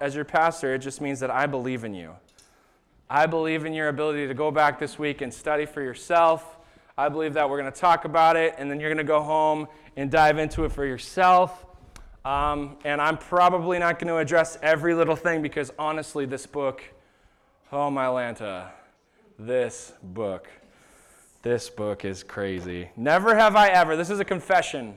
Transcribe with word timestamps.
as 0.00 0.14
your 0.14 0.24
pastor, 0.24 0.74
it 0.74 0.78
just 0.78 1.00
means 1.00 1.20
that 1.20 1.30
I 1.30 1.46
believe 1.46 1.84
in 1.84 1.94
you. 1.94 2.12
I 3.10 3.26
believe 3.26 3.64
in 3.64 3.74
your 3.74 3.88
ability 3.88 4.26
to 4.26 4.34
go 4.34 4.50
back 4.50 4.78
this 4.78 4.98
week 4.98 5.20
and 5.20 5.32
study 5.32 5.66
for 5.66 5.82
yourself. 5.82 6.58
I 6.96 7.08
believe 7.08 7.34
that 7.34 7.48
we're 7.48 7.60
going 7.60 7.72
to 7.72 7.78
talk 7.78 8.04
about 8.04 8.36
it, 8.36 8.54
and 8.56 8.70
then 8.70 8.80
you're 8.80 8.88
going 8.88 9.04
to 9.04 9.12
go 9.12 9.22
home 9.22 9.66
and 9.96 10.10
dive 10.10 10.38
into 10.38 10.64
it 10.64 10.72
for 10.72 10.86
yourself. 10.86 11.66
Um, 12.24 12.78
and 12.84 13.00
I'm 13.00 13.18
probably 13.18 13.78
not 13.78 13.98
going 13.98 14.08
to 14.08 14.16
address 14.16 14.58
every 14.62 14.94
little 14.94 15.16
thing 15.16 15.42
because 15.42 15.72
honestly, 15.78 16.24
this 16.24 16.46
book, 16.46 16.82
oh 17.70 17.90
my 17.90 18.06
Lanta, 18.06 18.70
this 19.38 19.92
book, 20.02 20.48
this 21.42 21.68
book 21.68 22.04
is 22.04 22.22
crazy. 22.22 22.88
Never 22.96 23.34
have 23.34 23.56
I 23.56 23.68
ever, 23.68 23.96
this 23.96 24.08
is 24.08 24.20
a 24.20 24.24
confession, 24.24 24.94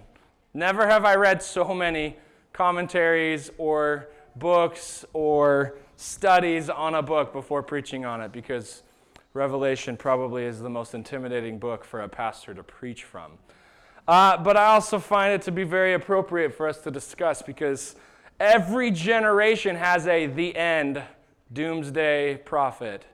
never 0.53 0.87
have 0.87 1.03
I 1.03 1.15
read 1.15 1.43
so 1.43 1.73
many 1.73 2.15
commentaries 2.53 3.51
or 3.57 4.07
books 4.39 5.05
or 5.13 5.75
studies 5.95 6.69
on 6.69 6.95
a 6.95 7.01
book 7.01 7.33
before 7.33 7.63
preaching 7.63 8.05
on 8.05 8.21
it 8.21 8.31
because 8.31 8.83
Revelation 9.33 9.97
probably 9.97 10.45
is 10.45 10.59
the 10.59 10.69
most 10.69 10.93
intimidating 10.93 11.59
book 11.59 11.83
for 11.83 12.01
a 12.01 12.09
pastor 12.09 12.53
to 12.53 12.63
preach 12.63 13.03
from. 13.03 13.33
Uh, 14.07 14.37
but 14.37 14.55
I 14.55 14.67
also 14.67 14.99
find 14.99 15.33
it 15.33 15.41
to 15.43 15.51
be 15.51 15.63
very 15.63 15.93
appropriate 15.93 16.53
for 16.53 16.67
us 16.67 16.79
to 16.79 16.91
discuss 16.91 17.41
because 17.41 17.95
every 18.39 18.89
generation 18.89 19.75
has 19.75 20.07
a 20.07 20.27
the 20.27 20.55
end 20.55 21.01
doomsday 21.51 22.37
prophet. 22.45 23.05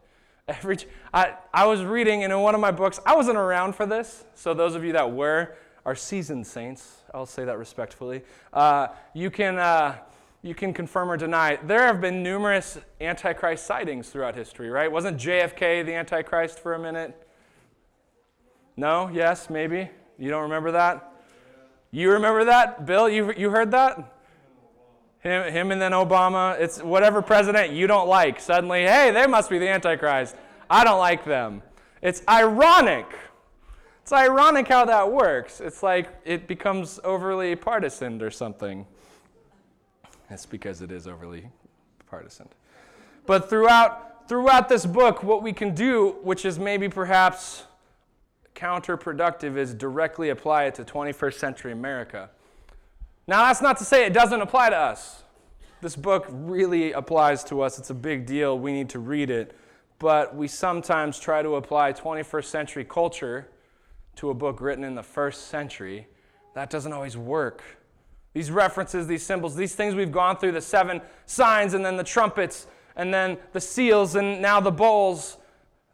Every, 0.48 0.78
I, 1.14 1.36
I 1.54 1.66
was 1.66 1.84
reading 1.84 2.22
in 2.22 2.38
one 2.40 2.54
of 2.54 2.62
my 2.62 2.72
books, 2.72 3.00
I 3.06 3.16
wasn't 3.16 3.38
around 3.38 3.76
for 3.76 3.86
this, 3.86 4.26
so 4.36 4.54
those 4.54 4.76
of 4.76 4.84
you 4.84 4.92
that 4.94 5.12
were 5.12 5.56
are 5.86 5.96
seasoned 5.96 6.46
saints. 6.46 7.02
I'll 7.14 7.26
say 7.26 7.46
that 7.46 7.58
respectfully. 7.58 8.24
Uh, 8.52 8.88
you, 9.14 9.32
can, 9.32 9.58
uh, 9.58 9.98
you 10.44 10.54
can 10.54 10.74
confirm 10.74 11.10
or 11.10 11.16
deny. 11.16 11.58
There 11.64 11.88
have 11.88 12.02
been 12.02 12.22
numerous 12.22 12.78
Antichrist 13.00 13.66
sightings 13.66 14.10
throughout 14.10 14.36
history, 14.36 14.70
right? 14.70 14.92
Wasn't 14.92 15.18
JFK 15.18 15.86
the 15.86 15.96
Antichrist 15.96 16.60
for 16.60 16.74
a 16.74 16.80
minute? 16.80 17.28
No? 18.76 19.10
Yes? 19.12 19.50
Maybe? 19.50 19.90
You 20.20 20.30
don't 20.30 20.44
remember 20.44 20.74
that? 20.74 21.14
You 21.92 22.12
remember 22.12 22.44
that? 22.46 22.86
Bill, 22.86 23.08
you, 23.08 23.34
you 23.38 23.52
heard 23.52 23.72
that? 23.72 24.14
Him, 25.20 25.54
him 25.54 25.72
and 25.72 25.82
then 25.82 25.94
Obama. 25.94 26.60
It's 26.60 26.84
whatever 26.84 27.22
president 27.22 27.72
you 27.72 27.88
don't 27.88 28.10
like. 28.10 28.42
Suddenly, 28.42 28.82
hey, 28.82 29.12
they 29.12 29.26
must 29.26 29.50
be 29.50 29.60
the 29.60 29.70
Antichrist. 29.70 30.36
I 30.70 30.84
don't 30.84 31.00
like 31.00 31.24
them. 31.24 31.62
It's 32.02 32.22
ironic. 32.28 33.06
It's 34.02 34.12
ironic 34.12 34.68
how 34.68 34.84
that 34.84 35.10
works. 35.10 35.62
It's 35.62 35.82
like 35.82 36.10
it 36.26 36.48
becomes 36.48 37.00
overly 37.06 37.56
partisan 37.56 38.22
or 38.22 38.30
something. 38.30 38.86
That's 40.30 40.46
because 40.46 40.82
it 40.82 40.92
is 40.92 41.08
overly 41.08 41.50
partisan. 42.10 42.48
But 43.26 43.50
throughout, 43.50 44.28
throughout 44.28 44.70
this 44.70 44.86
book, 44.86 45.24
what 45.24 45.42
we 45.42 45.54
can 45.54 45.74
do, 45.74 46.18
which 46.24 46.46
is 46.46 46.60
maybe 46.60 46.90
perhaps 46.90 47.64
counterproductive 48.56 49.58
is 49.58 49.74
directly 49.74 50.30
apply 50.30 50.66
it 50.66 50.76
to 50.76 50.84
21st 50.84 51.34
century 51.34 51.72
America. 51.72 52.30
Now, 53.28 53.46
that's 53.46 53.62
not 53.62 53.78
to 53.78 53.86
say 53.86 54.06
it 54.06 54.14
doesn't 54.14 54.42
apply 54.42 54.70
to 54.70 54.76
us. 54.76 55.24
This 55.82 55.96
book 55.96 56.28
really 56.30 56.92
applies 56.94 57.44
to 57.46 57.62
us. 57.62 57.80
It's 57.80 57.90
a 57.90 57.96
big 57.96 58.26
deal. 58.26 58.58
We 58.58 58.72
need 58.72 58.90
to 58.90 59.00
read 59.00 59.30
it. 59.30 59.58
But 60.00 60.36
we 60.36 60.48
sometimes 60.48 61.20
try 61.20 61.42
to 61.42 61.56
apply 61.56 61.94
21st 61.94 62.46
century 62.46 62.86
culture 62.86 63.50
to 64.16 64.30
a 64.30 64.34
book 64.34 64.62
written 64.62 64.84
in 64.84 64.96
the 64.96 65.04
first 65.04 65.48
century. 65.48 66.08
That 66.54 66.70
doesn't 66.70 66.92
always 66.92 67.18
work. 67.18 67.64
These 68.34 68.52
references, 68.52 69.08
these 69.08 69.24
symbols, 69.24 69.56
these 69.56 69.76
things 69.76 69.96
we've 69.96 70.12
gone 70.12 70.38
through 70.38 70.54
the 70.54 70.62
seven 70.62 71.02
signs, 71.26 71.74
and 71.74 71.86
then 71.86 71.98
the 71.98 72.04
trumpets, 72.04 72.68
and 72.96 73.14
then 73.14 73.38
the 73.52 73.62
seals, 73.62 74.16
and 74.16 74.42
now 74.42 74.60
the 74.60 74.72
bowls 74.72 75.38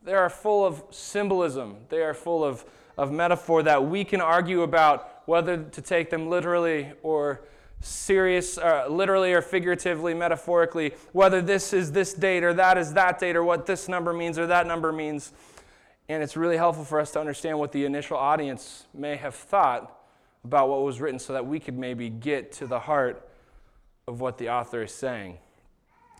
they 0.03 0.13
are 0.13 0.29
full 0.29 0.65
of 0.65 0.81
symbolism. 0.91 1.77
They 1.89 2.01
are 2.01 2.13
full 2.13 2.43
of, 2.43 2.65
of 2.97 3.11
metaphor 3.11 3.63
that 3.63 3.85
we 3.85 4.03
can 4.05 4.21
argue 4.21 4.61
about 4.61 5.23
whether 5.25 5.57
to 5.57 5.81
take 5.81 6.09
them 6.09 6.29
literally 6.29 6.93
or 7.03 7.41
serious, 7.81 8.57
uh, 8.57 8.87
literally 8.89 9.33
or 9.33 9.41
figuratively, 9.41 10.13
metaphorically, 10.13 10.93
whether 11.11 11.41
this 11.41 11.73
is 11.73 11.91
this 11.91 12.13
date 12.13 12.43
or 12.43 12.53
that 12.53 12.77
is 12.77 12.93
that 12.93 13.19
date 13.19 13.35
or 13.35 13.43
what 13.43 13.65
this 13.65 13.87
number 13.87 14.13
means 14.13 14.39
or 14.39 14.47
that 14.47 14.65
number 14.65 14.91
means. 14.91 15.31
And 16.07 16.23
it's 16.23 16.35
really 16.35 16.57
helpful 16.57 16.85
for 16.85 16.99
us 16.99 17.11
to 17.11 17.19
understand 17.19 17.59
what 17.59 17.71
the 17.71 17.85
initial 17.85 18.17
audience 18.17 18.85
may 18.93 19.15
have 19.17 19.35
thought 19.35 19.95
about 20.43 20.69
what 20.69 20.83
was 20.83 21.01
written 21.01 21.19
so 21.19 21.33
that 21.33 21.45
we 21.45 21.59
could 21.59 21.77
maybe 21.77 22.09
get 22.09 22.51
to 22.53 22.67
the 22.67 22.79
heart 22.79 23.29
of 24.07 24.21
what 24.21 24.37
the 24.37 24.49
author 24.49 24.83
is 24.83 24.93
saying. 24.93 25.37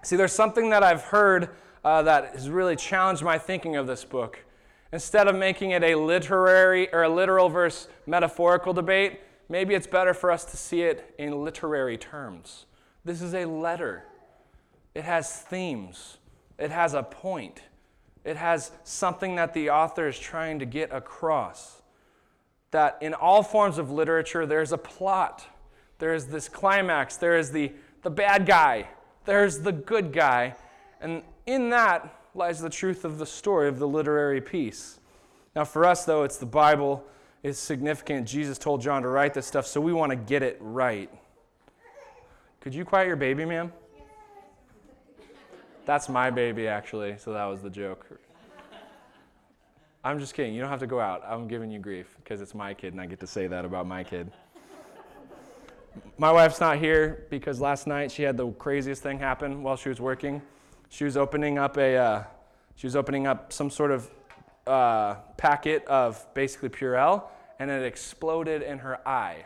See, 0.04 0.16
there's 0.16 0.34
something 0.34 0.70
that 0.70 0.84
I've 0.84 1.04
heard 1.04 1.50
uh, 1.84 2.04
that 2.04 2.36
has 2.36 2.50
really 2.50 2.76
challenged 2.76 3.24
my 3.24 3.38
thinking 3.38 3.76
of 3.76 3.88
this 3.88 4.06
book. 4.06 4.40
Instead 4.92 5.28
of 5.28 5.36
making 5.36 5.72
it 5.72 5.84
a 5.84 5.96
literary 5.96 6.92
or 6.94 7.04
a 7.04 7.10
literal 7.10 7.50
versus 7.50 7.88
metaphorical 8.06 8.74
debate, 8.74 9.22
maybe 9.48 9.76
it's 9.76 9.88
better 9.88 10.14
for 10.14 10.32
us 10.32 10.46
to 10.46 10.58
see 10.58 10.82
it 10.82 11.14
in 11.18 11.44
literary 11.44 11.98
terms. 11.98 12.66
This 13.06 13.22
is 13.22 13.34
a 13.34 13.46
letter. 13.46 14.04
It 14.96 15.04
has 15.04 15.32
themes. 15.32 16.18
It 16.58 16.72
has 16.72 16.94
a 16.94 17.04
point. 17.04 17.62
It 18.26 18.36
has 18.36 18.72
something 18.84 19.36
that 19.36 19.54
the 19.54 19.70
author 19.70 20.08
is 20.08 20.20
trying 20.20 20.60
to 20.60 20.66
get 20.66 20.92
across. 20.92 21.79
That 22.72 22.98
in 23.02 23.14
all 23.14 23.44
forms 23.44 23.78
of 23.78 23.92
literature, 23.92 24.46
there's 24.46 24.72
a 24.72 24.78
plot. 24.78 25.46
There 25.98 26.14
is 26.14 26.28
this 26.28 26.48
climax. 26.48 27.18
There 27.18 27.38
is 27.38 27.52
the, 27.52 27.72
the 28.04 28.10
bad 28.10 28.46
guy. 28.46 28.88
There's 29.26 29.60
the 29.60 29.72
good 29.72 30.14
guy. 30.14 30.56
And 31.02 31.24
in 31.46 31.70
that 31.70 32.16
lies 32.36 32.62
the 32.62 32.70
truth 32.70 33.06
of 33.06 33.18
the 33.18 33.26
story 33.26 33.68
of 33.68 33.80
the 33.80 33.88
literary 33.88 34.42
piece. 34.42 35.00
Now, 35.56 35.66
for 35.66 35.86
us, 35.86 36.06
though, 36.06 36.24
it's 36.24 36.38
the 36.38 36.46
Bible 36.46 37.04
is 37.42 37.58
significant. 37.58 38.28
Jesus 38.28 38.58
told 38.58 38.82
John 38.82 39.02
to 39.02 39.08
write 39.08 39.34
this 39.34 39.48
stuff, 39.48 39.66
so 39.66 39.82
we 39.82 39.94
want 39.94 40.12
to 40.12 40.16
get 40.16 40.44
it 40.44 40.58
right. 40.60 41.10
Could 42.60 42.74
you 42.74 42.86
quiet 42.86 43.08
your 43.08 43.16
baby, 43.16 43.46
ma'am? 43.46 43.72
That's 45.86 46.10
my 46.10 46.30
baby, 46.30 46.68
actually, 46.68 47.18
so 47.18 47.34
that 47.34 47.46
was 47.46 47.62
the 47.62 47.70
joke. 47.70 48.06
I'm 50.04 50.18
just 50.18 50.34
kidding. 50.34 50.54
You 50.54 50.62
don't 50.62 50.70
have 50.70 50.80
to 50.80 50.88
go 50.88 51.02
out. 51.02 51.24
I'm 51.28 51.48
giving 51.48 51.70
you 51.70 51.80
grief 51.80 52.16
because 52.24 52.40
it's 52.40 52.56
my 52.56 52.74
kid 52.74 52.94
and 52.94 53.02
I 53.02 53.06
get 53.06 53.20
to 53.20 53.28
say 53.28 53.48
that 53.48 53.66
about 53.66 53.86
my 53.86 54.04
kid. 54.04 54.32
My 56.18 56.32
wife's 56.32 56.62
not 56.62 56.78
here 56.78 57.26
because 57.30 57.60
last 57.60 57.86
night 57.86 58.10
she 58.10 58.24
had 58.24 58.38
the 58.38 58.50
craziest 58.52 59.04
thing 59.04 59.20
happen 59.20 59.62
while 59.62 59.76
she 59.76 59.90
was 59.90 60.00
working. 60.00 60.42
She 60.88 61.04
was 61.04 61.18
opening 61.18 61.58
up 61.58 61.78
a, 61.78 61.98
uh, 61.98 62.24
she 62.76 62.88
was 62.88 62.96
opening 62.96 63.28
up 63.28 63.52
some 63.52 63.70
sort 63.70 63.92
of 63.92 64.10
uh, 64.66 65.16
packet 65.36 65.86
of 65.86 66.26
basically 66.34 66.70
Purell, 66.70 67.24
and 67.60 67.70
it 67.70 67.84
exploded 67.84 68.62
in 68.62 68.80
her 68.80 69.06
eye. 69.08 69.46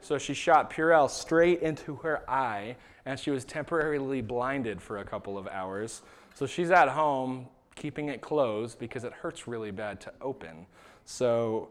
So 0.00 0.18
she 0.18 0.34
shot 0.34 0.72
Purell 0.72 1.08
straight 1.08 1.62
into 1.62 1.96
her 1.96 2.28
eye, 2.28 2.76
and 3.04 3.18
she 3.20 3.30
was 3.30 3.44
temporarily 3.44 4.20
blinded 4.20 4.82
for 4.82 4.98
a 4.98 5.04
couple 5.04 5.38
of 5.38 5.46
hours. 5.46 6.02
So 6.34 6.46
she's 6.46 6.70
at 6.70 6.88
home 6.88 7.46
keeping 7.78 8.08
it 8.08 8.20
closed 8.20 8.78
because 8.78 9.04
it 9.04 9.12
hurts 9.12 9.46
really 9.46 9.70
bad 9.70 10.00
to 10.00 10.12
open. 10.20 10.66
So 11.04 11.68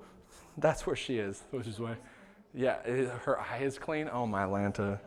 that's 0.57 0.87
where 0.87 0.95
she 0.95 1.19
is, 1.19 1.43
which 1.51 1.67
is 1.67 1.79
why, 1.79 1.97
yeah, 2.53 2.81
her 2.81 3.39
eye 3.39 3.59
is 3.59 3.77
clean. 3.77 4.09
Oh 4.11 4.25
my 4.25 4.43
Lanta. 4.43 4.99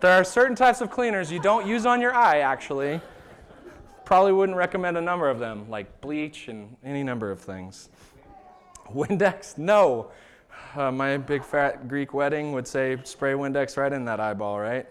There 0.00 0.12
are 0.12 0.24
certain 0.24 0.56
types 0.56 0.80
of 0.80 0.90
cleaners 0.90 1.30
you 1.30 1.40
don't 1.40 1.66
use 1.66 1.86
on 1.86 2.00
your 2.00 2.14
eye, 2.14 2.40
actually. 2.40 3.00
Probably 4.04 4.32
wouldn't 4.32 4.56
recommend 4.56 4.96
a 4.96 5.00
number 5.00 5.28
of 5.28 5.38
them, 5.38 5.68
like 5.68 6.00
bleach 6.00 6.48
and 6.48 6.76
any 6.84 7.02
number 7.02 7.30
of 7.30 7.40
things. 7.40 7.88
Windex? 8.92 9.58
No. 9.58 10.10
Uh, 10.76 10.90
my 10.90 11.16
big 11.16 11.42
fat 11.42 11.88
Greek 11.88 12.14
wedding 12.14 12.52
would 12.52 12.66
say 12.66 12.98
spray 13.04 13.32
Windex 13.32 13.76
right 13.76 13.92
in 13.92 14.04
that 14.04 14.20
eyeball, 14.20 14.58
right? 14.60 14.86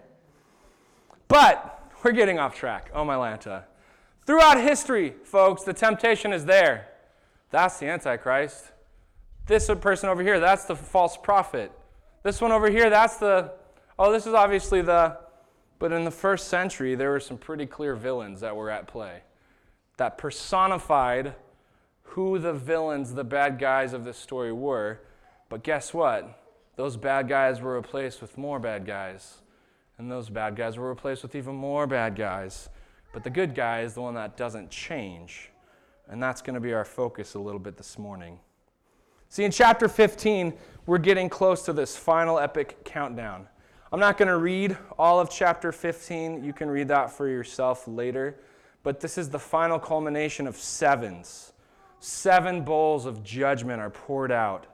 But 1.28 1.90
we're 2.02 2.12
getting 2.12 2.38
off 2.38 2.54
track. 2.54 2.90
Oh, 2.94 3.04
my 3.04 3.14
Lanta. 3.14 3.64
Throughout 4.26 4.60
history, 4.60 5.14
folks, 5.24 5.62
the 5.62 5.72
temptation 5.72 6.32
is 6.32 6.44
there. 6.44 6.88
That's 7.50 7.78
the 7.78 7.86
Antichrist. 7.86 8.72
This 9.46 9.70
person 9.80 10.08
over 10.08 10.22
here, 10.22 10.40
that's 10.40 10.64
the 10.64 10.76
false 10.76 11.16
prophet. 11.16 11.70
This 12.22 12.40
one 12.40 12.52
over 12.52 12.70
here, 12.70 12.88
that's 12.88 13.18
the 13.18 13.52
Oh, 13.98 14.12
this 14.12 14.26
is 14.26 14.34
obviously 14.34 14.82
the. 14.82 15.18
But 15.78 15.92
in 15.92 16.04
the 16.04 16.10
first 16.10 16.48
century, 16.48 16.94
there 16.94 17.10
were 17.10 17.20
some 17.20 17.36
pretty 17.36 17.66
clear 17.66 17.94
villains 17.94 18.40
that 18.40 18.56
were 18.56 18.70
at 18.70 18.86
play 18.86 19.22
that 19.96 20.18
personified 20.18 21.34
who 22.02 22.38
the 22.38 22.52
villains, 22.52 23.14
the 23.14 23.24
bad 23.24 23.58
guys 23.58 23.92
of 23.92 24.04
this 24.04 24.16
story 24.16 24.52
were. 24.52 25.00
But 25.48 25.62
guess 25.62 25.92
what? 25.92 26.40
Those 26.76 26.96
bad 26.96 27.28
guys 27.28 27.60
were 27.60 27.76
replaced 27.76 28.20
with 28.20 28.38
more 28.38 28.58
bad 28.58 28.86
guys. 28.86 29.38
And 29.98 30.10
those 30.10 30.28
bad 30.30 30.56
guys 30.56 30.76
were 30.76 30.88
replaced 30.88 31.22
with 31.22 31.34
even 31.34 31.54
more 31.54 31.86
bad 31.86 32.16
guys. 32.16 32.68
But 33.14 33.22
the 33.22 33.30
good 33.30 33.54
guy 33.54 33.82
is 33.82 33.94
the 33.94 34.02
one 34.02 34.14
that 34.14 34.36
doesn't 34.36 34.70
change. 34.70 35.50
And 36.08 36.22
that's 36.22 36.42
going 36.42 36.54
to 36.54 36.60
be 36.60 36.74
our 36.74 36.84
focus 36.84 37.34
a 37.34 37.38
little 37.38 37.60
bit 37.60 37.76
this 37.76 37.96
morning. 37.96 38.40
See, 39.28 39.44
in 39.44 39.52
chapter 39.52 39.88
15, 39.88 40.52
we're 40.84 40.98
getting 40.98 41.28
close 41.28 41.62
to 41.62 41.72
this 41.72 41.96
final 41.96 42.38
epic 42.38 42.84
countdown. 42.84 43.46
I'm 43.92 44.00
not 44.00 44.18
going 44.18 44.28
to 44.28 44.36
read 44.36 44.76
all 44.98 45.20
of 45.20 45.30
chapter 45.30 45.70
15. 45.70 46.42
You 46.42 46.52
can 46.52 46.68
read 46.68 46.88
that 46.88 47.10
for 47.12 47.28
yourself 47.28 47.86
later. 47.86 48.36
But 48.82 48.98
this 48.98 49.16
is 49.16 49.30
the 49.30 49.38
final 49.38 49.78
culmination 49.78 50.48
of 50.48 50.56
sevens. 50.56 51.52
Seven 52.00 52.62
bowls 52.62 53.06
of 53.06 53.22
judgment 53.22 53.80
are 53.80 53.90
poured 53.90 54.32
out. 54.32 54.66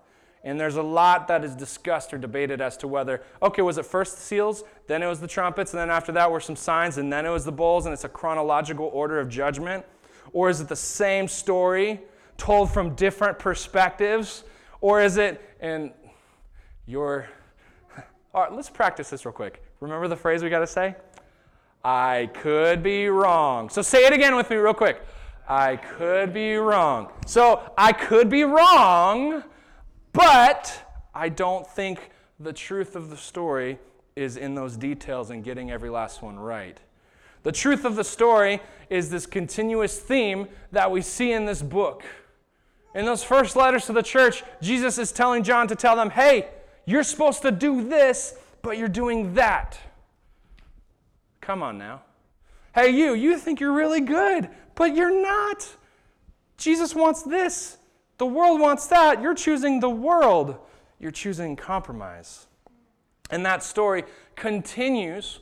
And 0.43 0.59
there's 0.59 0.77
a 0.77 0.83
lot 0.83 1.29
that 1.29 1.45
is 1.45 1.55
discussed 1.55 2.15
or 2.15 2.19
debated 2.19 2.61
as 2.61 2.77
to 2.79 2.89
whether, 2.89 3.23
okay, 3.43 3.61
was 3.61 3.77
it 3.77 3.85
first 3.85 4.17
the 4.17 4.23
seals, 4.23 4.65
then 4.87 5.03
it 5.03 5.07
was 5.07 5.21
the 5.21 5.27
trumpets, 5.27 5.73
and 5.73 5.81
then 5.81 5.91
after 5.91 6.13
that 6.13 6.31
were 6.31 6.41
some 6.41 6.57
signs, 6.57 6.97
and 6.97 7.13
then 7.13 7.27
it 7.27 7.31
was 7.31 7.45
the 7.45 7.53
bowls, 7.53 7.85
and 7.85 7.93
it's 7.93 8.05
a 8.05 8.09
chronological 8.09 8.91
order 8.93 9.21
of 9.21 9.29
judgment? 9.29 9.85
Or 10.33 10.49
is 10.49 10.61
it 10.61 10.69
the 10.69 10.77
same 10.77 11.29
story 11.29 12.01
told 12.39 12.71
from 12.71 12.95
different 12.95 13.39
perspectives? 13.39 14.45
Or 14.81 15.03
is 15.03 15.19
it, 15.19 15.43
and 15.61 15.93
your, 16.87 17.29
all 18.35 18.45
right, 18.45 18.53
let's 18.53 18.71
practice 18.71 19.11
this 19.11 19.27
real 19.27 19.33
quick. 19.33 19.63
Remember 19.81 20.09
the 20.09 20.17
phrase 20.17 20.43
we 20.43 20.49
got 20.49 20.61
to 20.61 20.67
say? 20.67 20.95
I 21.85 22.31
could 22.35 22.83
be 22.83 23.09
wrong. 23.09 23.69
So 23.69 23.83
say 23.83 24.07
it 24.07 24.13
again 24.13 24.37
with 24.37 24.49
me, 24.49 24.57
real 24.57 24.75
quick. 24.75 25.03
I 25.49 25.77
could 25.77 26.33
be 26.33 26.57
wrong. 26.57 27.09
So 27.27 27.73
I 27.77 27.93
could 27.93 28.31
be 28.31 28.45
wrong 28.45 29.43
but 30.13 30.97
I 31.15 31.29
don't 31.29 31.67
think 31.67 32.11
the 32.39 32.53
truth 32.53 32.97
of 32.97 33.11
the 33.11 33.17
story 33.17 33.79
is 34.17 34.37
in 34.37 34.55
those 34.55 34.77
details 34.77 35.31
and 35.31 35.45
getting 35.45 35.71
every 35.71 35.91
last 35.91 36.23
one 36.23 36.39
right. 36.39 36.79
The 37.43 37.53
truth 37.53 37.85
of 37.85 37.97
the 37.97 38.05
story 38.05 38.61
is 38.91 39.11
this 39.11 39.27
continuous 39.27 39.99
theme 39.99 40.49
that 40.73 40.91
we 40.91 41.01
see 41.01 41.33
in 41.33 41.47
this 41.47 41.63
book. 41.63 42.05
In 42.95 43.05
those 43.07 43.23
first 43.23 43.57
letters 43.57 43.87
to 43.87 43.93
the 43.93 44.03
church, 44.03 44.43
Jesus 44.61 44.99
is 44.99 45.13
telling 45.13 45.43
John 45.43 45.69
to 45.69 45.77
tell 45.77 45.97
them, 45.97 46.11
hey, 46.11 46.49
you're 46.85 47.05
supposed 47.05 47.43
to 47.43 47.51
do 47.51 47.89
this, 47.89 48.35
but 48.63 48.77
you're 48.77 48.89
doing 48.89 49.35
that. 49.35 49.79
Come 51.41 51.63
on 51.63 51.79
now. 51.79 52.03
Hey, 52.75 52.91
you, 52.91 53.15
you 53.15 53.39
think 53.39 53.61
you're 53.61 53.73
really 53.73 54.01
good, 54.01 54.49
but 54.75 54.95
you're 54.95 55.23
not. 55.23 55.69
Jesus 56.57 56.95
wants 56.95 57.23
this, 57.23 57.79
the 58.21 58.27
world 58.27 58.61
wants 58.61 58.87
that. 58.89 59.23
You're 59.23 59.35
choosing 59.35 59.81
the 59.81 59.89
world. 59.89 60.59
You're 60.99 61.11
choosing 61.11 61.57
compromise. 61.57 62.49
And 63.31 63.47
that 63.47 63.63
story 63.63 64.05
continues 64.37 65.41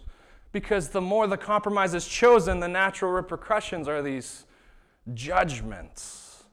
because 0.53 0.91
the 0.91 1.01
more 1.01 1.27
the 1.27 1.37
compromise 1.37 1.93
is 1.93 2.07
chosen, 2.07 2.61
the 2.61 2.69
natural 2.69 3.11
repercussions 3.11 3.89
are 3.89 4.01
these 4.01 4.45
judgments. 5.13 6.45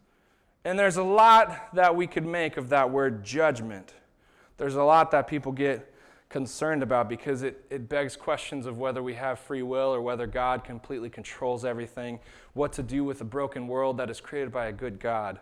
And 0.64 0.80
there's 0.80 0.98
a 0.98 1.04
lot 1.04 1.76
that 1.76 1.96
we 1.96 2.08
could 2.08 2.26
make 2.26 2.58
of 2.58 2.70
that 2.70 2.90
word 2.90 3.24
judgment. 3.24 3.94
There's 4.58 4.74
a 4.74 4.84
lot 4.84 5.12
that 5.12 5.28
people 5.28 5.52
get 5.52 5.94
concerned 6.30 6.82
about 6.82 7.08
because 7.08 7.44
it, 7.44 7.64
it 7.70 7.88
begs 7.88 8.16
questions 8.16 8.66
of 8.66 8.80
whether 8.80 9.04
we 9.04 9.14
have 9.14 9.38
free 9.38 9.62
will 9.62 9.94
or 9.94 10.02
whether 10.02 10.26
God 10.26 10.64
completely 10.64 11.12
controls 11.12 11.64
everything, 11.64 12.20
what 12.54 12.74
to 12.74 12.82
do 12.82 13.04
with 13.04 13.22
a 13.22 13.26
broken 13.26 13.68
world 13.68 13.98
that 13.98 14.10
is 14.10 14.20
created 14.20 14.52
by 14.52 14.66
a 14.66 14.74
good 14.74 15.00
God. 15.00 15.40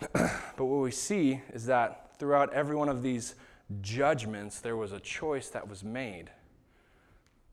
but 0.12 0.64
what 0.64 0.82
we 0.82 0.90
see 0.90 1.40
is 1.52 1.66
that 1.66 2.16
throughout 2.18 2.52
every 2.52 2.76
one 2.76 2.88
of 2.88 3.02
these 3.02 3.34
judgments, 3.80 4.60
there 4.60 4.76
was 4.76 4.92
a 4.92 5.00
choice 5.00 5.48
that 5.48 5.68
was 5.68 5.82
made. 5.82 6.30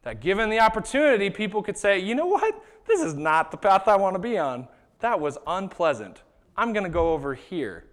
That 0.04 0.20
given 0.20 0.50
the 0.50 0.60
opportunity, 0.60 1.30
people 1.30 1.62
could 1.62 1.78
say, 1.78 2.00
you 2.00 2.16
know 2.16 2.26
what? 2.26 2.64
This 2.88 3.02
is 3.02 3.14
not 3.14 3.52
the 3.52 3.58
path 3.58 3.88
I 3.88 3.96
want 3.96 4.16
to 4.16 4.20
be 4.20 4.38
on. 4.38 4.68
That 5.00 5.20
was 5.20 5.38
unpleasant. 5.46 6.22
I'm 6.58 6.74
going 6.74 6.84
to 6.84 6.90
go 6.90 7.14
over 7.14 7.34
here. 7.34 7.86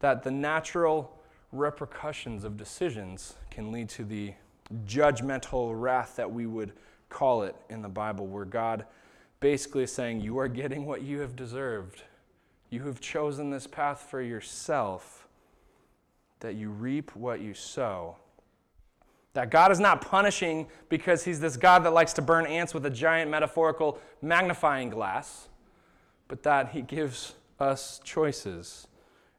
That 0.00 0.22
the 0.22 0.30
natural 0.30 1.18
repercussions 1.52 2.44
of 2.44 2.56
decisions 2.56 3.34
can 3.50 3.72
lead 3.72 3.88
to 3.90 4.04
the 4.04 4.34
judgmental 4.86 5.78
wrath 5.78 6.16
that 6.16 6.30
we 6.30 6.46
would 6.46 6.72
call 7.08 7.42
it 7.42 7.54
in 7.70 7.80
the 7.80 7.88
Bible, 7.88 8.26
where 8.26 8.44
God 8.44 8.84
basically 9.40 9.84
is 9.84 9.92
saying, 9.92 10.20
You 10.20 10.38
are 10.38 10.48
getting 10.48 10.84
what 10.84 11.02
you 11.02 11.20
have 11.20 11.36
deserved. 11.36 12.02
You 12.74 12.82
have 12.86 13.00
chosen 13.00 13.50
this 13.50 13.68
path 13.68 14.08
for 14.10 14.20
yourself, 14.20 15.28
that 16.40 16.56
you 16.56 16.70
reap 16.70 17.14
what 17.14 17.40
you 17.40 17.54
sow. 17.54 18.16
That 19.34 19.52
God 19.52 19.70
is 19.70 19.78
not 19.78 20.00
punishing 20.00 20.66
because 20.88 21.22
He's 21.22 21.38
this 21.38 21.56
God 21.56 21.84
that 21.84 21.92
likes 21.92 22.12
to 22.14 22.22
burn 22.22 22.46
ants 22.46 22.74
with 22.74 22.84
a 22.84 22.90
giant 22.90 23.30
metaphorical 23.30 24.00
magnifying 24.20 24.90
glass, 24.90 25.46
but 26.26 26.42
that 26.42 26.70
He 26.70 26.82
gives 26.82 27.34
us 27.60 28.00
choices. 28.02 28.88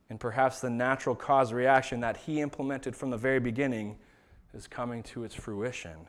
And 0.10 0.18
perhaps 0.18 0.62
the 0.62 0.70
natural 0.70 1.14
cause 1.14 1.52
reaction 1.52 2.00
that 2.00 2.16
He 2.16 2.40
implemented 2.40 2.96
from 2.96 3.10
the 3.10 3.18
very 3.18 3.42
beginning 3.42 3.98
is 4.54 4.66
coming 4.66 5.04
to 5.04 5.26
its 5.26 5.36
fruition. 5.36 6.08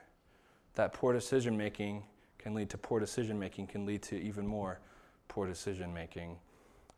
That 0.75 0.93
poor 0.93 1.12
decision 1.12 1.56
making 1.56 2.05
can 2.38 2.55
lead 2.55 2.70
to 2.70 2.79
poor 2.79 3.00
decision 3.00 3.37
making, 3.37 3.67
can 3.67 3.84
lead 3.84 4.02
to 4.02 4.17
even 4.17 4.46
more 4.46 4.79
poor 5.26 5.49
decision 5.49 5.93
making 5.93 6.37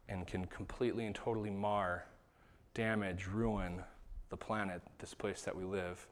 and 0.09 0.27
can 0.27 0.47
completely 0.47 1.07
and 1.07 1.15
totally 1.15 1.51
mar, 1.51 2.05
damage, 2.75 3.27
ruin 3.27 3.83
the 4.31 4.37
planet, 4.37 4.83
this 4.99 5.15
place 5.15 5.43
that 5.43 5.57
we 5.57 5.65
live. 5.65 6.07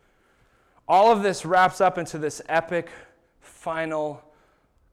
All 0.89 1.11
of 1.11 1.23
this 1.23 1.45
wraps 1.45 1.81
up 1.81 1.99
into 1.99 2.19
this 2.19 2.41
epic, 2.49 2.91
final 3.41 4.23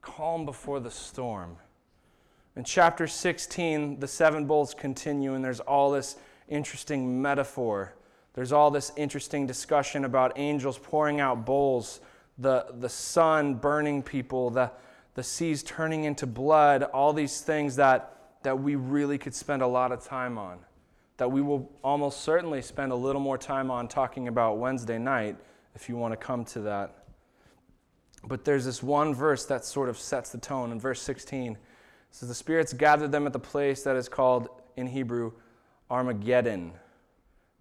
calm 0.02 0.44
before 0.44 0.80
the 0.80 0.90
storm. 0.90 1.56
In 2.56 2.64
chapter 2.64 3.06
16, 3.06 4.00
the 4.00 4.06
seven 4.06 4.46
bowls 4.46 4.74
continue, 4.74 5.34
and 5.34 5.44
there's 5.44 5.60
all 5.60 5.90
this 5.90 6.16
interesting 6.48 7.20
metaphor. 7.20 7.94
There's 8.34 8.52
all 8.52 8.70
this 8.70 8.92
interesting 8.96 9.46
discussion 9.46 10.04
about 10.04 10.32
angels 10.36 10.78
pouring 10.78 11.20
out 11.20 11.46
bowls, 11.46 12.00
the, 12.38 12.66
the 12.78 12.88
sun 12.88 13.54
burning 13.54 14.02
people, 14.02 14.50
the, 14.50 14.70
the 15.14 15.22
seas 15.22 15.62
turning 15.62 16.04
into 16.04 16.26
blood, 16.26 16.82
all 16.82 17.12
these 17.12 17.40
things 17.40 17.76
that 17.76 18.13
that 18.44 18.60
we 18.60 18.76
really 18.76 19.18
could 19.18 19.34
spend 19.34 19.62
a 19.62 19.66
lot 19.66 19.90
of 19.90 20.04
time 20.04 20.38
on, 20.38 20.58
that 21.16 21.32
we 21.32 21.40
will 21.42 21.72
almost 21.82 22.20
certainly 22.20 22.62
spend 22.62 22.92
a 22.92 22.94
little 22.94 23.20
more 23.20 23.38
time 23.38 23.70
on 23.70 23.88
talking 23.88 24.28
about 24.28 24.58
Wednesday 24.58 24.98
night 24.98 25.36
if 25.74 25.88
you 25.88 25.96
want 25.96 26.12
to 26.12 26.16
come 26.16 26.44
to 26.44 26.60
that. 26.60 27.04
But 28.26 28.44
there's 28.44 28.66
this 28.66 28.82
one 28.82 29.14
verse 29.14 29.46
that 29.46 29.64
sort 29.64 29.88
of 29.88 29.98
sets 29.98 30.30
the 30.30 30.38
tone. 30.38 30.72
In 30.72 30.78
verse 30.78 31.00
16, 31.02 31.52
it 31.52 31.58
says, 32.10 32.28
The 32.28 32.34
spirits 32.34 32.72
gathered 32.72 33.12
them 33.12 33.26
at 33.26 33.32
the 33.32 33.38
place 33.38 33.82
that 33.82 33.96
is 33.96 34.08
called 34.08 34.48
in 34.76 34.86
Hebrew 34.86 35.32
Armageddon. 35.90 36.72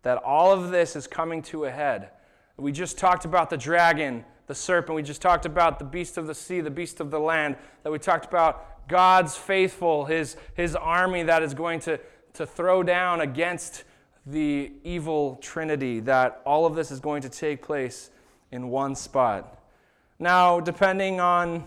That 0.04 0.18
all 0.18 0.52
of 0.52 0.70
this 0.70 0.96
is 0.96 1.08
coming 1.08 1.42
to 1.44 1.66
a 1.66 1.72
head. 1.72 2.10
We 2.58 2.72
just 2.72 2.98
talked 2.98 3.26
about 3.26 3.50
the 3.50 3.58
dragon, 3.58 4.26
the 4.48 4.56
serpent. 4.56 4.96
We 4.96 5.04
just 5.04 5.22
talked 5.22 5.46
about 5.46 5.80
the 5.80 5.86
beast 5.86 6.18
of 6.18 6.28
the 6.28 6.36
sea, 6.36 6.60
the 6.60 6.70
beast 6.70 7.00
of 7.00 7.10
the 7.10 7.20
land. 7.20 7.56
That 7.84 7.92
we 7.92 8.00
talked 8.00 8.26
about 8.26 8.73
God's 8.88 9.36
faithful, 9.36 10.06
his, 10.06 10.36
his 10.54 10.76
army 10.76 11.24
that 11.24 11.44
is 11.44 11.54
going 11.54 11.80
to, 11.82 12.00
to 12.34 12.46
throw 12.46 12.84
down 12.84 13.22
against 13.22 13.84
the 14.26 14.72
evil 14.84 15.38
trinity, 15.42 16.00
that 16.02 16.42
all 16.46 16.66
of 16.66 16.76
this 16.76 16.92
is 16.92 17.00
going 17.00 17.22
to 17.24 17.30
take 17.30 17.62
place 17.62 18.10
in 18.52 18.70
one 18.70 18.96
spot. 18.96 19.60
Now, 20.20 20.60
depending 20.60 21.20
on 21.20 21.66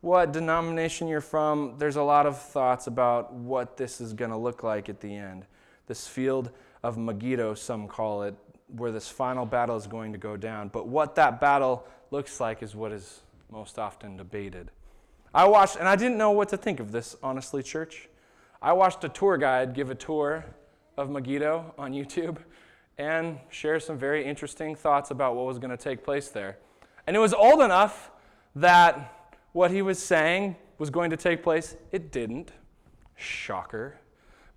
what 0.00 0.32
denomination 0.32 1.08
you're 1.08 1.20
from, 1.20 1.74
there's 1.78 1.96
a 1.96 2.02
lot 2.02 2.26
of 2.26 2.40
thoughts 2.40 2.86
about 2.86 3.32
what 3.32 3.76
this 3.76 4.00
is 4.00 4.12
going 4.12 4.30
to 4.30 4.36
look 4.36 4.62
like 4.62 4.88
at 4.88 5.00
the 5.00 5.12
end. 5.12 5.46
This 5.86 6.06
field 6.06 6.50
of 6.82 6.96
Megiddo, 6.96 7.54
some 7.54 7.88
call 7.88 8.22
it, 8.22 8.34
where 8.68 8.92
this 8.92 9.08
final 9.08 9.46
battle 9.46 9.76
is 9.76 9.86
going 9.86 10.12
to 10.12 10.18
go 10.18 10.36
down. 10.36 10.68
But 10.68 10.86
what 10.86 11.14
that 11.16 11.40
battle 11.40 11.86
looks 12.10 12.40
like 12.40 12.62
is 12.62 12.76
what 12.76 12.92
is 12.92 13.22
most 13.50 13.78
often 13.78 14.16
debated. 14.16 14.70
I 15.36 15.44
watched, 15.44 15.76
and 15.76 15.86
I 15.86 15.96
didn't 15.96 16.16
know 16.16 16.30
what 16.30 16.48
to 16.48 16.56
think 16.56 16.80
of 16.80 16.92
this, 16.92 17.14
honestly, 17.22 17.62
church. 17.62 18.08
I 18.62 18.72
watched 18.72 19.04
a 19.04 19.10
tour 19.10 19.36
guide 19.36 19.74
give 19.74 19.90
a 19.90 19.94
tour 19.94 20.46
of 20.96 21.10
Megiddo 21.10 21.74
on 21.76 21.92
YouTube 21.92 22.38
and 22.96 23.38
share 23.50 23.78
some 23.78 23.98
very 23.98 24.24
interesting 24.24 24.74
thoughts 24.74 25.10
about 25.10 25.36
what 25.36 25.44
was 25.44 25.58
going 25.58 25.72
to 25.72 25.76
take 25.76 26.02
place 26.02 26.28
there. 26.28 26.56
And 27.06 27.14
it 27.14 27.18
was 27.18 27.34
old 27.34 27.60
enough 27.60 28.10
that 28.54 29.34
what 29.52 29.70
he 29.70 29.82
was 29.82 29.98
saying 29.98 30.56
was 30.78 30.88
going 30.88 31.10
to 31.10 31.18
take 31.18 31.42
place. 31.42 31.76
It 31.92 32.10
didn't. 32.10 32.52
Shocker. 33.14 34.00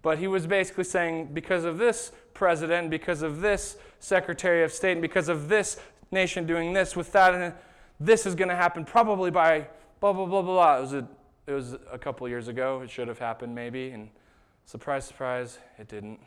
But 0.02 0.18
he 0.18 0.28
was 0.28 0.48
basically 0.48 0.86
saying 0.86 1.34
because 1.34 1.66
of 1.66 1.78
this 1.78 2.14
president, 2.34 2.90
because 2.90 3.22
of 3.22 3.42
this 3.42 3.76
secretary 4.00 4.64
of 4.64 4.72
state, 4.72 4.94
and 4.94 5.02
because 5.02 5.28
of 5.28 5.50
this 5.50 5.76
nation 6.10 6.48
doing 6.48 6.72
this 6.72 6.96
with 6.96 7.12
that, 7.12 7.34
and 7.36 7.54
this 8.00 8.26
is 8.26 8.34
going 8.34 8.48
to 8.48 8.56
happen 8.56 8.86
probably 8.86 9.30
by 9.30 9.68
blah, 10.00 10.14
blah, 10.14 10.26
blah, 10.26 10.42
blah, 10.42 10.54
blah. 10.54 10.78
It 10.78 10.82
was 10.82 10.94
a, 10.94 11.08
it 11.48 11.52
was 11.54 11.76
a 11.92 11.98
couple 11.98 12.28
years 12.28 12.48
ago. 12.48 12.82
It 12.82 12.90
should 12.90 13.08
have 13.08 13.20
happened 13.20 13.54
maybe. 13.56 13.92
And 13.92 14.10
surprise, 14.66 15.06
surprise, 15.06 15.60
it 15.78 15.88
didn't. 15.88 16.20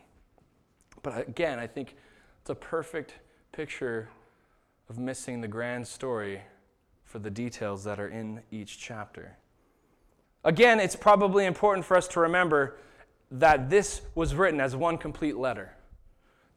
But 1.02 1.28
again, 1.28 1.58
I 1.58 1.66
think 1.66 1.96
it's 2.40 2.50
a 2.50 2.54
perfect 2.54 3.14
picture 3.52 4.08
of 4.88 4.98
missing 4.98 5.40
the 5.40 5.48
grand 5.48 5.86
story 5.86 6.42
for 7.04 7.18
the 7.18 7.30
details 7.30 7.84
that 7.84 8.00
are 8.00 8.08
in 8.08 8.40
each 8.50 8.78
chapter. 8.78 9.36
Again, 10.44 10.80
it's 10.80 10.96
probably 10.96 11.46
important 11.46 11.86
for 11.86 11.96
us 11.96 12.08
to 12.08 12.20
remember 12.20 12.76
that 13.30 13.70
this 13.70 14.02
was 14.14 14.34
written 14.34 14.60
as 14.60 14.74
one 14.74 14.98
complete 14.98 15.36
letter. 15.36 15.76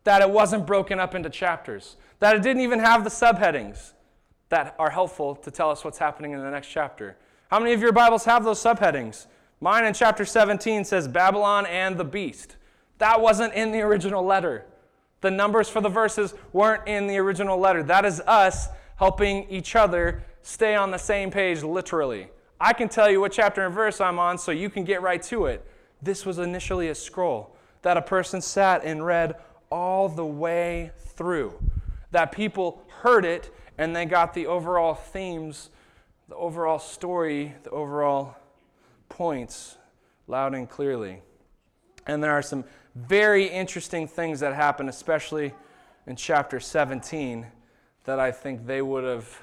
that 0.05 0.21
it 0.21 0.29
wasn't 0.29 0.65
broken 0.65 0.99
up 0.99 1.13
into 1.13 1.29
chapters, 1.29 1.97
that 2.19 2.35
it 2.35 2.41
didn't 2.41 2.61
even 2.61 2.79
have 2.79 3.03
the 3.03 3.09
subheadings 3.09 3.91
that 4.49 4.75
are 4.77 4.89
helpful 4.89 5.35
to 5.35 5.51
tell 5.51 5.69
us 5.69 5.83
what's 5.83 5.97
happening 5.97 6.31
in 6.31 6.39
the 6.39 6.49
next 6.49 6.67
chapter. 6.67 7.17
How 7.49 7.59
many 7.59 7.73
of 7.73 7.81
your 7.81 7.91
Bibles 7.91 8.25
have 8.25 8.43
those 8.43 8.61
subheadings? 8.61 9.27
Mine 9.61 9.85
in 9.85 9.93
chapter 9.93 10.25
17 10.25 10.83
says 10.85 11.07
Babylon 11.07 11.65
and 11.65 11.97
the 11.97 12.03
beast. 12.03 12.57
That 12.97 13.21
wasn't 13.21 13.53
in 13.53 13.71
the 13.71 13.81
original 13.81 14.23
letter. 14.23 14.65
The 15.21 15.31
numbers 15.31 15.69
for 15.69 15.81
the 15.81 15.89
verses 15.89 16.33
weren't 16.53 16.87
in 16.87 17.07
the 17.07 17.17
original 17.17 17.57
letter. 17.57 17.81
That 17.81 18.05
is 18.05 18.21
us 18.21 18.67
helping 18.97 19.49
each 19.49 19.75
other 19.75 20.23
stay 20.41 20.75
on 20.75 20.91
the 20.91 20.97
same 20.97 21.31
page, 21.31 21.63
literally. 21.63 22.27
I 22.59 22.73
can 22.73 22.87
tell 22.87 23.09
you 23.09 23.19
what 23.19 23.31
chapter 23.31 23.65
and 23.65 23.73
verse 23.73 23.99
I'm 23.99 24.19
on 24.19 24.37
so 24.37 24.51
you 24.51 24.69
can 24.69 24.83
get 24.83 25.01
right 25.01 25.21
to 25.23 25.47
it. 25.47 25.65
This 26.01 26.25
was 26.25 26.37
initially 26.37 26.89
a 26.89 26.95
scroll 26.95 27.55
that 27.81 27.97
a 27.97 28.01
person 28.01 28.41
sat 28.41 28.83
and 28.83 29.05
read 29.05 29.35
all 29.69 30.07
the 30.07 30.25
way 30.25 30.91
through, 30.97 31.53
that 32.11 32.31
people 32.31 32.83
heard 33.01 33.25
it 33.25 33.51
and 33.77 33.95
they 33.95 34.05
got 34.05 34.33
the 34.33 34.47
overall 34.47 34.93
themes, 34.93 35.69
the 36.29 36.35
overall 36.35 36.79
story, 36.79 37.53
the 37.63 37.69
overall 37.71 38.35
points 39.09 39.77
loud 40.27 40.53
and 40.55 40.69
clearly. 40.69 41.21
And 42.07 42.23
there 42.23 42.31
are 42.31 42.41
some 42.41 42.65
very 42.95 43.47
interesting 43.47 44.07
things 44.07 44.39
that 44.39 44.53
happen, 44.53 44.89
especially 44.89 45.53
in 46.07 46.15
chapter 46.15 46.59
17, 46.59 47.45
that 48.05 48.19
I 48.19 48.31
think 48.31 48.65
they 48.65 48.81
would 48.81 49.03
have 49.03 49.41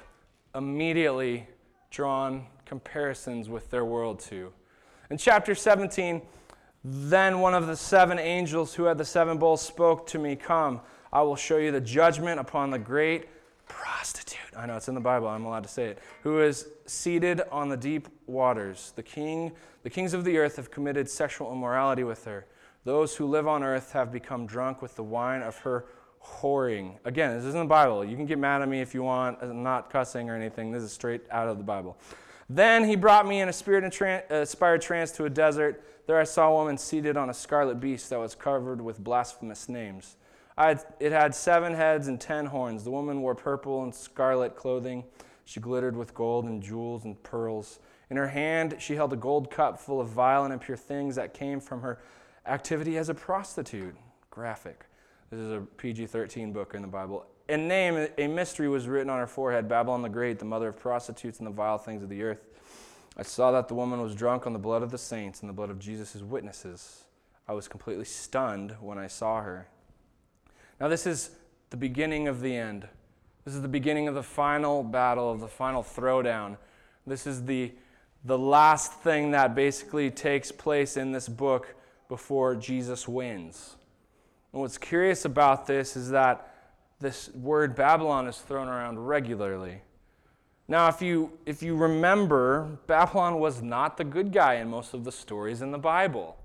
immediately 0.55 1.47
drawn 1.91 2.47
comparisons 2.65 3.49
with 3.49 3.69
their 3.69 3.85
world 3.85 4.19
to. 4.19 4.51
In 5.09 5.17
chapter 5.17 5.53
17, 5.53 6.21
then 6.83 7.39
one 7.39 7.53
of 7.53 7.67
the 7.67 7.75
seven 7.75 8.17
angels 8.17 8.73
who 8.73 8.85
had 8.85 8.97
the 8.97 9.05
seven 9.05 9.37
bowls 9.37 9.61
spoke 9.61 10.07
to 10.07 10.19
me, 10.19 10.35
Come, 10.35 10.81
I 11.11 11.21
will 11.21 11.35
show 11.35 11.57
you 11.57 11.71
the 11.71 11.81
judgment 11.81 12.39
upon 12.39 12.71
the 12.71 12.79
great 12.79 13.27
prostitute. 13.67 14.39
I 14.57 14.65
know 14.65 14.75
it's 14.75 14.87
in 14.87 14.95
the 14.95 15.01
Bible, 15.01 15.27
I'm 15.27 15.45
allowed 15.45 15.63
to 15.63 15.69
say 15.69 15.85
it. 15.85 15.99
Who 16.23 16.41
is 16.41 16.67
seated 16.85 17.41
on 17.51 17.69
the 17.69 17.77
deep 17.77 18.07
waters. 18.27 18.93
The 18.95 19.03
king, 19.03 19.51
the 19.83 19.89
kings 19.89 20.13
of 20.13 20.23
the 20.23 20.37
earth 20.37 20.57
have 20.57 20.71
committed 20.71 21.09
sexual 21.09 21.51
immorality 21.51 22.03
with 22.03 22.25
her. 22.25 22.45
Those 22.85 23.15
who 23.15 23.25
live 23.25 23.47
on 23.47 23.63
earth 23.63 23.93
have 23.93 24.11
become 24.11 24.45
drunk 24.45 24.81
with 24.81 24.95
the 24.95 25.03
wine 25.03 25.41
of 25.41 25.57
her 25.59 25.85
whoring. 26.23 26.95
Again, 27.05 27.35
this 27.35 27.45
isn't 27.45 27.59
the 27.59 27.65
Bible. 27.65 28.03
You 28.03 28.15
can 28.15 28.25
get 28.25 28.37
mad 28.37 28.61
at 28.61 28.67
me 28.67 28.81
if 28.81 28.93
you 28.93 29.03
want. 29.03 29.39
I'm 29.41 29.63
not 29.63 29.89
cussing 29.89 30.29
or 30.29 30.35
anything. 30.35 30.71
This 30.71 30.83
is 30.83 30.91
straight 30.91 31.21
out 31.31 31.47
of 31.47 31.57
the 31.57 31.63
Bible. 31.63 31.97
Then 32.49 32.83
he 32.83 32.95
brought 32.95 33.27
me 33.27 33.41
in 33.41 33.49
a 33.49 33.53
spirit 33.53 33.83
inspired 33.83 34.81
trance 34.81 35.11
to 35.13 35.25
a 35.25 35.29
desert. 35.29 35.83
There 36.07 36.19
I 36.19 36.25
saw 36.25 36.49
a 36.49 36.53
woman 36.53 36.77
seated 36.77 37.15
on 37.15 37.29
a 37.29 37.33
scarlet 37.33 37.79
beast 37.79 38.09
that 38.09 38.19
was 38.19 38.35
covered 38.35 38.81
with 38.81 39.01
blasphemous 39.01 39.69
names. 39.69 40.17
Had, 40.57 40.83
it 40.99 41.11
had 41.11 41.33
seven 41.33 41.73
heads 41.73 42.07
and 42.07 42.19
ten 42.19 42.45
horns. 42.45 42.83
The 42.83 42.91
woman 42.91 43.21
wore 43.21 43.35
purple 43.35 43.83
and 43.83 43.93
scarlet 43.93 44.55
clothing. 44.55 45.03
She 45.45 45.59
glittered 45.59 45.95
with 45.95 46.13
gold 46.13 46.45
and 46.45 46.61
jewels 46.61 47.05
and 47.05 47.21
pearls. 47.23 47.79
In 48.09 48.17
her 48.17 48.27
hand, 48.27 48.75
she 48.79 48.95
held 48.95 49.13
a 49.13 49.17
gold 49.17 49.49
cup 49.49 49.79
full 49.79 49.99
of 49.99 50.09
vile 50.09 50.43
and 50.43 50.53
impure 50.53 50.77
things 50.77 51.15
that 51.15 51.33
came 51.33 51.59
from 51.59 51.81
her 51.81 51.99
activity 52.45 52.97
as 52.97 53.09
a 53.09 53.13
prostitute. 53.13 53.95
Graphic. 54.29 54.85
This 55.29 55.39
is 55.39 55.51
a 55.51 55.61
PG 55.77 56.07
13 56.07 56.53
book 56.53 56.75
in 56.75 56.81
the 56.81 56.87
Bible. 56.87 57.25
In 57.49 57.67
name, 57.67 58.07
a 58.17 58.27
mystery 58.27 58.69
was 58.69 58.87
written 58.87 59.09
on 59.09 59.19
her 59.19 59.27
forehead 59.27 59.67
Babylon 59.67 60.01
the 60.01 60.09
Great, 60.09 60.39
the 60.39 60.45
mother 60.45 60.69
of 60.69 60.79
prostitutes 60.79 61.39
and 61.39 61.47
the 61.47 61.51
vile 61.51 61.77
things 61.77 62.03
of 62.03 62.09
the 62.09 62.23
earth. 62.23 62.47
I 63.17 63.23
saw 63.23 63.51
that 63.51 63.67
the 63.67 63.73
woman 63.73 64.01
was 64.01 64.15
drunk 64.15 64.47
on 64.47 64.53
the 64.53 64.59
blood 64.59 64.81
of 64.81 64.91
the 64.91 64.97
saints 64.97 65.41
and 65.41 65.49
the 65.49 65.53
blood 65.53 65.69
of 65.69 65.77
Jesus' 65.77 66.21
witnesses. 66.21 67.03
I 67.47 67.53
was 67.53 67.67
completely 67.67 68.05
stunned 68.05 68.75
when 68.79 68.97
I 68.97 69.07
saw 69.07 69.41
her. 69.41 69.67
Now, 70.83 70.89
this 70.89 71.07
is 71.07 71.29
the 71.69 71.77
beginning 71.77 72.27
of 72.27 72.41
the 72.41 72.53
end. 72.53 72.85
This 73.45 73.55
is 73.55 73.61
the 73.61 73.69
beginning 73.69 74.09
of 74.09 74.15
the 74.15 74.21
final 74.21 74.83
battle, 74.83 75.31
of 75.31 75.39
the 75.39 75.47
final 75.47 75.81
throwdown. 75.81 76.57
This 77.07 77.25
is 77.25 77.45
the, 77.45 77.71
the 78.25 78.37
last 78.37 78.91
thing 78.95 79.31
that 79.31 79.55
basically 79.55 80.11
takes 80.11 80.51
place 80.51 80.97
in 80.97 81.13
this 81.13 81.29
book 81.29 81.73
before 82.09 82.57
Jesus 82.57 83.07
wins. 83.07 83.77
And 84.51 84.59
what's 84.59 84.77
curious 84.77 85.23
about 85.23 85.67
this 85.67 85.95
is 85.95 86.09
that 86.09 86.53
this 86.99 87.33
word 87.33 87.75
Babylon 87.75 88.27
is 88.27 88.39
thrown 88.39 88.67
around 88.67 88.99
regularly. 88.99 89.83
Now, 90.67 90.89
if 90.89 91.01
you, 91.01 91.31
if 91.45 91.63
you 91.63 91.77
remember, 91.77 92.77
Babylon 92.87 93.39
was 93.39 93.61
not 93.61 93.95
the 93.95 94.03
good 94.03 94.33
guy 94.33 94.55
in 94.55 94.69
most 94.69 94.93
of 94.93 95.05
the 95.05 95.13
stories 95.13 95.61
in 95.61 95.71
the 95.71 95.77
Bible. 95.77 96.35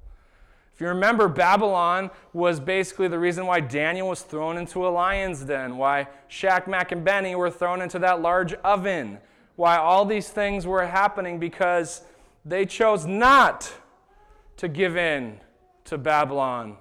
If 0.79 0.83
you 0.83 0.89
remember, 0.91 1.27
Babylon 1.27 2.09
was 2.33 2.61
basically 2.61 3.09
the 3.09 3.19
reason 3.19 3.47
why 3.47 3.59
Daniel 3.59 4.11
was 4.11 4.23
thrown 4.23 4.57
into 4.57 4.87
a 4.87 4.91
lion's 4.91 5.43
den, 5.43 5.77
why 5.77 6.07
Shadrach, 6.29 6.69
Mac, 6.69 6.93
and 6.93 7.05
Benny 7.05 7.35
were 7.35 7.51
thrown 7.51 7.83
into 7.83 7.99
that 7.99 8.23
large 8.23 8.55
oven, 8.55 9.19
why 9.57 9.77
all 9.77 10.05
these 10.05 10.29
things 10.29 10.69
were 10.69 10.87
happening 10.87 11.41
because 11.41 12.03
they 12.45 12.65
chose 12.65 13.07
not 13.07 13.73
to 14.59 14.69
give 14.69 14.97
in 14.97 15.41
to 15.87 15.99
Babylon. 15.99 16.77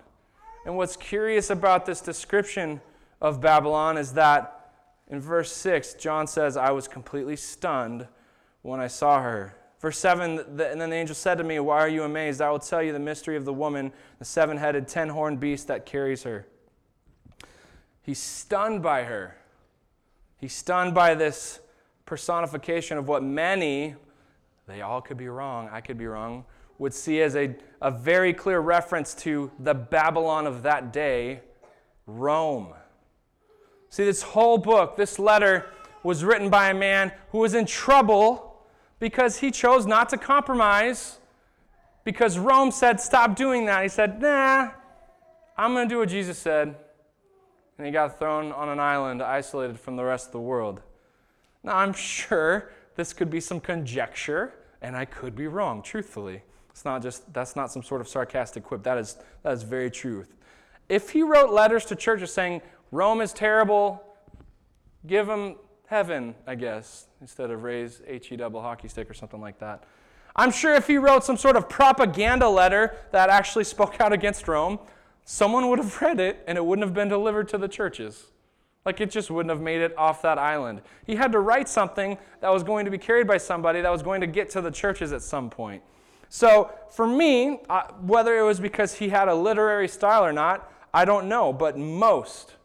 And 0.68 0.78
what's 0.78 0.96
curious 0.96 1.50
about 1.50 1.88
this 1.88 2.00
description 2.00 2.80
of 3.20 3.42
Babylon 3.42 3.98
is 3.98 4.14
that 4.14 4.74
in 5.08 5.20
verse 5.20 5.52
6, 5.52 5.96
John 5.96 6.28
says, 6.28 6.56
I 6.56 6.70
was 6.70 6.88
completely 6.88 7.36
stunned 7.36 8.08
when 8.62 8.80
I 8.80 8.90
saw 8.90 9.24
her. 9.24 9.56
Verse 9.80 10.00
7, 10.00 10.40
and 10.40 10.58
then 10.58 10.90
the 10.90 10.96
angel 10.96 11.16
said 11.16 11.38
to 11.38 11.44
me, 11.44 11.60
Why 11.60 11.80
are 11.80 11.90
you 11.90 12.04
amazed? 12.04 12.42
I 12.42 12.50
will 12.50 12.60
tell 12.60 12.82
you 12.82 12.92
the 12.92 13.00
mystery 13.00 13.36
of 13.36 13.46
the 13.46 13.54
woman, 13.54 13.92
the 14.18 14.26
seven 14.26 14.58
headed, 14.58 14.88
ten 14.88 15.10
horned 15.10 15.40
beast 15.40 15.68
that 15.68 15.86
carries 15.86 16.24
her. 16.24 16.48
He's 18.02 18.20
stunned 18.20 18.82
by 18.82 19.04
her. 19.04 19.38
He's 20.38 20.54
stunned 20.54 20.96
by 20.96 21.14
this 21.14 21.60
personification 22.06 22.98
of 22.98 23.08
what 23.08 23.22
many, 23.22 23.96
they 24.68 24.82
all 24.82 25.02
could 25.02 25.18
be 25.18 25.28
wrong, 25.28 25.70
I 25.72 25.82
could 25.82 25.98
be 25.98 26.08
wrong, 26.08 26.46
would 26.80 26.94
see 26.94 27.22
as 27.22 27.36
a, 27.36 27.56
a 27.82 27.92
very 27.92 28.34
clear 28.34 28.60
reference 28.60 29.14
to 29.16 29.52
the 29.60 29.74
Babylon 29.74 30.48
of 30.48 30.64
that 30.64 30.94
day, 30.94 31.42
Rome. 32.06 32.74
See, 33.90 34.06
this 34.06 34.22
whole 34.22 34.58
book, 34.58 34.96
this 34.96 35.20
letter, 35.20 35.68
was 36.04 36.24
written 36.24 36.50
by 36.50 36.70
a 36.70 36.74
man 36.74 37.12
who 37.32 37.40
was 37.40 37.54
in 37.54 37.66
trouble 37.66 38.47
because 39.00 39.40
he 39.40 39.52
chose 39.52 39.86
not 39.86 40.10
to 40.10 40.18
compromise 40.18 41.20
because 42.04 42.38
Rome 42.40 42.72
said, 42.72 43.02
Stop 43.02 43.36
doing 43.36 43.66
that. 43.66 43.84
He 43.84 43.90
said, 43.90 44.22
Nah, 44.22 44.70
I'm 45.58 45.74
going 45.74 45.88
to 45.88 45.94
do 45.94 46.00
what 46.00 46.10
Jesus 46.10 46.38
said. 46.38 46.76
And 47.78 47.86
he 47.86 47.92
got 47.92 48.18
thrown 48.18 48.52
on 48.52 48.70
an 48.70 48.80
island, 48.80 49.22
isolated 49.22 49.80
from 49.80 49.98
the 49.98 50.04
rest 50.04 50.28
of 50.28 50.32
the 50.32 50.40
world. 50.40 50.82
Now, 51.64 51.78
I'm 51.78 51.94
sure 51.94 52.72
this 52.96 53.14
could 53.14 53.30
be 53.30 53.40
some 53.40 53.60
conjecture, 53.60 54.54
and 54.82 54.96
I 54.96 55.06
could 55.06 55.36
be 55.36 55.48
wrong, 55.48 55.82
truthfully. 55.82 56.42
It's 56.72 56.86
not 56.86 57.02
just, 57.02 57.32
that's 57.34 57.56
not 57.56 57.72
some 57.72 57.84
sort 57.84 58.02
of 58.02 58.08
sarcastic 58.08 58.64
quip. 58.64 58.84
That 58.84 58.98
is, 58.98 59.18
that 59.44 59.52
is 59.52 59.64
very 59.64 59.92
truth. 59.92 60.36
If 60.90 61.10
he 61.10 61.24
wrote 61.24 61.52
letters 61.52 61.86
to 61.86 61.96
churches 61.96 62.32
saying, 62.32 62.62
Rome 62.92 63.20
is 63.20 63.34
terrible, 63.34 64.02
give 65.06 65.28
them 65.28 65.56
heaven, 65.88 66.36
I 66.46 66.56
guess, 66.56 67.08
instead 67.22 67.50
of 67.50 67.64
raise 67.64 68.02
HE 68.08 68.38
double 68.38 68.62
hockey 68.62 68.88
stick 68.88 69.10
or 69.10 69.14
something 69.14 69.42
like 69.42 69.60
that. 69.60 69.84
I'm 70.36 70.52
sure 70.52 70.76
if 70.76 70.86
he 70.86 70.98
wrote 70.98 71.24
some 71.24 71.38
sort 71.38 71.56
of 71.56 71.68
propaganda 71.68 72.48
letter 72.48 72.96
that 73.12 73.30
actually 73.30 73.64
spoke 73.64 74.00
out 74.00 74.14
against 74.14 74.48
Rome, 74.48 74.80
someone 75.26 75.68
would 75.70 75.80
have 75.80 76.00
read 76.02 76.20
it 76.20 76.44
and 76.46 76.58
it 76.58 76.66
wouldn't 76.66 76.86
have 76.86 76.94
been 76.94 77.08
delivered 77.08 77.48
to 77.50 77.58
the 77.58 77.68
churches. 77.68 78.32
Like 78.86 79.02
it 79.02 79.10
just 79.10 79.32
wouldn't 79.32 79.50
have 79.50 79.62
made 79.62 79.82
it 79.82 79.98
off 79.98 80.22
that 80.22 80.38
island. 80.38 80.82
He 81.06 81.16
had 81.16 81.32
to 81.32 81.40
write 81.40 81.68
something 81.68 82.18
that 82.42 82.50
was 82.50 82.64
going 82.64 82.86
to 82.86 82.92
be 82.92 82.98
carried 82.98 83.26
by 83.26 83.38
somebody 83.38 83.82
that 83.82 83.92
was 83.92 84.04
going 84.04 84.22
to 84.22 84.28
get 84.28 84.50
to 84.52 84.62
the 84.62 84.72
churches 84.72 85.14
at 85.14 85.22
some 85.22 85.50
point. 85.50 85.82
So 86.30 86.72
for 86.92 87.08
me, 87.08 87.62
whether 88.02 88.38
it 88.38 88.44
was 88.44 88.60
because 88.60 88.94
he 88.94 89.10
had 89.10 89.30
a 89.30 89.36
literary 89.36 89.88
style 89.88 90.24
or 90.24 90.34
not, 90.34 90.70
I 90.94 91.06
don't 91.06 91.30
know. 91.30 91.54
But 91.54 91.78
most 91.78 92.57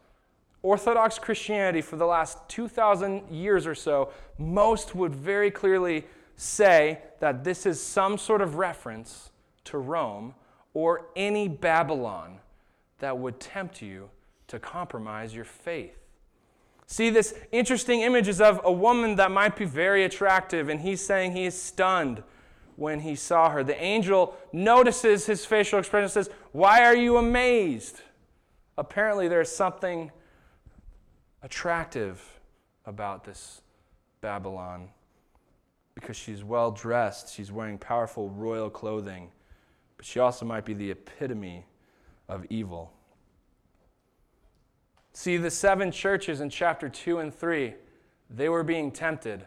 Orthodox 0.63 1.19
Christianity 1.19 1.81
for 1.81 1.97
the 1.97 2.05
last 2.05 2.37
2,000 2.49 3.29
years 3.29 3.67
or 3.67 3.75
so, 3.75 4.09
most 4.37 4.95
would 4.95 5.13
very 5.13 5.51
clearly 5.51 6.05
say 6.37 6.99
that 7.19 7.43
this 7.43 7.65
is 7.65 7.81
some 7.81 8.17
sort 8.17 8.41
of 8.41 8.55
reference 8.55 9.29
to 9.65 9.77
Rome 9.77 10.33
or 10.73 11.07
any 11.15 11.47
Babylon 11.47 12.39
that 12.99 13.17
would 13.17 13.39
tempt 13.39 13.81
you 13.81 14.09
to 14.47 14.57
compromise 14.57 15.35
your 15.35 15.45
faith. 15.45 15.97
See, 16.87 17.09
this 17.09 17.33
interesting 17.51 18.01
image 18.01 18.27
is 18.27 18.41
of 18.41 18.61
a 18.63 18.71
woman 18.71 19.15
that 19.15 19.31
might 19.31 19.55
be 19.55 19.65
very 19.65 20.03
attractive, 20.03 20.69
and 20.69 20.81
he's 20.81 21.05
saying 21.05 21.33
he 21.33 21.45
is 21.45 21.59
stunned 21.59 22.23
when 22.75 23.01
he 23.01 23.15
saw 23.15 23.49
her. 23.49 23.63
The 23.63 23.81
angel 23.81 24.35
notices 24.51 25.25
his 25.25 25.45
facial 25.45 25.79
expression 25.79 26.03
and 26.05 26.11
says, 26.11 26.29
Why 26.51 26.83
are 26.83 26.95
you 26.95 27.17
amazed? 27.17 28.01
Apparently, 28.77 29.27
there's 29.27 29.51
something 29.51 30.11
attractive 31.43 32.39
about 32.85 33.23
this 33.23 33.61
Babylon 34.21 34.89
because 35.93 36.15
she's 36.15 36.43
well 36.43 36.71
dressed, 36.71 37.33
she's 37.33 37.51
wearing 37.51 37.77
powerful 37.77 38.29
royal 38.29 38.69
clothing, 38.69 39.29
but 39.97 40.05
she 40.05 40.19
also 40.19 40.45
might 40.45 40.65
be 40.65 40.73
the 40.73 40.89
epitome 40.89 41.65
of 42.27 42.45
evil. 42.49 42.91
See, 45.11 45.37
the 45.37 45.51
seven 45.51 45.91
churches 45.91 46.41
in 46.41 46.49
chapter 46.49 46.89
2 46.89 47.19
and 47.19 47.33
3, 47.33 47.75
they 48.31 48.49
were 48.49 48.63
being 48.63 48.91
tempted 48.91 49.45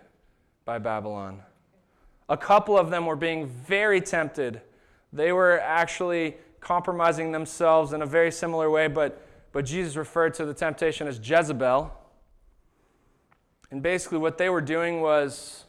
by 0.64 0.78
Babylon. 0.78 1.42
A 2.28 2.36
couple 2.36 2.78
of 2.78 2.90
them 2.90 3.06
were 3.06 3.16
being 3.16 3.46
very 3.46 4.00
tempted. 4.00 4.60
They 5.12 5.32
were 5.32 5.58
actually 5.58 6.36
compromising 6.60 7.32
themselves 7.32 7.92
in 7.92 8.02
a 8.02 8.06
very 8.06 8.30
similar 8.30 8.70
way, 8.70 8.86
but, 8.86 9.25
but 9.56 9.64
Jesus 9.64 9.96
referred 9.96 10.34
to 10.34 10.44
the 10.44 10.52
temptation 10.52 11.08
as 11.08 11.18
Jezebel. 11.18 11.90
And 13.70 13.82
basically, 13.82 14.18
what 14.18 14.36
they 14.36 14.50
were 14.50 14.60
doing 14.60 15.00
was 15.00 15.64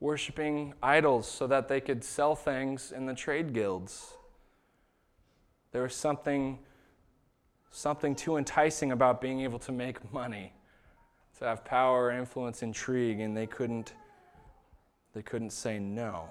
worshiping 0.00 0.74
idols 0.82 1.30
so 1.30 1.46
that 1.46 1.68
they 1.68 1.80
could 1.80 2.02
sell 2.02 2.34
things 2.34 2.90
in 2.90 3.06
the 3.06 3.14
trade 3.14 3.52
guilds. 3.52 4.14
There 5.70 5.82
was 5.82 5.94
something, 5.94 6.58
something 7.70 8.16
too 8.16 8.38
enticing 8.38 8.90
about 8.90 9.20
being 9.20 9.42
able 9.42 9.60
to 9.60 9.70
make 9.70 10.12
money, 10.12 10.52
to 11.38 11.44
have 11.44 11.64
power, 11.64 12.10
influence, 12.10 12.60
intrigue, 12.60 13.20
and 13.20 13.36
they 13.36 13.46
couldn't, 13.46 13.92
they 15.14 15.22
couldn't 15.22 15.50
say 15.50 15.78
no. 15.78 16.24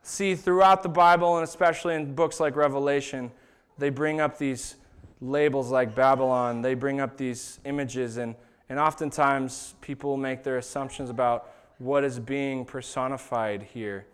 See, 0.00 0.34
throughout 0.34 0.82
the 0.82 0.88
Bible, 0.88 1.36
and 1.36 1.44
especially 1.44 1.96
in 1.96 2.14
books 2.14 2.40
like 2.40 2.56
Revelation, 2.56 3.30
they 3.78 3.90
bring 3.90 4.20
up 4.20 4.38
these 4.38 4.76
labels 5.20 5.70
like 5.70 5.94
Babylon, 5.94 6.62
they 6.62 6.74
bring 6.74 7.00
up 7.00 7.16
these 7.16 7.60
images, 7.64 8.16
and, 8.16 8.34
and 8.68 8.78
oftentimes 8.78 9.74
people 9.80 10.16
make 10.16 10.42
their 10.42 10.58
assumptions 10.58 11.10
about 11.10 11.52
what 11.78 12.04
is 12.04 12.18
being 12.18 12.64
personified 12.64 13.62
here. 13.62 14.06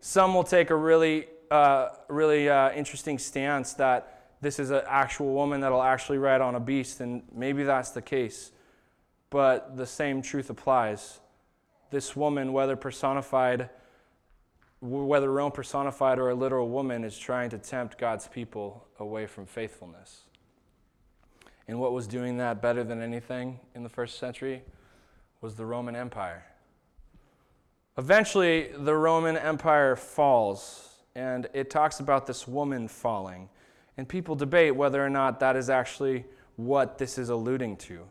Some 0.00 0.34
will 0.34 0.44
take 0.44 0.70
a 0.70 0.76
really 0.76 1.26
uh, 1.50 1.88
really 2.08 2.48
uh, 2.48 2.72
interesting 2.72 3.18
stance 3.18 3.74
that 3.74 4.32
this 4.40 4.58
is 4.58 4.70
an 4.70 4.82
actual 4.86 5.32
woman 5.32 5.60
that'll 5.60 5.82
actually 5.82 6.18
ride 6.18 6.40
on 6.40 6.54
a 6.54 6.60
beast, 6.60 7.00
and 7.00 7.22
maybe 7.32 7.62
that's 7.64 7.90
the 7.90 8.02
case. 8.02 8.52
But 9.30 9.76
the 9.76 9.86
same 9.86 10.22
truth 10.22 10.50
applies. 10.50 11.20
This 11.90 12.14
woman, 12.14 12.52
whether 12.52 12.76
personified, 12.76 13.70
whether 14.80 15.32
Rome 15.32 15.52
personified 15.52 16.18
or 16.18 16.30
a 16.30 16.34
literal 16.34 16.68
woman, 16.68 17.04
is 17.04 17.16
trying 17.16 17.50
to 17.50 17.58
tempt 17.58 17.98
God's 17.98 18.28
people 18.28 18.85
away 18.98 19.26
from 19.26 19.46
faithfulness. 19.46 20.22
And 21.68 21.80
what 21.80 21.92
was 21.92 22.06
doing 22.06 22.36
that 22.38 22.62
better 22.62 22.84
than 22.84 23.02
anything 23.02 23.58
in 23.74 23.82
the 23.82 23.88
first 23.88 24.18
century 24.18 24.62
was 25.40 25.54
the 25.54 25.66
Roman 25.66 25.96
Empire. 25.96 26.44
Eventually, 27.98 28.70
the 28.76 28.94
Roman 28.94 29.36
Empire 29.36 29.96
falls 29.96 30.96
and 31.16 31.48
it 31.54 31.70
talks 31.70 31.98
about 31.98 32.26
this 32.26 32.46
woman 32.46 32.88
falling. 32.88 33.48
And 33.96 34.06
people 34.06 34.34
debate 34.34 34.76
whether 34.76 35.04
or 35.04 35.08
not 35.08 35.40
that 35.40 35.56
is 35.56 35.70
actually 35.70 36.26
what 36.56 36.98
this 36.98 37.16
is 37.16 37.30
alluding 37.30 37.78
to. 37.78 38.06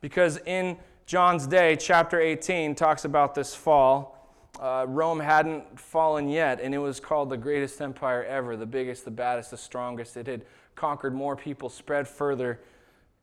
Because 0.00 0.38
in 0.46 0.78
John's 1.04 1.46
day, 1.46 1.76
chapter 1.76 2.18
18 2.18 2.74
talks 2.74 3.04
about 3.04 3.34
this 3.34 3.54
fall. 3.54 4.15
Uh, 4.60 4.86
Rome 4.88 5.20
hadn't 5.20 5.78
fallen 5.78 6.28
yet, 6.28 6.60
and 6.60 6.74
it 6.74 6.78
was 6.78 6.98
called 6.98 7.28
the 7.30 7.36
greatest 7.36 7.80
empire 7.80 8.24
ever, 8.24 8.56
the 8.56 8.66
biggest, 8.66 9.04
the 9.04 9.10
baddest, 9.10 9.50
the 9.50 9.56
strongest. 9.56 10.16
It 10.16 10.26
had 10.26 10.44
conquered 10.74 11.14
more 11.14 11.36
people, 11.36 11.68
spread 11.68 12.08
further. 12.08 12.60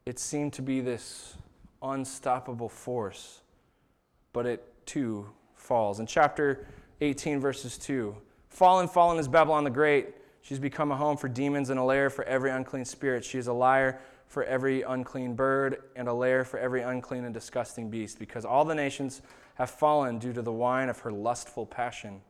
It 0.06 0.20
seemed 0.20 0.54
to 0.54 0.62
be 0.62 0.80
this 0.82 1.36
unstoppable 1.82 2.70
force, 2.70 3.42
but 4.32 4.46
it 4.46 4.64
too 4.86 5.30
falls. 5.56 6.00
In 6.00 6.06
chapter 6.06 6.68
18, 7.02 7.40
verses 7.40 7.78
2, 7.78 8.16
Fallen, 8.50 8.88
fallen 8.88 9.18
is 9.18 9.28
Babylon 9.28 9.64
the 9.64 9.72
Great. 9.72 10.10
She's 10.44 10.60
become 10.60 10.92
a 10.92 10.96
home 10.96 11.18
for 11.18 11.28
demons 11.28 11.72
and 11.72 11.80
a 11.80 11.84
lair 11.84 12.12
for 12.12 12.24
every 12.26 12.52
unclean 12.52 12.86
spirit. 12.86 13.26
She 13.26 13.40
is 13.40 13.48
a 13.48 13.54
liar 13.54 14.00
for 14.28 14.44
every 14.44 14.84
unclean 14.84 15.34
bird 15.34 15.84
and 15.96 16.08
a 16.08 16.14
lair 16.14 16.44
for 16.46 16.60
every 16.60 16.82
unclean 16.82 17.24
and 17.24 17.34
disgusting 17.34 17.90
beast, 17.90 18.20
because 18.20 18.46
all 18.46 18.64
the 18.64 18.76
nations 18.76 19.24
have 19.56 19.70
fallen 19.70 20.20
due 20.20 20.34
to 20.34 20.42
the 20.42 20.52
wine 20.52 20.90
of 20.90 21.00
her 21.00 21.12
lustful 21.12 21.66
passion. 21.66 22.22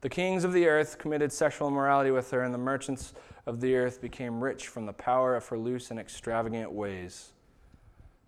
The 0.00 0.08
kings 0.08 0.44
of 0.44 0.52
the 0.52 0.66
earth 0.66 0.98
committed 0.98 1.32
sexual 1.32 1.68
immorality 1.68 2.10
with 2.10 2.30
her, 2.30 2.42
and 2.42 2.52
the 2.52 2.58
merchants 2.58 3.14
of 3.46 3.60
the 3.60 3.76
earth 3.76 4.00
became 4.00 4.42
rich 4.42 4.68
from 4.68 4.86
the 4.86 4.92
power 4.92 5.34
of 5.36 5.46
her 5.48 5.58
loose 5.58 5.90
and 5.90 5.98
extravagant 5.98 6.70
ways. 6.72 7.32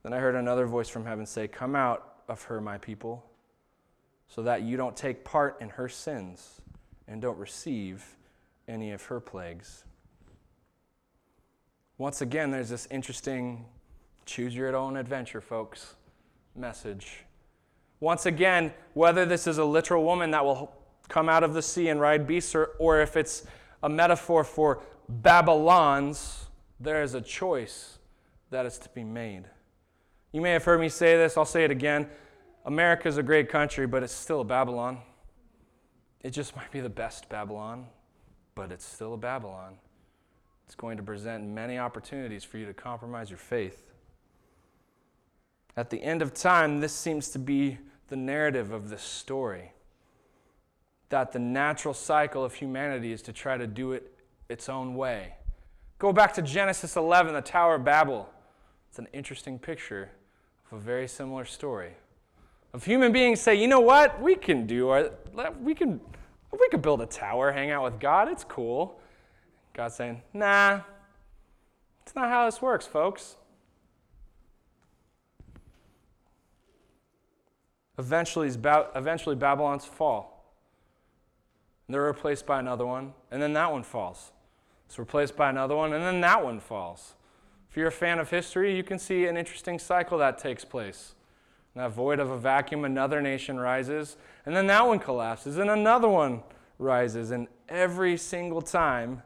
Then 0.03 0.13
I 0.13 0.19
heard 0.19 0.35
another 0.35 0.67
voice 0.67 0.89
from 0.89 1.05
heaven 1.05 1.27
say, 1.27 1.49
Come 1.49 1.75
out 1.75 2.15
of 2.29 2.43
her, 2.45 2.61
my 2.61 2.79
people, 2.79 3.25
so 4.29 4.43
that 4.43 4.63
you 4.63 4.77
don't 4.77 4.97
take 4.97 5.25
part 5.25 5.57
in 5.61 5.71
her 5.71 5.89
sins 5.89 6.61
and 7.07 7.21
don't 7.21 7.39
receive 7.39 8.17
any 8.69 8.93
of 8.93 9.03
her 9.05 9.21
plagues. 9.21 9.85
Once 11.97 12.21
again, 12.21 12.51
there's 12.51 12.69
this 12.69 12.87
interesting 12.91 13.65
choose 14.25 14.55
your 14.55 14.77
own 14.77 14.97
adventure, 14.97 15.41
folks 15.41 15.95
message. 16.55 17.25
Once 18.01 18.27
again, 18.27 18.73
whether 18.95 19.27
this 19.27 19.47
is 19.47 19.59
a 19.59 19.65
literal 19.65 20.05
woman 20.05 20.31
that 20.31 20.45
will 20.45 20.73
come 21.09 21.29
out 21.29 21.43
of 21.43 21.55
the 21.55 21.63
sea 21.63 21.89
and 21.89 22.01
ride 22.01 22.27
beasts, 22.27 22.55
or, 22.55 22.71
or 22.79 23.01
if 23.01 23.17
it's 23.17 23.45
a 23.83 23.89
metaphor 23.89 24.45
for 24.45 24.83
Babylons, 25.09 26.47
there 26.79 27.03
is 27.03 27.15
a 27.15 27.21
choice 27.21 27.99
that 28.51 28.67
is 28.67 28.79
to 28.79 28.89
be 28.91 29.05
made. 29.05 29.45
You 30.33 30.41
may 30.41 30.51
have 30.51 30.65
heard 30.65 30.81
me 30.81 30.89
say 30.89 31.17
this, 31.17 31.37
I'll 31.37 31.45
say 31.45 31.65
it 31.65 31.71
again. 31.71 32.09
America 32.65 33.09
is 33.09 33.17
a 33.17 33.23
great 33.23 33.49
country, 33.49 33.87
but 33.87 34.03
it's 34.03 34.13
still 34.13 34.43
a 34.43 34.45
Babylon. 34.45 34.99
It 36.21 36.31
just 36.31 36.55
might 36.55 36.71
be 36.71 36.81
the 36.81 36.91
best 36.91 37.29
Babylon, 37.29 37.87
but 38.55 38.71
it's 38.71 38.85
still 38.85 39.15
a 39.15 39.17
Babylon. 39.17 39.77
It's 40.67 40.75
going 40.75 40.99
to 40.99 41.03
present 41.03 41.45
many 41.45 41.79
opportunities 41.79 42.45
for 42.45 42.59
you 42.59 42.67
to 42.67 42.75
compromise 42.75 43.31
your 43.31 43.39
faith. 43.39 43.91
At 45.77 45.89
the 45.89 46.03
end 46.03 46.21
of 46.21 46.35
time, 46.35 46.81
this 46.81 46.93
seems 46.93 47.31
to 47.31 47.39
be 47.39 47.79
the 48.09 48.17
narrative 48.17 48.73
of 48.73 48.91
this 48.91 49.03
story 49.03 49.73
that 51.11 51.33
the 51.33 51.39
natural 51.39 51.95
cycle 51.95 52.45
of 52.45 52.55
humanity 52.55 53.13
is 53.13 53.23
to 53.23 53.33
try 53.33 53.57
to 53.57 53.67
do 53.67 53.93
it 53.93 54.13
its 54.49 54.69
own 54.69 54.95
way. 54.95 55.35
Go 55.99 56.13
back 56.13 56.35
to 56.35 56.43
Genesis 56.43 56.97
11, 56.97 57.33
the 57.33 57.41
Tower 57.41 57.77
of 57.77 57.85
Babel. 57.85 58.29
It's 58.91 58.99
an 58.99 59.09
interesting 59.13 59.59
picture 59.59 60.11
of 60.71 60.79
a 60.79 60.81
very 60.81 61.09
similar 61.09 61.45
story 61.45 61.93
of 62.73 62.85
human 62.85 63.13
beings 63.13 63.41
say, 63.41 63.55
you 63.55 63.67
know 63.67 63.81
what, 63.81 64.21
we 64.21 64.35
can 64.35 64.67
do 64.67 64.89
our, 64.89 65.11
we 65.61 65.75
can, 65.75 66.01
we 66.53 66.69
could 66.69 66.83
build 66.83 67.01
a 67.01 67.07
tower, 67.07 67.53
hang 67.53 67.71
out 67.71 67.85
with 67.85 67.99
God, 67.99 68.29
it's 68.29 68.45
cool. 68.45 69.01
God's 69.73 69.95
saying, 69.95 70.23
nah, 70.35 70.81
it's 72.03 72.15
not 72.15 72.29
how 72.29 72.47
this 72.47 72.61
works, 72.61 72.87
folks. 72.87 73.37
Eventually, 77.99 78.49
eventually 78.49 79.35
Babylon's 79.35 79.85
fall. 79.85 80.35
they're 81.89 82.03
replaced 82.03 82.47
by 82.47 82.61
another 82.61 82.87
one, 82.87 83.15
and 83.31 83.43
then 83.43 83.55
that 83.55 83.73
one 83.73 83.83
falls. 83.83 84.31
It's 84.87 84.99
replaced 84.99 85.37
by 85.37 85.51
another 85.51 85.75
one, 85.75 85.93
and 85.93 86.03
then 86.03 86.21
that 86.21 86.45
one 86.45 86.61
falls. 86.61 87.15
If 87.71 87.77
you're 87.77 87.89
a 87.89 87.93
fan 87.93 88.19
of 88.19 88.31
history, 88.31 88.75
you 88.77 88.83
can 88.83 88.99
see 88.99 89.27
an 89.27 89.37
interesting 89.37 89.79
cycle 89.79 90.19
that 90.19 90.39
takes 90.39 90.65
place 90.65 91.15
In 91.75 91.81
that 91.83 91.91
void 91.91 92.21
of 92.21 92.31
a 92.31 92.39
vacuum, 92.39 92.85
another 92.85 93.21
nation 93.21 93.59
rises, 93.59 94.17
and 94.47 94.55
then 94.55 94.67
that 94.69 94.87
one 94.87 94.99
collapses, 94.99 95.59
and 95.59 95.69
another 95.69 96.09
one 96.09 96.43
rises. 96.79 97.31
And 97.31 97.49
every 97.69 98.17
single 98.17 98.63
time, 98.63 99.23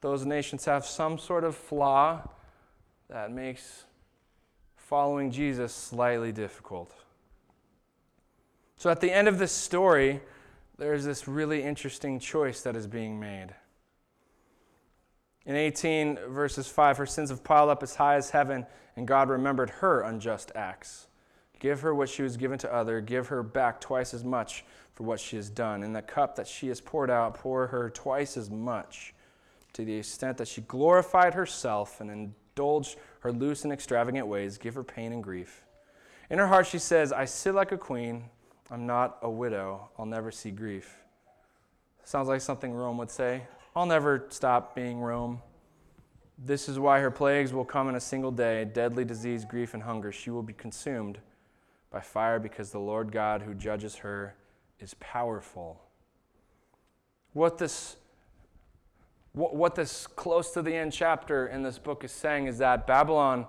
those 0.00 0.26
nations 0.26 0.64
have 0.64 0.84
some 0.84 1.18
sort 1.18 1.44
of 1.44 1.54
flaw 1.54 2.28
that 3.08 3.30
makes 3.30 3.84
following 4.76 5.30
Jesus 5.30 5.72
slightly 5.72 6.32
difficult. 6.32 6.92
So 8.82 8.90
at 8.90 9.00
the 9.00 9.12
end 9.12 9.28
of 9.28 9.38
this 9.38 9.52
story, 9.52 10.20
there's 10.76 11.04
this 11.04 11.28
really 11.28 11.62
interesting 11.62 12.18
choice 12.18 12.62
that 12.62 12.74
is 12.74 12.88
being 12.88 13.20
made. 13.20 13.54
In 15.46 15.54
18 15.54 16.18
verses 16.30 16.66
5, 16.66 16.98
her 16.98 17.06
sins 17.06 17.30
have 17.30 17.44
piled 17.44 17.70
up 17.70 17.84
as 17.84 17.94
high 17.94 18.16
as 18.16 18.30
heaven, 18.30 18.66
and 18.96 19.06
God 19.06 19.28
remembered 19.28 19.70
her 19.70 20.00
unjust 20.00 20.50
acts. 20.56 21.06
Give 21.60 21.80
her 21.82 21.94
what 21.94 22.08
she 22.08 22.24
was 22.24 22.36
given 22.36 22.58
to 22.58 22.74
other. 22.74 23.00
Give 23.00 23.28
her 23.28 23.44
back 23.44 23.80
twice 23.80 24.14
as 24.14 24.24
much 24.24 24.64
for 24.94 25.04
what 25.04 25.20
she 25.20 25.36
has 25.36 25.48
done. 25.48 25.84
In 25.84 25.92
the 25.92 26.02
cup 26.02 26.34
that 26.34 26.48
she 26.48 26.66
has 26.66 26.80
poured 26.80 27.08
out, 27.08 27.34
pour 27.34 27.68
her 27.68 27.88
twice 27.88 28.36
as 28.36 28.50
much, 28.50 29.14
to 29.74 29.84
the 29.84 29.94
extent 29.94 30.38
that 30.38 30.48
she 30.48 30.60
glorified 30.62 31.34
herself 31.34 32.00
and 32.00 32.10
indulged 32.10 32.98
her 33.20 33.30
loose 33.30 33.62
and 33.62 33.72
extravagant 33.72 34.26
ways. 34.26 34.58
Give 34.58 34.74
her 34.74 34.82
pain 34.82 35.12
and 35.12 35.22
grief. 35.22 35.62
In 36.28 36.40
her 36.40 36.48
heart, 36.48 36.66
she 36.66 36.80
says, 36.80 37.12
I 37.12 37.26
sit 37.26 37.54
like 37.54 37.70
a 37.70 37.78
queen. 37.78 38.24
I'm 38.70 38.86
not 38.86 39.18
a 39.22 39.30
widow. 39.30 39.90
I'll 39.98 40.06
never 40.06 40.30
see 40.30 40.50
grief. 40.50 40.96
Sounds 42.04 42.28
like 42.28 42.40
something 42.40 42.72
Rome 42.72 42.98
would 42.98 43.10
say. 43.10 43.42
I'll 43.76 43.86
never 43.86 44.26
stop 44.28 44.74
being 44.74 45.00
Rome. 45.00 45.40
This 46.38 46.68
is 46.68 46.78
why 46.78 47.00
her 47.00 47.10
plagues 47.10 47.52
will 47.52 47.64
come 47.64 47.88
in 47.88 47.94
a 47.94 48.00
single 48.00 48.32
day 48.32 48.64
deadly 48.64 49.04
disease, 49.04 49.44
grief, 49.44 49.74
and 49.74 49.82
hunger. 49.82 50.10
She 50.10 50.30
will 50.30 50.42
be 50.42 50.52
consumed 50.52 51.18
by 51.90 52.00
fire 52.00 52.38
because 52.38 52.70
the 52.70 52.78
Lord 52.78 53.12
God 53.12 53.42
who 53.42 53.54
judges 53.54 53.96
her 53.96 54.34
is 54.80 54.94
powerful. 54.94 55.80
What 57.32 57.58
this 57.58 57.96
What 59.32 59.74
this 59.74 60.06
close 60.06 60.50
to 60.52 60.62
the 60.62 60.74
end 60.74 60.92
chapter 60.92 61.46
in 61.46 61.62
this 61.62 61.78
book 61.78 62.04
is 62.04 62.12
saying 62.12 62.46
is 62.46 62.58
that 62.58 62.86
Babylon, 62.86 63.46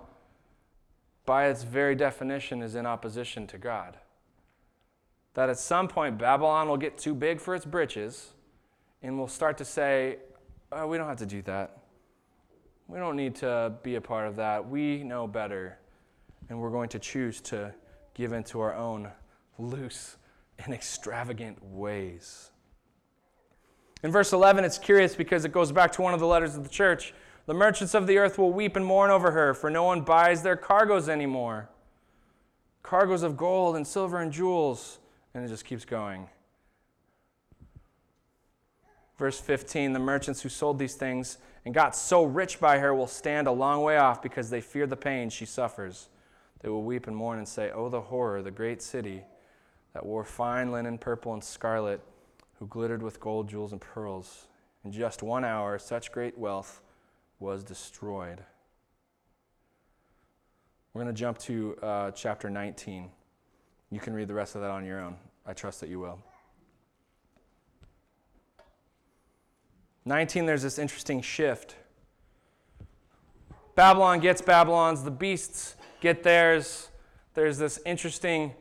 by 1.26 1.48
its 1.48 1.62
very 1.64 1.94
definition, 1.94 2.62
is 2.62 2.74
in 2.74 2.86
opposition 2.86 3.46
to 3.48 3.58
God. 3.58 3.96
That 5.34 5.50
at 5.50 5.58
some 5.58 5.88
point, 5.88 6.18
Babylon 6.18 6.68
will 6.68 6.76
get 6.76 6.96
too 6.96 7.14
big 7.14 7.40
for 7.40 7.54
its 7.54 7.64
britches 7.64 8.32
and 9.02 9.18
will 9.18 9.28
start 9.28 9.58
to 9.58 9.64
say, 9.64 10.18
oh, 10.72 10.86
We 10.86 10.96
don't 10.96 11.08
have 11.08 11.18
to 11.18 11.26
do 11.26 11.42
that. 11.42 11.78
We 12.86 12.98
don't 12.98 13.16
need 13.16 13.34
to 13.36 13.74
be 13.82 13.94
a 13.94 14.00
part 14.00 14.28
of 14.28 14.36
that. 14.36 14.68
We 14.68 15.02
know 15.02 15.26
better. 15.26 15.78
And 16.48 16.60
we're 16.60 16.70
going 16.70 16.90
to 16.90 16.98
choose 16.98 17.40
to 17.42 17.74
give 18.14 18.32
into 18.32 18.60
our 18.60 18.74
own 18.74 19.10
loose 19.58 20.16
and 20.58 20.72
extravagant 20.74 21.64
ways. 21.64 22.50
In 24.02 24.12
verse 24.12 24.32
11, 24.32 24.64
it's 24.64 24.78
curious 24.78 25.16
because 25.16 25.44
it 25.44 25.52
goes 25.52 25.72
back 25.72 25.90
to 25.92 26.02
one 26.02 26.12
of 26.12 26.20
the 26.20 26.26
letters 26.26 26.56
of 26.56 26.62
the 26.62 26.68
church. 26.68 27.14
The 27.46 27.54
merchants 27.54 27.94
of 27.94 28.06
the 28.06 28.18
earth 28.18 28.36
will 28.36 28.52
weep 28.52 28.76
and 28.76 28.84
mourn 28.84 29.10
over 29.10 29.30
her, 29.30 29.54
for 29.54 29.70
no 29.70 29.84
one 29.84 30.02
buys 30.02 30.42
their 30.42 30.56
cargoes 30.56 31.08
anymore. 31.08 31.70
Cargoes 32.82 33.22
of 33.22 33.36
gold 33.36 33.76
and 33.76 33.86
silver 33.86 34.20
and 34.20 34.30
jewels. 34.30 34.98
And 35.34 35.44
it 35.44 35.48
just 35.48 35.64
keeps 35.64 35.84
going. 35.84 36.28
Verse 39.18 39.40
15 39.40 39.92
The 39.92 39.98
merchants 39.98 40.42
who 40.42 40.48
sold 40.48 40.78
these 40.78 40.94
things 40.94 41.38
and 41.64 41.74
got 41.74 41.96
so 41.96 42.24
rich 42.24 42.60
by 42.60 42.78
her 42.78 42.94
will 42.94 43.06
stand 43.06 43.46
a 43.46 43.52
long 43.52 43.82
way 43.82 43.96
off 43.96 44.22
because 44.22 44.50
they 44.50 44.60
fear 44.60 44.86
the 44.86 44.96
pain 44.96 45.30
she 45.30 45.46
suffers. 45.46 46.08
They 46.60 46.68
will 46.68 46.82
weep 46.82 47.06
and 47.06 47.16
mourn 47.16 47.38
and 47.38 47.48
say, 47.48 47.70
Oh, 47.74 47.88
the 47.88 48.00
horror, 48.00 48.42
the 48.42 48.50
great 48.50 48.82
city 48.82 49.22
that 49.92 50.04
wore 50.04 50.24
fine 50.24 50.72
linen, 50.72 50.98
purple, 50.98 51.32
and 51.32 51.42
scarlet, 51.42 52.00
who 52.58 52.66
glittered 52.66 53.02
with 53.02 53.20
gold, 53.20 53.48
jewels, 53.48 53.72
and 53.72 53.80
pearls. 53.80 54.48
In 54.84 54.92
just 54.92 55.22
one 55.22 55.44
hour, 55.44 55.78
such 55.78 56.12
great 56.12 56.36
wealth 56.36 56.82
was 57.38 57.64
destroyed. 57.64 58.40
We're 60.92 61.02
going 61.02 61.14
to 61.14 61.18
jump 61.18 61.38
to 61.38 61.76
uh, 61.82 62.10
chapter 62.10 62.50
19. 62.50 63.10
You 63.94 64.00
can 64.00 64.12
read 64.12 64.26
the 64.26 64.34
rest 64.34 64.56
of 64.56 64.60
that 64.62 64.72
on 64.72 64.84
your 64.84 65.00
own. 65.00 65.14
I 65.46 65.52
trust 65.52 65.80
that 65.80 65.88
you 65.88 66.00
will. 66.00 66.18
19, 70.04 70.46
there's 70.46 70.62
this 70.62 70.80
interesting 70.80 71.22
shift. 71.22 71.76
Babylon 73.76 74.18
gets 74.18 74.42
Babylon's, 74.42 75.04
the 75.04 75.12
beasts 75.12 75.76
get 76.00 76.24
theirs. 76.24 76.88
There's 77.34 77.56
this 77.56 77.78
interesting 77.86 78.52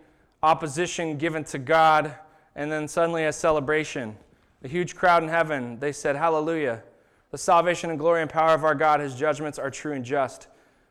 opposition 0.44 1.18
given 1.18 1.44
to 1.46 1.58
God, 1.58 2.14
and 2.56 2.72
then 2.72 2.88
suddenly 2.88 3.26
a 3.26 3.34
celebration. 3.34 4.16
A 4.64 4.68
huge 4.68 4.96
crowd 4.96 5.24
in 5.24 5.30
heaven, 5.30 5.80
they 5.80 5.94
said, 5.94 6.16
Hallelujah. 6.16 6.84
The 7.32 7.40
salvation 7.40 7.90
and 7.90 7.98
glory 7.98 8.22
and 8.22 8.30
power 8.30 8.54
of 8.54 8.64
our 8.64 8.76
God, 8.76 9.00
his 9.00 9.16
judgments 9.16 9.58
are 9.58 9.72
true 9.72 9.94
and 9.94 10.06
just, 10.06 10.48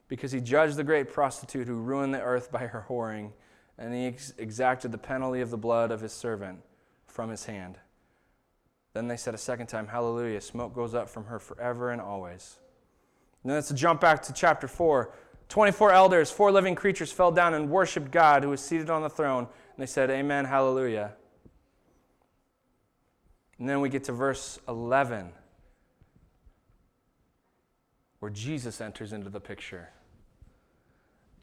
because 0.09 0.33
he 0.33 0.41
judged 0.41 0.75
the 0.75 0.83
great 0.83 1.13
prostitute 1.13 1.69
who 1.69 1.77
ruined 1.77 2.13
the 2.13 2.21
earth 2.21 2.51
by 2.51 2.67
her 2.67 2.85
whoring, 2.89 3.31
and 3.83 3.93
he 3.93 4.07
ex- 4.07 4.33
exacted 4.39 4.93
the 4.93 4.99
penalty 4.99 5.41
of 5.41 5.51
the 5.51 5.59
blood 5.59 5.91
of 5.91 6.01
his 6.01 6.13
servant 6.13 6.61
from 7.09 7.29
his 7.29 7.45
hand. 7.45 7.79
Then 8.95 9.09
they 9.09 9.17
said 9.17 9.35
a 9.35 9.39
second 9.39 9.67
time, 9.67 9.89
Hallelujah. 9.89 10.41
Smoke 10.41 10.73
goes 10.73 10.95
up 10.95 11.11
from 11.11 11.25
her 11.25 11.41
forever 11.41 11.91
and 11.91 12.01
always. 12.01 12.61
Then 13.45 13.55
let's 13.55 13.73
jump 13.73 14.01
back 14.01 14.23
to 14.23 14.33
chapter 14.33 14.69
4. 14.69 15.13
24 15.49 15.93
elders, 15.93 16.31
four 16.31 16.53
living 16.53 16.77
creatures 16.77 17.11
fell 17.11 17.33
down 17.33 17.55
and 17.55 17.69
worshiped 17.69 18.11
God 18.13 18.45
who 18.45 18.51
was 18.51 18.61
seated 18.61 18.89
on 18.89 19.03
the 19.03 19.11
throne. 19.11 19.45
And 19.47 19.83
they 19.83 19.87
said, 19.87 20.11
Amen, 20.11 20.45
hallelujah. 20.45 21.15
And 23.59 23.69
then 23.69 23.81
we 23.81 23.89
get 23.89 24.05
to 24.05 24.13
verse 24.13 24.61
11, 24.69 25.33
where 28.21 28.31
Jesus 28.31 28.81
enters 28.81 29.13
into 29.13 29.29
the 29.29 29.41
picture. 29.41 29.91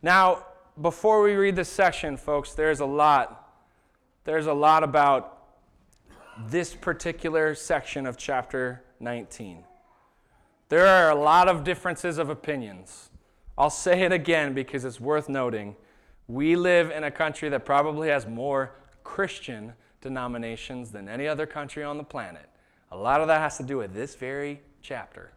Now, 0.02 0.46
before 0.82 1.22
we 1.22 1.34
read 1.34 1.56
this 1.56 1.70
section, 1.70 2.18
folks, 2.18 2.54
there's 2.54 2.80
a 2.80 2.86
lot. 2.86 3.54
There's 4.24 4.48
a 4.48 4.54
lot 4.54 4.84
about 4.84 5.38
this 6.48 6.74
particular 6.74 7.56
section 7.56 8.06
of 8.06 8.18
chapter 8.18 8.84
19. 9.00 9.64
There 10.70 10.86
are 10.86 11.10
a 11.10 11.16
lot 11.16 11.48
of 11.48 11.64
differences 11.64 12.18
of 12.18 12.30
opinions. 12.30 13.10
I'll 13.58 13.70
say 13.70 14.04
it 14.04 14.12
again 14.12 14.54
because 14.54 14.86
it's 14.86 15.02
worth 15.02 15.28
noting. 15.28 15.76
We 16.28 16.56
live 16.56 16.92
in 16.92 17.04
a 17.04 17.12
country 17.12 17.50
that 17.50 17.66
probably 17.66 18.10
has 18.10 18.26
more 18.26 18.72
Christian 19.04 19.74
denominations 20.00 20.92
than 20.92 21.10
any 21.10 21.28
other 21.28 21.46
country 21.46 21.84
on 21.84 21.98
the 21.98 22.04
planet. 22.04 22.48
A 22.92 22.98
lot 22.98 23.20
of 23.20 23.28
that 23.28 23.42
has 23.42 23.58
to 23.58 23.64
do 23.64 23.78
with 23.78 23.94
this 23.94 24.16
very 24.16 24.62
chapter. 24.82 25.32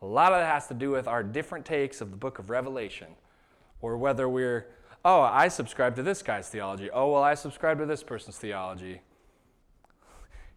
A 0.00 0.06
lot 0.06 0.32
of 0.32 0.38
that 0.38 0.50
has 0.50 0.66
to 0.68 0.74
do 0.74 0.90
with 0.90 1.06
our 1.06 1.22
different 1.22 1.66
takes 1.66 2.00
of 2.00 2.10
the 2.10 2.16
book 2.16 2.38
of 2.38 2.48
Revelation, 2.48 3.08
or 3.82 3.98
whether 3.98 4.28
we're, 4.28 4.68
oh, 5.04 5.20
I 5.20 5.48
subscribe 5.48 5.94
to 5.96 6.02
this 6.02 6.22
guy's 6.22 6.48
theology. 6.48 6.90
Oh, 6.90 7.12
well, 7.12 7.22
I 7.22 7.34
subscribe 7.34 7.78
to 7.78 7.86
this 7.86 8.02
person's 8.02 8.38
theology. 8.38 9.02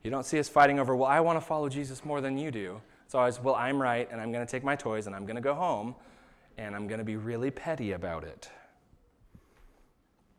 You 0.03 0.11
don't 0.11 0.25
see 0.25 0.39
us 0.39 0.47
fighting 0.47 0.79
over, 0.79 0.95
well, 0.95 1.09
I 1.09 1.19
want 1.19 1.37
to 1.37 1.45
follow 1.45 1.67
Jesus 1.67 2.05
more 2.05 2.21
than 2.21 2.37
you 2.37 2.51
do. 2.51 2.79
It's 3.05 3.15
always, 3.15 3.41
well, 3.41 3.55
I'm 3.55 3.81
right, 3.81 4.07
and 4.09 4.21
I'm 4.21 4.31
going 4.31 4.45
to 4.45 4.49
take 4.49 4.63
my 4.63 4.75
toys, 4.75 5.07
and 5.07 5.15
I'm 5.15 5.25
going 5.25 5.35
to 5.35 5.41
go 5.41 5.55
home 5.55 5.95
and 6.57 6.75
I'm 6.75 6.87
going 6.87 6.99
to 6.99 7.05
be 7.05 7.17
really 7.17 7.51
petty 7.51 7.91
about 7.91 8.23
it. 8.23 8.49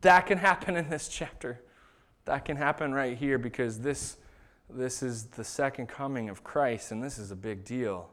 That 0.00 0.26
can 0.26 0.38
happen 0.38 0.76
in 0.76 0.88
this 0.88 1.08
chapter. 1.08 1.60
That 2.24 2.44
can 2.44 2.56
happen 2.56 2.94
right 2.94 3.16
here 3.16 3.38
because 3.38 3.80
this, 3.80 4.16
this 4.70 5.02
is 5.02 5.26
the 5.26 5.44
second 5.44 5.88
coming 5.88 6.28
of 6.28 6.42
Christ, 6.42 6.92
and 6.92 7.02
this 7.02 7.18
is 7.18 7.30
a 7.30 7.36
big 7.36 7.64
deal. 7.64 8.10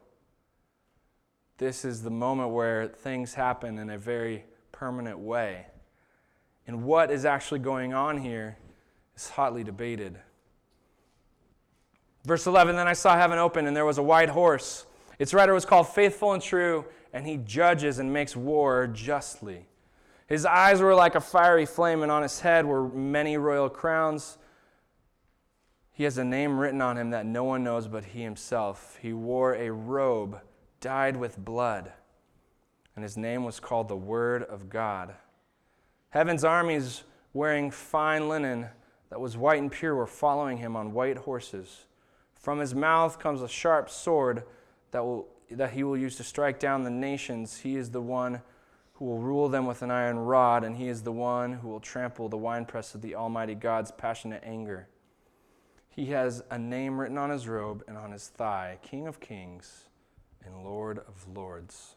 This 1.57 1.85
is 1.85 2.01
the 2.01 2.09
moment 2.09 2.49
where 2.49 2.87
things 2.87 3.35
happen 3.35 3.77
in 3.77 3.89
a 3.89 3.97
very 3.97 4.43
permanent 4.73 5.19
way. 5.19 5.67
And 6.67 6.83
what 6.83 7.09
is 7.09 7.23
actually 7.23 7.59
going 7.59 7.93
on 7.93 8.17
here 8.17 8.57
is 9.15 9.29
hotly 9.29 9.63
debated. 9.63 10.19
Verse 12.25 12.45
11 12.45 12.75
Then 12.75 12.89
I 12.89 12.93
saw 12.93 13.15
heaven 13.15 13.39
open, 13.39 13.67
and 13.67 13.75
there 13.75 13.85
was 13.85 13.97
a 13.97 14.03
white 14.03 14.29
horse. 14.29 14.85
Its 15.17 15.33
rider 15.33 15.53
was 15.53 15.63
called 15.63 15.87
Faithful 15.87 16.33
and 16.33 16.43
True 16.43 16.83
and 17.13 17.27
he 17.27 17.37
judges 17.37 17.99
and 17.99 18.11
makes 18.11 18.35
war 18.35 18.87
justly. 18.87 19.67
His 20.27 20.45
eyes 20.45 20.81
were 20.81 20.95
like 20.95 21.13
a 21.13 21.21
fiery 21.21 21.67
flame, 21.67 22.01
and 22.01 22.11
on 22.11 22.23
his 22.23 22.39
head 22.39 22.65
were 22.65 22.89
many 22.89 23.37
royal 23.37 23.69
crowns. 23.69 24.39
He 25.91 26.05
has 26.05 26.17
a 26.17 26.23
name 26.23 26.59
written 26.59 26.81
on 26.81 26.97
him 26.97 27.11
that 27.11 27.27
no 27.27 27.43
one 27.43 27.63
knows 27.63 27.87
but 27.87 28.03
he 28.03 28.23
himself. 28.23 28.97
He 28.99 29.13
wore 29.13 29.53
a 29.53 29.69
robe 29.69 30.41
dyed 30.81 31.15
with 31.15 31.37
blood, 31.37 31.91
and 32.95 33.03
his 33.03 33.17
name 33.17 33.43
was 33.43 33.59
called 33.59 33.87
the 33.87 33.95
Word 33.95 34.43
of 34.43 34.69
God. 34.69 35.15
Heaven's 36.09 36.43
armies, 36.43 37.03
wearing 37.33 37.71
fine 37.71 38.29
linen 38.29 38.67
that 39.09 39.19
was 39.19 39.37
white 39.37 39.61
and 39.61 39.71
pure, 39.71 39.95
were 39.95 40.07
following 40.07 40.57
him 40.57 40.75
on 40.75 40.93
white 40.93 41.17
horses. 41.17 41.85
From 42.35 42.59
his 42.59 42.75
mouth 42.75 43.19
comes 43.19 43.41
a 43.41 43.47
sharp 43.47 43.89
sword 43.89 44.43
that 44.91 45.03
will 45.03 45.27
that 45.57 45.71
he 45.71 45.83
will 45.83 45.97
use 45.97 46.15
to 46.17 46.23
strike 46.23 46.59
down 46.59 46.83
the 46.83 46.89
nations. 46.89 47.59
He 47.59 47.75
is 47.75 47.91
the 47.91 48.01
one 48.01 48.41
who 48.93 49.05
will 49.05 49.19
rule 49.19 49.49
them 49.49 49.65
with 49.65 49.81
an 49.81 49.91
iron 49.91 50.19
rod, 50.19 50.63
and 50.63 50.77
he 50.77 50.87
is 50.87 51.01
the 51.01 51.11
one 51.11 51.53
who 51.53 51.67
will 51.67 51.79
trample 51.79 52.29
the 52.29 52.37
winepress 52.37 52.95
of 52.95 53.01
the 53.01 53.15
Almighty 53.15 53.55
God's 53.55 53.91
passionate 53.91 54.43
anger. 54.45 54.87
He 55.89 56.07
has 56.07 56.43
a 56.49 56.57
name 56.57 56.99
written 56.99 57.17
on 57.17 57.29
his 57.29 57.47
robe 57.47 57.83
and 57.87 57.97
on 57.97 58.11
his 58.11 58.27
thigh 58.27 58.79
King 58.81 59.07
of 59.07 59.19
Kings 59.19 59.89
and 60.45 60.63
Lord 60.63 60.99
of 60.99 61.27
Lords. 61.35 61.95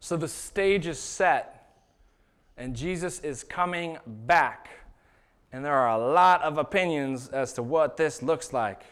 So 0.00 0.16
the 0.16 0.28
stage 0.28 0.86
is 0.86 0.98
set, 0.98 1.74
and 2.56 2.74
Jesus 2.74 3.20
is 3.20 3.44
coming 3.44 3.98
back. 4.06 4.68
And 5.52 5.64
there 5.64 5.74
are 5.74 5.98
a 5.98 6.12
lot 6.12 6.42
of 6.42 6.58
opinions 6.58 7.28
as 7.28 7.52
to 7.54 7.62
what 7.62 7.96
this 7.96 8.22
looks 8.22 8.52
like. 8.52 8.82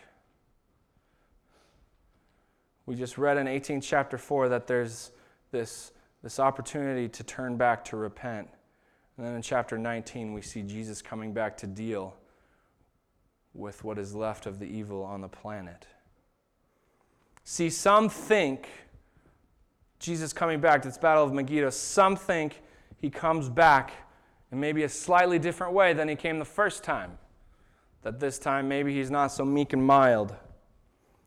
We 2.87 2.95
just 2.95 3.19
read 3.19 3.37
in 3.37 3.49
18 3.49 3.81
chapter 3.81 4.17
4 4.17 4.49
that 4.51 4.67
there's 4.67 5.11
this, 5.51 5.93
this 6.23 6.39
opportunity 6.39 7.09
to 7.09 7.25
turn 7.25 7.57
back 7.57 7.85
to 7.87 7.97
repent. 7.97 8.49
And 9.17 9.27
then 9.27 9.35
in 9.35 9.43
chapter 9.43 9.77
19, 9.77 10.33
we 10.33 10.41
see 10.41 10.63
Jesus 10.63 11.03
coming 11.03 11.33
back 11.33 11.57
to 11.59 11.67
deal 11.67 12.17
with 13.55 13.83
what 13.83 13.99
is 13.99 14.15
left 14.15 14.47
of 14.47 14.59
the 14.59 14.67
evil 14.67 15.03
on 15.03 15.21
the 15.21 15.29
planet. 15.29 15.87
See, 17.45 17.71
some 17.71 18.09
think 18.09 18.69
Jesus 19.99 20.33
coming 20.33 20.61
back 20.61 20.83
this 20.83 20.99
Battle 20.99 21.25
of 21.25 21.33
Megiddo, 21.33 21.71
some 21.71 22.17
think 22.17 22.63
he 22.99 23.11
comes 23.11 23.49
back 23.49 23.93
in 24.53 24.61
maybe 24.61 24.83
a 24.85 24.89
slightly 24.89 25.39
different 25.39 25.73
way 25.73 25.93
than 25.93 26.09
he 26.09 26.17
came 26.17 26.39
the 26.39 26.45
first 26.45 26.85
time. 26.85 27.19
That 28.03 28.21
this 28.21 28.39
time 28.39 28.69
maybe 28.69 28.95
he's 28.95 29.11
not 29.11 29.29
so 29.29 29.45
meek 29.45 29.73
and 29.73 29.85
mild. 29.85 30.35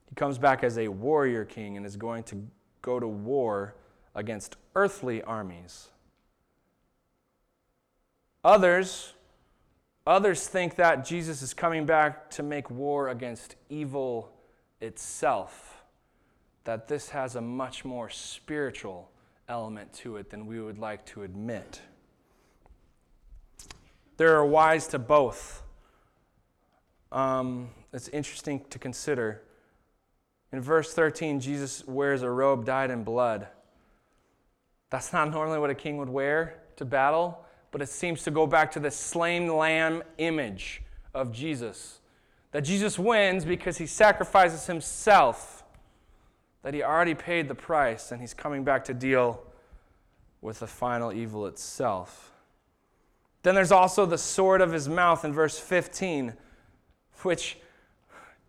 He 0.08 0.16
comes 0.16 0.38
back 0.38 0.64
as 0.64 0.78
a 0.78 0.88
warrior 0.88 1.46
king 1.46 1.78
and 1.78 1.86
is 1.86 1.96
going 1.96 2.24
to 2.24 2.48
go 2.82 3.00
to 3.00 3.08
war 3.08 3.76
against 4.16 4.58
earthly 4.76 5.22
armies. 5.24 5.90
Others, 8.44 9.14
others 10.08 10.48
think 10.48 10.76
that 10.76 11.06
Jesus 11.06 11.42
is 11.42 11.54
coming 11.54 11.86
back 11.86 12.30
to 12.32 12.44
make 12.44 12.70
war 12.70 13.10
against 13.10 13.56
evil 13.70 14.32
itself. 14.80 15.79
That 16.64 16.88
this 16.88 17.10
has 17.10 17.36
a 17.36 17.42
much 17.42 17.84
more 17.86 18.10
spiritual 18.10 19.10
element 19.48 19.92
to 19.94 20.18
it 20.18 20.30
than 20.30 20.46
we 20.46 20.62
would 20.62 20.78
like 20.78 21.06
to 21.08 21.24
admit. 21.24 21.82
There 24.18 24.36
are 24.36 24.46
whys 24.46 24.88
to 24.88 25.00
both. 25.00 25.64
Um, 27.12 27.70
it's 27.94 28.10
interesting 28.10 28.64
to 28.70 28.78
consider. 28.78 29.42
In 30.52 30.62
verse 30.62 30.94
13, 30.94 31.40
Jesus 31.40 31.86
wears 31.88 32.22
a 32.22 32.30
robe 32.30 32.66
dyed 32.66 32.92
in 32.92 33.04
blood. 33.04 33.48
That's 34.90 35.14
not 35.14 35.32
normally 35.32 35.60
what 35.60 35.70
a 35.70 35.76
king 35.76 35.98
would 35.98 36.10
wear 36.10 36.62
to 36.78 36.86
battle, 36.86 37.46
but 37.72 37.82
it 37.82 37.90
seems 37.90 38.24
to 38.24 38.32
go 38.32 38.48
back 38.48 38.72
to 38.72 38.80
the 38.80 38.90
slain 38.90 39.48
lamb 39.56 40.04
image 40.18 40.82
of 41.14 41.32
Jesus. 41.32 42.00
That 42.52 42.62
Jesus 42.62 42.98
wins 42.98 43.46
because 43.46 43.78
he 43.78 43.86
sacrifices 43.86 44.66
himself, 44.66 45.59
that 46.64 46.74
he 46.74 46.84
already 46.84 47.16
paid 47.16 47.48
the 47.48 47.56
price, 47.56 48.12
and 48.12 48.20
he's 48.22 48.34
coming 48.34 48.64
back 48.64 48.84
to 48.86 48.94
deal 48.94 49.44
with 50.42 50.60
the 50.60 50.68
final 50.68 51.12
evil 51.12 51.46
itself. 51.48 52.32
Then 53.44 53.56
there's 53.56 53.72
also 53.72 54.06
the 54.06 54.18
sword 54.18 54.62
of 54.62 54.72
his 54.72 54.90
mouth 54.90 55.24
in 55.24 55.32
verse 55.32 55.58
15, 55.58 56.34
which, 57.24 57.58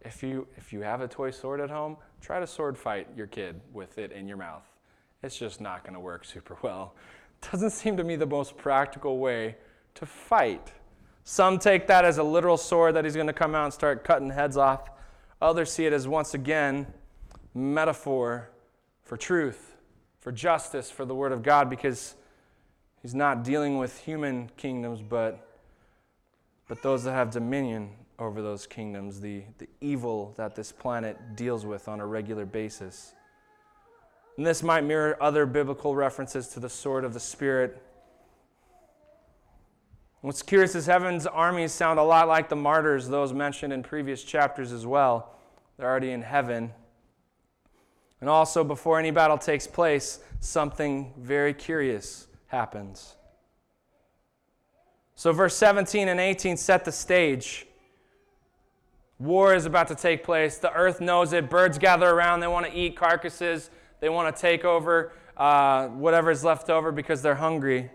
if 0.01 0.23
you, 0.23 0.49
if 0.57 0.73
you 0.73 0.81
have 0.81 1.01
a 1.01 1.09
toy 1.09 1.31
sword 1.31 1.61
at 1.61 1.71
home, 1.71 1.97
try 2.21 2.41
to 2.41 2.47
sword 2.47 2.77
fight 2.77 3.07
your 3.17 3.27
kid 3.27 3.61
with 3.73 3.99
it 3.99 4.13
in 4.13 4.27
your 4.27 4.37
mouth. 4.37 4.65
It's 5.23 5.39
just 5.39 5.61
not 5.61 5.85
going 5.85 5.95
to 5.95 6.01
work 6.01 6.25
super 6.25 6.57
well. 6.63 6.95
Doesn't 7.53 7.71
seem 7.71 7.97
to 7.97 8.05
me 8.05 8.17
the 8.17 8.27
most 8.27 8.57
practical 8.57 9.19
way 9.19 9.57
to 9.95 10.07
fight. 10.07 10.73
Some 11.25 11.59
take 11.59 11.87
that 11.87 12.05
as 12.05 12.19
a 12.19 12.23
literal 12.23 12.57
sword 12.57 12.97
that 12.97 13.05
he's 13.05 13.15
going 13.15 13.27
to 13.27 13.33
come 13.33 13.55
out 13.55 13.65
and 13.65 13.73
start 13.73 14.03
cutting 14.03 14.31
heads 14.31 14.57
off. 14.57 14.91
Others 15.41 15.73
see 15.73 15.87
it 15.87 15.93
as 15.93 16.09
once 16.09 16.35
again 16.35 16.87
metaphor 17.55 18.51
for 19.03 19.17
truth, 19.17 19.77
for 20.21 20.33
justice, 20.33 20.91
for 20.91 21.05
the 21.05 21.15
word 21.15 21.33
of 21.33 21.43
God 21.43 21.69
because 21.69 22.15
he's 23.03 23.15
not 23.15 23.45
dealing 23.45 23.79
with 23.79 24.01
human 24.01 24.51
kingdoms 24.57 25.01
but 25.03 25.47
but 26.69 26.83
those 26.83 27.03
that 27.03 27.13
have 27.13 27.33
dominion 27.33 27.91
over 28.17 28.43
those 28.43 28.65
kingdoms, 28.65 29.21
the, 29.21 29.43
the 29.59 29.67
evil 29.81 30.33
that 30.37 30.55
this 30.55 30.71
planet 30.71 31.35
deals 31.35 31.67
with 31.67 31.89
on 31.89 31.99
a 31.99 32.07
regular 32.07 32.47
basis. 32.47 33.13
And 34.37 34.47
this 34.47 34.63
might 34.63 34.83
mirror 34.85 35.21
other 35.21 35.47
biblical 35.47 35.97
references 35.97 36.47
to 36.49 36.61
the 36.61 36.69
sword 36.69 37.05
of 37.05 37.13
the 37.13 37.19
Spirit 37.19 37.83
What's 40.23 40.43
curious 40.43 40.75
is 40.75 40.85
heaven's 40.85 41.27
armies 41.27 41.73
sound 41.73 41.99
a 41.99 42.03
lot 42.03 42.29
like 42.29 42.51
the 42.51 42.57
martyrs, 42.57 43.09
those 43.09 43.33
mentioned 43.33 43.73
in 43.73 43.83
previous 43.83 44.23
chapters 44.23 44.71
as 44.71 44.85
well. 44.85 45.35
They're 45.79 45.89
already 45.89 46.11
in 46.11 46.21
heaven. 46.21 46.73
And 48.21 48.29
also, 48.29 48.65
before 48.65 48.99
any 48.99 49.11
battle 49.11 49.39
takes 49.39 49.67
place, 49.67 50.21
something 50.41 51.13
very 51.19 51.55
curious 51.55 52.29
happens. 52.49 53.15
So, 55.15 55.33
verse 55.33 55.57
17 55.57 56.09
and 56.09 56.21
18 56.21 56.57
set 56.57 56.85
the 56.85 56.93
stage. 56.93 57.67
War 59.19 59.55
is 59.55 59.67
about 59.67 59.89
to 59.89 59.95
take 59.95 60.25
place. 60.25 60.59
The 60.59 60.73
earth 60.73 61.01
knows 61.01 61.33
it. 61.33 61.51
Birds 61.51 61.79
gather 61.79 62.09
around. 62.09 62.41
They 62.41 62.47
want 62.47 62.67
to 62.67 62.73
eat 62.73 62.97
carcasses. 62.97 63.71
They 64.01 64.09
want 64.09 64.35
to 64.35 64.41
take 64.41 64.65
over 64.65 65.13
uh, 65.37 65.89
whatever 65.89 66.31
is 66.31 66.43
left 66.43 66.71
over 66.71 66.91
because 66.91 67.21
they're 67.21 67.35
hungry. 67.35 67.91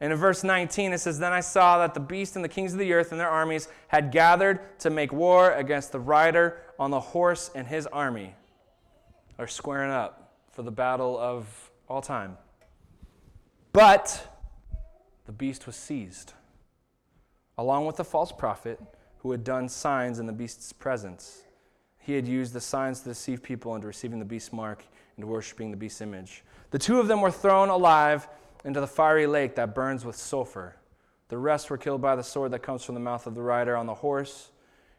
And 0.00 0.12
in 0.12 0.18
verse 0.18 0.44
19, 0.44 0.92
it 0.92 0.98
says, 0.98 1.18
Then 1.18 1.32
I 1.32 1.40
saw 1.40 1.78
that 1.78 1.94
the 1.94 2.00
beast 2.00 2.36
and 2.36 2.44
the 2.44 2.48
kings 2.48 2.74
of 2.74 2.78
the 2.78 2.92
earth 2.92 3.12
and 3.12 3.20
their 3.20 3.30
armies 3.30 3.68
had 3.88 4.12
gathered 4.12 4.78
to 4.80 4.90
make 4.90 5.12
war 5.12 5.52
against 5.52 5.92
the 5.92 6.00
rider 6.00 6.60
on 6.78 6.90
the 6.90 7.00
horse 7.00 7.50
and 7.54 7.66
his 7.66 7.86
army. 7.86 8.34
Are 9.38 9.48
squaring 9.48 9.90
up 9.90 10.34
for 10.52 10.62
the 10.62 10.70
battle 10.70 11.18
of 11.18 11.70
all 11.88 12.00
time. 12.00 12.38
But 13.72 14.28
the 15.26 15.32
beast 15.32 15.66
was 15.66 15.74
seized, 15.74 16.34
along 17.58 17.86
with 17.86 17.96
the 17.96 18.04
false 18.04 18.30
prophet 18.30 18.80
who 19.18 19.32
had 19.32 19.42
done 19.42 19.68
signs 19.68 20.20
in 20.20 20.26
the 20.26 20.32
beast's 20.32 20.72
presence. 20.72 21.42
He 21.98 22.12
had 22.12 22.28
used 22.28 22.52
the 22.52 22.60
signs 22.60 23.00
to 23.00 23.08
deceive 23.08 23.42
people 23.42 23.74
into 23.74 23.88
receiving 23.88 24.20
the 24.20 24.24
beast's 24.24 24.52
mark 24.52 24.84
and 25.16 25.24
worshiping 25.24 25.72
the 25.72 25.76
beast's 25.76 26.00
image. 26.00 26.44
The 26.70 26.78
two 26.78 27.00
of 27.00 27.08
them 27.08 27.20
were 27.20 27.30
thrown 27.30 27.70
alive 27.70 28.28
into 28.64 28.80
the 28.80 28.86
fiery 28.86 29.26
lake 29.26 29.56
that 29.56 29.74
burns 29.74 30.04
with 30.04 30.14
sulfur. 30.14 30.76
The 31.28 31.38
rest 31.38 31.70
were 31.70 31.78
killed 31.78 32.00
by 32.00 32.14
the 32.14 32.22
sword 32.22 32.52
that 32.52 32.62
comes 32.62 32.84
from 32.84 32.94
the 32.94 33.00
mouth 33.00 33.26
of 33.26 33.34
the 33.34 33.42
rider 33.42 33.76
on 33.76 33.86
the 33.86 33.94
horse, 33.94 34.50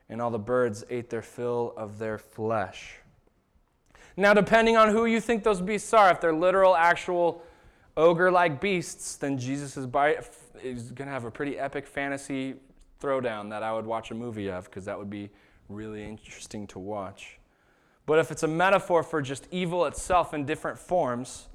and 0.09 0.21
all 0.21 0.31
the 0.31 0.39
birds 0.39 0.83
ate 0.89 1.09
their 1.09 1.21
fill 1.21 1.73
of 1.77 1.99
their 1.99 2.17
flesh. 2.17 2.97
Now, 4.17 4.33
depending 4.33 4.77
on 4.77 4.89
who 4.89 5.05
you 5.05 5.19
think 5.19 5.43
those 5.43 5.61
beasts 5.61 5.93
are, 5.93 6.09
if 6.09 6.21
they're 6.21 6.33
literal, 6.33 6.75
actual 6.75 7.43
ogre 7.97 8.31
like 8.31 8.61
beasts, 8.61 9.15
then 9.17 9.37
Jesus 9.37 9.77
is, 9.77 9.87
is 10.63 10.91
going 10.91 11.07
to 11.07 11.13
have 11.13 11.25
a 11.25 11.31
pretty 11.31 11.57
epic 11.59 11.85
fantasy 11.85 12.55
throwdown 13.01 13.49
that 13.49 13.63
I 13.63 13.73
would 13.73 13.85
watch 13.85 14.11
a 14.11 14.15
movie 14.15 14.49
of 14.49 14.65
because 14.65 14.85
that 14.85 14.97
would 14.97 15.09
be 15.09 15.29
really 15.69 16.03
interesting 16.03 16.67
to 16.67 16.79
watch. 16.79 17.39
But 18.05 18.19
if 18.19 18.31
it's 18.31 18.43
a 18.43 18.47
metaphor 18.47 19.03
for 19.03 19.21
just 19.21 19.47
evil 19.51 19.85
itself 19.85 20.33
in 20.33 20.45
different 20.45 20.77
forms, 20.77 21.47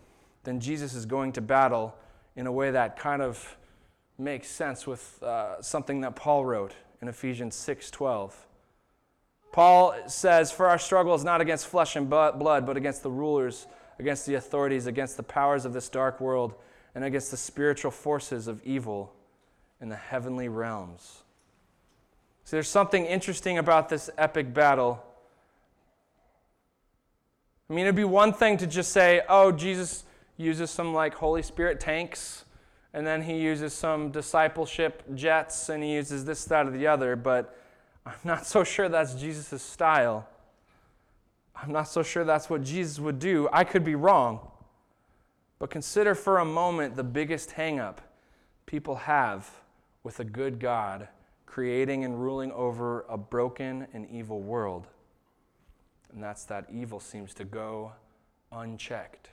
then 0.44 0.60
Jesus 0.60 0.94
is 0.94 1.06
going 1.06 1.32
to 1.32 1.40
battle 1.40 1.94
in 2.36 2.46
a 2.46 2.52
way 2.52 2.70
that 2.70 2.98
kind 2.98 3.22
of 3.22 3.56
makes 4.18 4.48
sense 4.48 4.86
with 4.86 5.22
uh, 5.22 5.62
something 5.62 6.00
that 6.00 6.16
Paul 6.16 6.44
wrote 6.44 6.74
in 7.00 7.08
Ephesians 7.08 7.54
6:12. 7.56 8.32
Paul 9.52 9.94
says, 10.06 10.52
"For 10.52 10.68
our 10.68 10.78
struggle 10.78 11.14
is 11.14 11.24
not 11.24 11.40
against 11.40 11.66
flesh 11.66 11.96
and 11.96 12.08
blood, 12.08 12.66
but 12.66 12.76
against 12.76 13.02
the 13.02 13.10
rulers, 13.10 13.66
against 13.98 14.26
the 14.26 14.34
authorities, 14.34 14.86
against 14.86 15.16
the 15.16 15.22
powers 15.22 15.64
of 15.64 15.72
this 15.72 15.88
dark 15.88 16.20
world, 16.20 16.54
and 16.94 17.04
against 17.04 17.30
the 17.30 17.36
spiritual 17.36 17.90
forces 17.90 18.46
of 18.46 18.62
evil 18.62 19.12
in 19.80 19.88
the 19.88 19.96
heavenly 19.96 20.48
realms." 20.48 21.24
See, 22.44 22.56
there's 22.56 22.68
something 22.68 23.04
interesting 23.04 23.58
about 23.58 23.88
this 23.88 24.08
epic 24.16 24.54
battle. 24.54 25.04
I 27.68 27.72
mean, 27.72 27.86
it'd 27.86 27.94
be 27.94 28.04
one 28.04 28.32
thing 28.32 28.56
to 28.58 28.66
just 28.66 28.92
say, 28.92 29.22
"Oh, 29.28 29.52
Jesus 29.52 30.04
uses 30.36 30.70
some 30.70 30.94
like 30.94 31.14
Holy 31.14 31.42
Spirit 31.42 31.78
tanks, 31.78 32.44
and 32.92 33.06
then 33.06 33.22
he 33.22 33.38
uses 33.38 33.72
some 33.72 34.10
discipleship 34.10 35.04
jets, 35.14 35.68
and 35.68 35.82
he 35.82 35.92
uses 35.92 36.24
this, 36.24 36.44
that, 36.46 36.66
or 36.66 36.70
the 36.70 36.86
other, 36.86 37.14
but 37.14 37.56
I'm 38.06 38.14
not 38.24 38.46
so 38.46 38.64
sure 38.64 38.88
that's 38.88 39.14
Jesus' 39.14 39.62
style. 39.62 40.28
I'm 41.54 41.72
not 41.72 41.88
so 41.88 42.02
sure 42.02 42.24
that's 42.24 42.48
what 42.48 42.62
Jesus 42.62 42.98
would 42.98 43.18
do. 43.18 43.48
I 43.52 43.64
could 43.64 43.84
be 43.84 43.94
wrong. 43.94 44.50
But 45.58 45.70
consider 45.70 46.14
for 46.14 46.38
a 46.38 46.44
moment 46.44 46.96
the 46.96 47.04
biggest 47.04 47.50
hangup 47.50 47.98
people 48.64 48.96
have 48.96 49.50
with 50.02 50.20
a 50.20 50.24
good 50.24 50.58
God 50.58 51.08
creating 51.44 52.04
and 52.04 52.22
ruling 52.22 52.52
over 52.52 53.04
a 53.08 53.18
broken 53.18 53.86
and 53.92 54.08
evil 54.10 54.40
world. 54.40 54.86
And 56.12 56.22
that's 56.22 56.44
that 56.44 56.66
evil 56.72 57.00
seems 57.00 57.34
to 57.34 57.44
go 57.44 57.92
unchecked. 58.52 59.30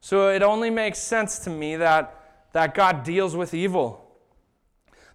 So 0.00 0.28
it 0.30 0.42
only 0.42 0.70
makes 0.70 0.98
sense 0.98 1.38
to 1.40 1.50
me 1.50 1.76
that, 1.76 2.48
that 2.52 2.74
God 2.74 3.04
deals 3.04 3.36
with 3.36 3.54
evil. 3.54 4.09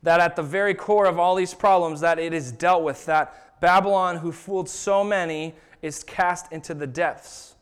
That 0.05 0.21
at 0.21 0.37
the 0.37 0.41
very 0.41 0.73
core 0.73 1.05
of 1.05 1.19
all 1.19 1.35
these 1.35 1.53
problems, 1.53 1.99
that 1.99 2.17
it 2.17 2.33
is 2.33 2.53
dealt 2.53 2.83
with, 2.83 3.05
that 3.05 3.59
Babylon, 3.59 4.17
who 4.17 4.31
fooled 4.31 4.69
so 4.69 5.03
many, 5.03 5.53
is 5.81 6.01
cast 6.01 6.49
into 6.53 6.73
the 6.73 6.87
depths. 6.87 7.55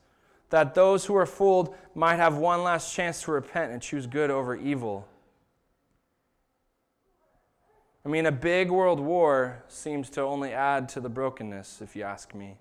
That 0.51 0.75
those 0.75 1.06
who 1.06 1.15
are 1.15 1.25
fooled 1.25 1.75
might 1.95 2.17
have 2.17 2.38
one 2.38 2.63
last 2.63 2.93
chance 2.93 3.23
to 3.23 3.32
repent 3.32 3.71
and 3.71 3.82
choose 3.82 4.06
good 4.06 4.29
over 4.29 4.56
evil. 4.56 5.08
I 8.06 8.10
mean, 8.10 8.27
a 8.27 8.32
big 8.32 8.69
world 8.69 8.99
war 8.99 9.63
seems 9.67 10.12
to 10.12 10.21
only 10.21 10.53
add 10.53 10.88
to 10.89 11.01
the 11.01 11.10
brokenness, 11.10 11.82
if 11.82 11.95
you 11.95 12.03
ask 12.03 12.36
me 12.36 12.58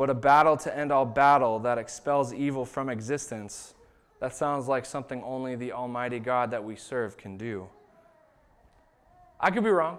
but 0.00 0.08
a 0.08 0.14
battle 0.14 0.56
to 0.56 0.74
end 0.74 0.90
all 0.90 1.04
battle 1.04 1.58
that 1.58 1.76
expels 1.76 2.32
evil 2.32 2.64
from 2.64 2.88
existence, 2.88 3.74
that 4.18 4.34
sounds 4.34 4.66
like 4.66 4.86
something 4.86 5.22
only 5.22 5.56
the 5.56 5.72
Almighty 5.72 6.18
God 6.18 6.52
that 6.52 6.64
we 6.64 6.74
serve 6.74 7.18
can 7.18 7.36
do. 7.36 7.68
I 9.40 9.50
could 9.50 9.64
be 9.64 9.70
wrong. 9.70 9.98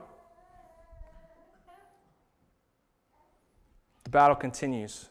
The 4.03 4.09
battle 4.09 4.35
continues. 4.35 5.09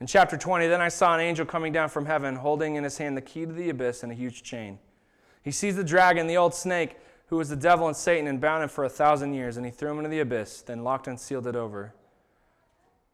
In 0.00 0.06
chapter 0.06 0.36
20, 0.36 0.66
then 0.68 0.80
I 0.80 0.88
saw 0.88 1.14
an 1.14 1.20
angel 1.20 1.44
coming 1.44 1.72
down 1.72 1.88
from 1.88 2.06
heaven, 2.06 2.36
holding 2.36 2.76
in 2.76 2.84
his 2.84 2.96
hand 2.98 3.16
the 3.16 3.22
key 3.22 3.44
to 3.44 3.52
the 3.52 3.68
abyss 3.68 4.02
and 4.02 4.10
a 4.10 4.14
huge 4.14 4.42
chain. 4.42 4.78
He 5.42 5.50
seized 5.50 5.76
the 5.76 5.84
dragon, 5.84 6.26
the 6.26 6.36
old 6.36 6.54
snake, 6.54 6.96
who 7.26 7.36
was 7.36 7.48
the 7.48 7.56
devil 7.56 7.86
and 7.86 7.96
Satan, 7.96 8.26
and 8.26 8.40
bound 8.40 8.62
him 8.62 8.68
for 8.68 8.84
a 8.84 8.88
thousand 8.88 9.34
years, 9.34 9.56
and 9.56 9.66
he 9.66 9.72
threw 9.72 9.90
him 9.90 9.98
into 9.98 10.10
the 10.10 10.20
abyss, 10.20 10.62
then 10.62 10.84
locked 10.84 11.06
and 11.06 11.18
sealed 11.18 11.46
it 11.46 11.56
over. 11.56 11.94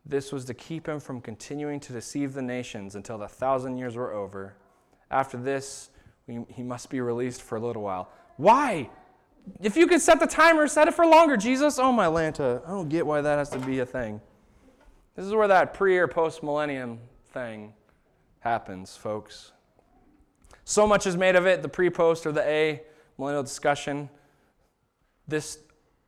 This 0.05 0.31
was 0.31 0.44
to 0.44 0.55
keep 0.55 0.88
him 0.88 1.01
from 1.01 1.20
continuing 1.20 1.81
to 1.81 1.92
deceive 1.92 2.35
the 2.35 2.42
nations 2.42 2.94
until 2.94 3.18
the 3.18 3.29
thousand 3.29 3.79
years 3.79 3.96
were 3.96 4.12
over. 4.12 4.55
After 5.11 5.37
this, 5.37 5.90
he 6.49 6.62
must 6.62 6.90
be 6.90 7.01
released 7.01 7.42
for 7.42 7.57
a 7.57 7.61
little 7.61 7.83
while. 7.83 8.11
Why? 8.37 8.90
if 9.61 9.77
you 9.77 9.87
could 9.87 10.01
set 10.01 10.20
the 10.20 10.27
timer, 10.27 10.66
set 10.66 10.88
it 10.88 10.94
for 10.94 11.07
longer, 11.07 11.37
Jesus. 11.37 11.79
Oh, 11.79 11.92
my 11.92 12.07
Lanta. 12.07 12.62
I 12.66 12.70
don't 12.70 12.88
get 12.88 13.07
why 13.07 13.20
that 13.20 13.38
has 13.38 13.51
to 13.51 13.59
be 13.59 13.79
a 13.79 13.87
thing. 13.87 14.20
This 15.14 15.25
is 15.25 15.33
where 15.33 15.49
that 15.49 15.72
pre 15.72 15.96
or 15.96 16.09
post 16.09 16.42
millennium 16.42 16.99
thing 17.33 17.72
happens, 18.40 18.96
folks. 18.96 19.53
So 20.64 20.87
much 20.87 21.07
is 21.07 21.16
made 21.16 21.37
of 21.37 21.46
it 21.46 21.62
the 21.62 21.68
pre 21.68 21.90
post 21.90 22.27
or 22.27 22.33
the 22.33 22.42
A 22.42 22.83
millennial 23.18 23.42
discussion. 23.42 24.11
This 25.29 25.59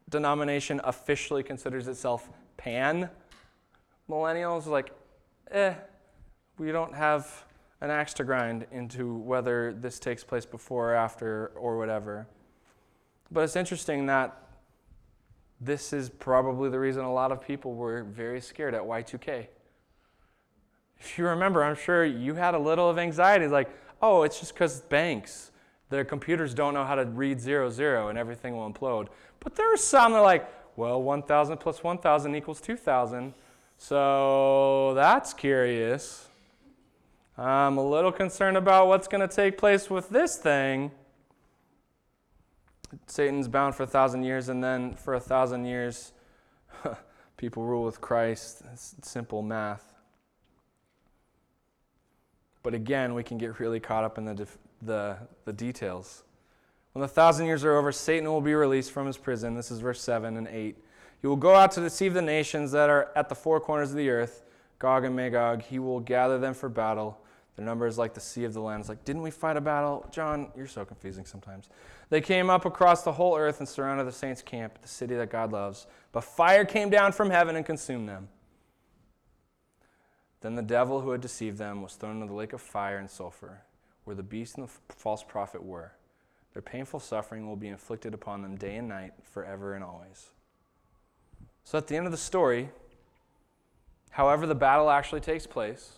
denomination 0.09 0.81
officially 0.85 1.43
considers 1.43 1.89
itself 1.89 2.29
pan 2.57 3.09
millennials. 4.11 4.67
Like, 4.67 4.93
eh, 5.51 5.75
we 6.59 6.73
don't 6.73 6.95
have 6.95 7.45
an 7.81 7.91
axe 7.91 8.13
to 8.15 8.25
grind 8.25 8.67
into 8.73 9.15
whether 9.15 9.73
this 9.73 9.99
takes 9.99 10.25
place 10.25 10.45
before 10.45 10.93
or 10.93 10.95
after 10.95 11.53
or 11.55 11.79
whatever. 11.79 12.27
But 13.31 13.45
it's 13.45 13.57
interesting 13.57 14.07
that 14.07 14.37
this 15.61 15.93
is 15.93 16.09
probably 16.09 16.71
the 16.71 16.79
reason 16.79 17.05
a 17.05 17.13
lot 17.13 17.33
of 17.33 17.41
people 17.41 17.75
were 17.75 18.05
very 18.05 18.41
scared 18.41 18.75
at 18.75 18.83
Y2K. 18.83 19.47
If 21.01 21.19
you 21.19 21.27
remember, 21.27 21.63
I'm 21.63 21.77
sure 21.77 22.05
you 22.05 22.35
had 22.35 22.55
a 22.55 22.59
little 22.59 22.89
of 22.89 22.99
anxiety 22.99 23.47
like, 23.47 23.71
oh, 24.03 24.23
it's 24.23 24.41
just 24.41 24.55
because 24.55 24.81
banks, 24.83 25.53
their 25.91 26.05
computers 26.05 26.55
don't 26.55 26.75
know 26.75 26.85
how 26.85 26.95
to 26.95 27.05
read 27.05 27.41
zero, 27.41 27.71
zero, 27.71 28.09
and 28.09 28.19
everything 28.19 28.57
will 28.57 28.71
implode. 28.71 29.09
But 29.41 29.55
there 29.55 29.73
are 29.73 29.77
some 29.77 30.13
that 30.13 30.19
are 30.19 30.25
like, 30.25 30.49
well, 30.77 31.03
1,000 31.03 31.59
plus 31.59 31.83
1,000 31.83 32.35
equals 32.35 32.61
2,000. 32.61 33.35
So 33.79 34.95
that's 34.95 35.33
curious. 35.35 36.28
I'm 37.39 37.79
a 37.79 37.89
little 37.89 38.11
concerned 38.11 38.57
about 38.57 38.89
what's 38.89 39.07
going 39.07 39.21
to 39.21 39.33
take 39.33 39.59
place 39.59 39.89
with 39.89 40.09
this 40.09 40.37
thing. 40.37 40.91
Satan's 43.07 43.47
bound 43.47 43.77
for 43.77 43.85
a 43.85 43.87
thousand 43.87 44.25
years, 44.25 44.49
and 44.49 44.63
then 44.63 44.95
for 44.95 45.15
a 45.15 45.21
thousand 45.21 45.65
years, 45.65 46.13
people 47.37 47.63
rule 47.63 47.85
with 47.85 48.01
Christ. 48.01 48.63
It's 48.73 48.97
simple 49.03 49.43
math. 49.43 49.85
But 52.65 52.75
again, 52.75 53.15
we 53.15 53.23
can 53.23 53.39
get 53.39 53.61
really 53.61 53.79
caught 53.79 54.03
up 54.03 54.19
in 54.19 54.25
the, 54.25 54.49
the, 54.83 55.17
the 55.45 55.53
details. 55.53 56.25
When 56.93 57.03
the 57.03 57.09
thousand 57.09 57.47
years 57.47 57.65
are 57.65 57.77
over, 57.77 57.93
Satan 57.93 58.29
will 58.29 58.41
be 58.41 58.55
released 58.55 58.91
from 58.91 59.07
his 59.07 59.17
prison. 59.17 59.55
This 59.55 59.71
is 59.71 59.79
verse 59.79 60.01
7 60.01 60.37
and 60.37 60.49
8. 60.49 60.77
He 61.21 61.27
will 61.29 61.37
go 61.37 61.55
out 61.55 61.71
to 61.73 61.81
deceive 61.81 62.15
the 62.15 62.23
nations 62.23 62.73
that 62.73 62.91
are 62.91 63.13
at 63.15 63.29
the 63.29 63.37
four 63.37 63.61
corners 63.61 63.91
of 63.91 63.97
the 63.97 64.11
earth, 64.11 64.43
Gog 64.81 65.05
and 65.05 65.15
Magog. 65.15 65.63
He 65.63 65.79
will 65.79 66.01
gather 66.01 66.37
them 66.39 66.53
for 66.53 66.69
battle. 66.69 67.21
Their 67.59 67.65
number 67.65 67.89
is 67.89 67.99
like 67.99 68.15
the 68.15 68.21
sea 68.21 68.45
of 68.45 68.55
the 68.55 68.61
land. 68.61 68.79
It's 68.79 68.89
like, 68.89 69.05
didn't 69.05 69.23
we 69.23 69.33
fight 69.33 69.57
a 69.57 69.61
battle? 69.61 70.07
John, 70.13 70.53
you're 70.57 70.69
so 70.69 70.85
confusing 70.85 71.25
sometimes. 71.25 71.69
They 72.09 72.21
came 72.21 72.51
up 72.51 72.65
across 72.65 73.03
the 73.03 73.11
whole 73.11 73.37
earth 73.37 73.59
and 73.59 73.69
surrounded 73.69 74.05
the 74.05 74.13
saints' 74.13 74.43
camp, 74.43 74.81
the 74.81 74.87
city 74.87 75.17
that 75.17 75.29
God 75.29 75.51
loves. 75.51 75.89
But 76.13 76.23
fire 76.23 76.65
came 76.65 76.89
down 76.89 77.11
from 77.11 77.31
heaven 77.31 77.57
and 77.57 77.67
consumed 77.67 78.09
them. 78.09 78.29
Then 80.41 80.55
the 80.55 80.63
devil 80.63 81.01
who 81.01 81.11
had 81.11 81.21
deceived 81.21 81.59
them 81.59 81.83
was 81.83 81.95
thrown 81.95 82.21
into 82.21 82.29
the 82.29 82.33
lake 82.33 82.53
of 82.53 82.61
fire 82.61 82.99
and 82.99 83.11
sulfur, 83.11 83.63
where 84.05 84.15
the 84.15 84.23
beast 84.23 84.57
and 84.57 84.69
the 84.69 84.73
false 84.95 85.25
prophet 85.25 85.61
were. 85.61 85.91
Their 86.53 86.63
painful 86.63 87.01
suffering 87.01 87.45
will 87.45 87.57
be 87.57 87.67
inflicted 87.67 88.15
upon 88.15 88.43
them 88.43 88.55
day 88.55 88.77
and 88.77 88.87
night, 88.87 89.15
forever 89.25 89.75
and 89.75 89.83
always. 89.83 90.31
So 91.65 91.77
at 91.77 91.89
the 91.89 91.97
end 91.97 92.07
of 92.07 92.13
the 92.13 92.19
story, 92.19 92.69
however 94.11 94.47
the 94.47 94.55
battle 94.55 94.91
actually 94.91 95.23
takes 95.23 95.45
place, 95.45 95.98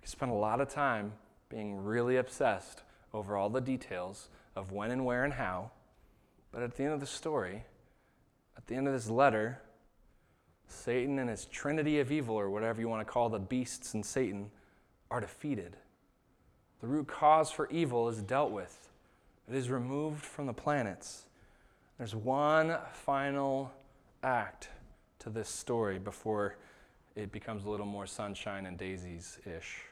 we 0.00 0.06
spend 0.06 0.30
a 0.30 0.34
lot 0.34 0.60
of 0.60 0.68
time 0.68 1.12
being 1.48 1.76
really 1.76 2.16
obsessed 2.16 2.82
over 3.12 3.36
all 3.36 3.50
the 3.50 3.60
details 3.60 4.28
of 4.56 4.72
when 4.72 4.90
and 4.90 5.04
where 5.04 5.24
and 5.24 5.34
how. 5.34 5.70
But 6.52 6.62
at 6.62 6.76
the 6.76 6.84
end 6.84 6.94
of 6.94 7.00
the 7.00 7.06
story, 7.06 7.64
at 8.56 8.66
the 8.66 8.74
end 8.74 8.86
of 8.86 8.92
this 8.92 9.08
letter, 9.08 9.60
Satan 10.66 11.18
and 11.18 11.28
his 11.28 11.46
trinity 11.46 12.00
of 12.00 12.12
evil, 12.12 12.36
or 12.36 12.50
whatever 12.50 12.80
you 12.80 12.88
want 12.88 13.06
to 13.06 13.10
call 13.10 13.28
the 13.28 13.38
beasts 13.38 13.94
and 13.94 14.04
Satan, 14.04 14.50
are 15.10 15.20
defeated. 15.20 15.76
The 16.80 16.86
root 16.86 17.08
cause 17.08 17.50
for 17.50 17.68
evil 17.70 18.08
is 18.08 18.22
dealt 18.22 18.52
with, 18.52 18.90
it 19.48 19.54
is 19.54 19.68
removed 19.68 20.24
from 20.24 20.46
the 20.46 20.52
planets. 20.52 21.24
There's 21.98 22.14
one 22.14 22.76
final 22.92 23.72
act 24.22 24.68
to 25.18 25.28
this 25.28 25.48
story 25.48 25.98
before 25.98 26.56
it 27.14 27.32
becomes 27.32 27.64
a 27.64 27.70
little 27.70 27.84
more 27.84 28.06
sunshine 28.06 28.64
and 28.64 28.78
daisies 28.78 29.38
ish. 29.44 29.82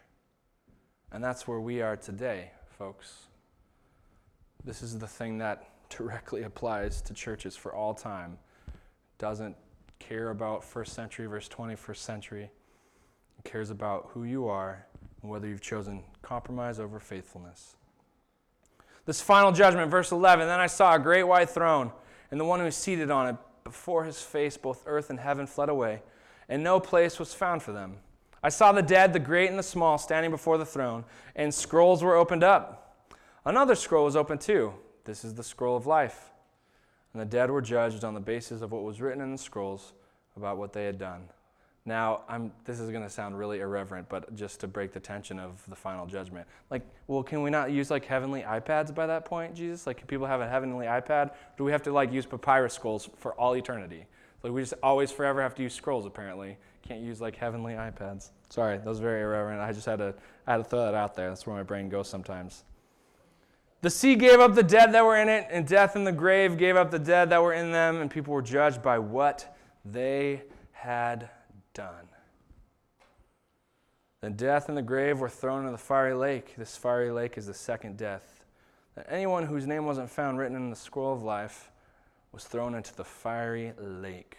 And 1.13 1.25
that's 1.25 1.49
where 1.49 1.61
we 1.61 1.81
are 1.81 1.97
today, 1.97 2.51
folks. 2.79 3.27
This 4.65 4.83
is 4.83 4.99
the 4.99 5.07
thing 5.07 5.39
that 5.39 5.69
directly 5.89 6.43
applies 6.43 7.01
to 7.03 7.15
churches 7.15 7.57
for 7.57 7.73
all 7.75 7.95
time. 7.95 8.39
Doesn't 9.19 9.57
care 9.99 10.31
about 10.31 10.63
first 10.63 10.93
century 10.93 11.27
versus 11.27 11.49
21st 11.49 11.97
century. 11.97 12.51
It 13.39 13.45
cares 13.45 13.71
about 13.71 14.11
who 14.13 14.25
you 14.25 14.49
are 14.49 14.87
and 15.23 15.31
whether 15.31 15.49
you've 15.49 15.61
chosen 15.61 16.05
compromise 16.23 16.79
over 16.79 17.01
faithfulness. 17.01 17.77
This 19.07 19.21
final 19.23 19.53
judgment, 19.53 19.91
verse 19.91 20.13
11 20.13 20.47
Then 20.47 20.61
I 20.61 20.67
saw 20.67 20.95
a 20.95 20.99
great 20.99 21.23
white 21.23 21.49
throne, 21.49 21.91
and 22.31 22.39
the 22.39 22.45
one 22.45 22.59
who 22.59 22.67
was 22.67 22.77
seated 22.77 23.11
on 23.11 23.29
it. 23.29 23.37
Before 23.65 24.05
his 24.05 24.21
face, 24.21 24.57
both 24.57 24.83
earth 24.87 25.11
and 25.11 25.21
heaven 25.21 25.47
fled 25.47 25.69
away, 25.69 26.03
and 26.49 26.63
no 26.63 26.81
place 26.81 27.19
was 27.19 27.35
found 27.35 27.63
for 27.63 27.73
them. 27.73 27.97
I 28.43 28.49
saw 28.51 28.73
the 28.73 28.83
dead, 28.83 29.13
the 29.13 29.19
great 29.19 29.51
and 29.51 29.59
the 29.59 29.63
small, 29.63 29.99
standing 29.99 30.31
before 30.31 30.59
the 30.59 30.67
throne, 30.67 31.05
and 31.35 31.53
scrolls 31.53 32.03
were 32.03 32.17
opened 32.17 32.45
up. 32.45 33.09
Another 33.45 33.75
scroll 33.75 34.05
was 34.05 34.17
opened 34.17 34.41
too. 34.41 34.75
This 35.05 35.25
is 35.25 35.35
the 35.35 35.43
scroll 35.43 35.77
of 35.77 35.87
life. 35.87 36.31
And 37.13 37.21
the 37.21 37.27
dead 37.27 37.51
were 37.51 37.63
judged 37.63 38.05
on 38.05 38.15
the 38.15 38.21
basis 38.21 38.61
of 38.63 38.73
what 38.73 38.83
was 38.83 39.01
written 39.01 39.23
in 39.23 39.33
the 39.33 39.39
scrolls 39.39 39.93
about 40.37 40.59
what 40.59 40.73
they 40.73 40.85
had 40.85 40.99
done. 40.99 41.23
Now, 41.89 42.21
I'm, 42.29 42.53
this 42.67 42.81
is 42.81 42.91
going 42.91 43.03
to 43.03 43.09
sound 43.09 43.39
really 43.39 43.61
irreverent, 43.61 44.11
but 44.11 44.35
just 44.37 44.61
to 44.61 44.69
break 44.69 44.93
the 44.93 45.01
tension 45.01 45.39
of 45.39 45.63
the 45.69 45.75
final 45.75 46.05
judgment. 46.05 46.47
Like, 46.69 46.83
well, 47.07 47.23
can 47.23 47.41
we 47.43 47.49
not 47.49 47.71
use 47.71 47.91
like 47.91 48.05
heavenly 48.05 48.43
iPads 48.43 48.95
by 48.95 49.07
that 49.07 49.25
point, 49.25 49.55
Jesus? 49.55 49.87
Like, 49.87 49.97
can 49.97 50.07
people 50.07 50.27
have 50.27 50.43
a 50.43 50.49
heavenly 50.49 50.85
iPad? 50.85 51.33
Do 51.57 51.65
we 51.65 51.73
have 51.73 51.83
to 51.85 51.93
like 51.93 52.13
use 52.13 52.27
papyrus 52.27 52.75
scrolls 52.75 53.09
for 53.17 53.33
all 53.33 53.57
eternity? 53.57 54.05
Like, 54.43 54.53
we 54.53 54.61
just 54.61 54.75
always 54.83 55.11
forever 55.11 55.41
have 55.41 55.55
to 55.55 55.63
use 55.63 55.73
scrolls, 55.73 56.05
apparently. 56.05 56.59
Can't 56.83 57.01
use 57.01 57.21
like 57.21 57.37
heavenly 57.37 57.75
iPads. 57.75 58.31
Sorry, 58.49 58.79
that 58.79 58.87
was 58.87 59.01
very 59.01 59.23
irreverent. 59.23 59.61
I 59.61 59.73
just 59.73 59.87
had 59.87 59.99
to, 59.99 60.15
I 60.47 60.53
had 60.53 60.57
to 60.59 60.65
throw 60.65 60.85
that 60.85 60.95
out 60.95 61.15
there. 61.15 61.29
That's 61.29 61.47
where 61.47 61.57
my 61.57 61.63
brain 61.63 61.89
goes 61.89 62.09
sometimes. 62.09 62.65
The 63.81 63.91
sea 63.91 64.17
gave 64.17 64.41
up 64.41 64.55
the 64.55 64.63
dead 64.63 64.93
that 64.93 65.05
were 65.05 65.17
in 65.17 65.29
it, 65.29 65.47
and 65.51 65.67
death 65.67 65.95
and 65.95 66.07
the 66.07 66.13
grave 66.13 66.57
gave 66.59 66.77
up 66.77 66.91
the 66.91 66.99
dead 66.99 67.31
that 67.31 67.43
were 67.43 67.53
in 67.53 67.71
them, 67.71 68.01
and 68.01 68.11
people 68.11 68.35
were 68.35 68.43
judged 68.43 68.83
by 68.83 68.99
what 68.99 69.57
they 69.85 70.43
had 70.73 71.29
done. 71.75 72.09
Then 74.21 74.33
death 74.33 74.69
and 74.69 74.77
the 74.77 74.83
grave 74.83 75.21
were 75.21 75.29
thrown 75.29 75.61
into 75.61 75.71
the 75.71 75.79
fiery 75.79 76.15
lake. 76.15 76.55
This 76.57 76.77
fiery 76.77 77.13
lake 77.13 77.39
is 77.39 77.47
the 77.47 77.55
second 77.55 77.97
death. 77.97 78.45
That 78.97 79.07
anyone 79.09 79.47
whose 79.47 79.67
name 79.67 79.87
wasn't 79.87 80.11
found 80.11 80.39
written 80.39 80.57
in 80.57 80.71
the 80.71 80.77
scroll 80.77 81.13
of 81.13 81.23
life 81.23 81.71
was 82.33 82.45
thrown 82.45 82.75
into 82.75 82.95
the 82.97 83.05
fiery 83.05 83.73
lake. 83.79 84.37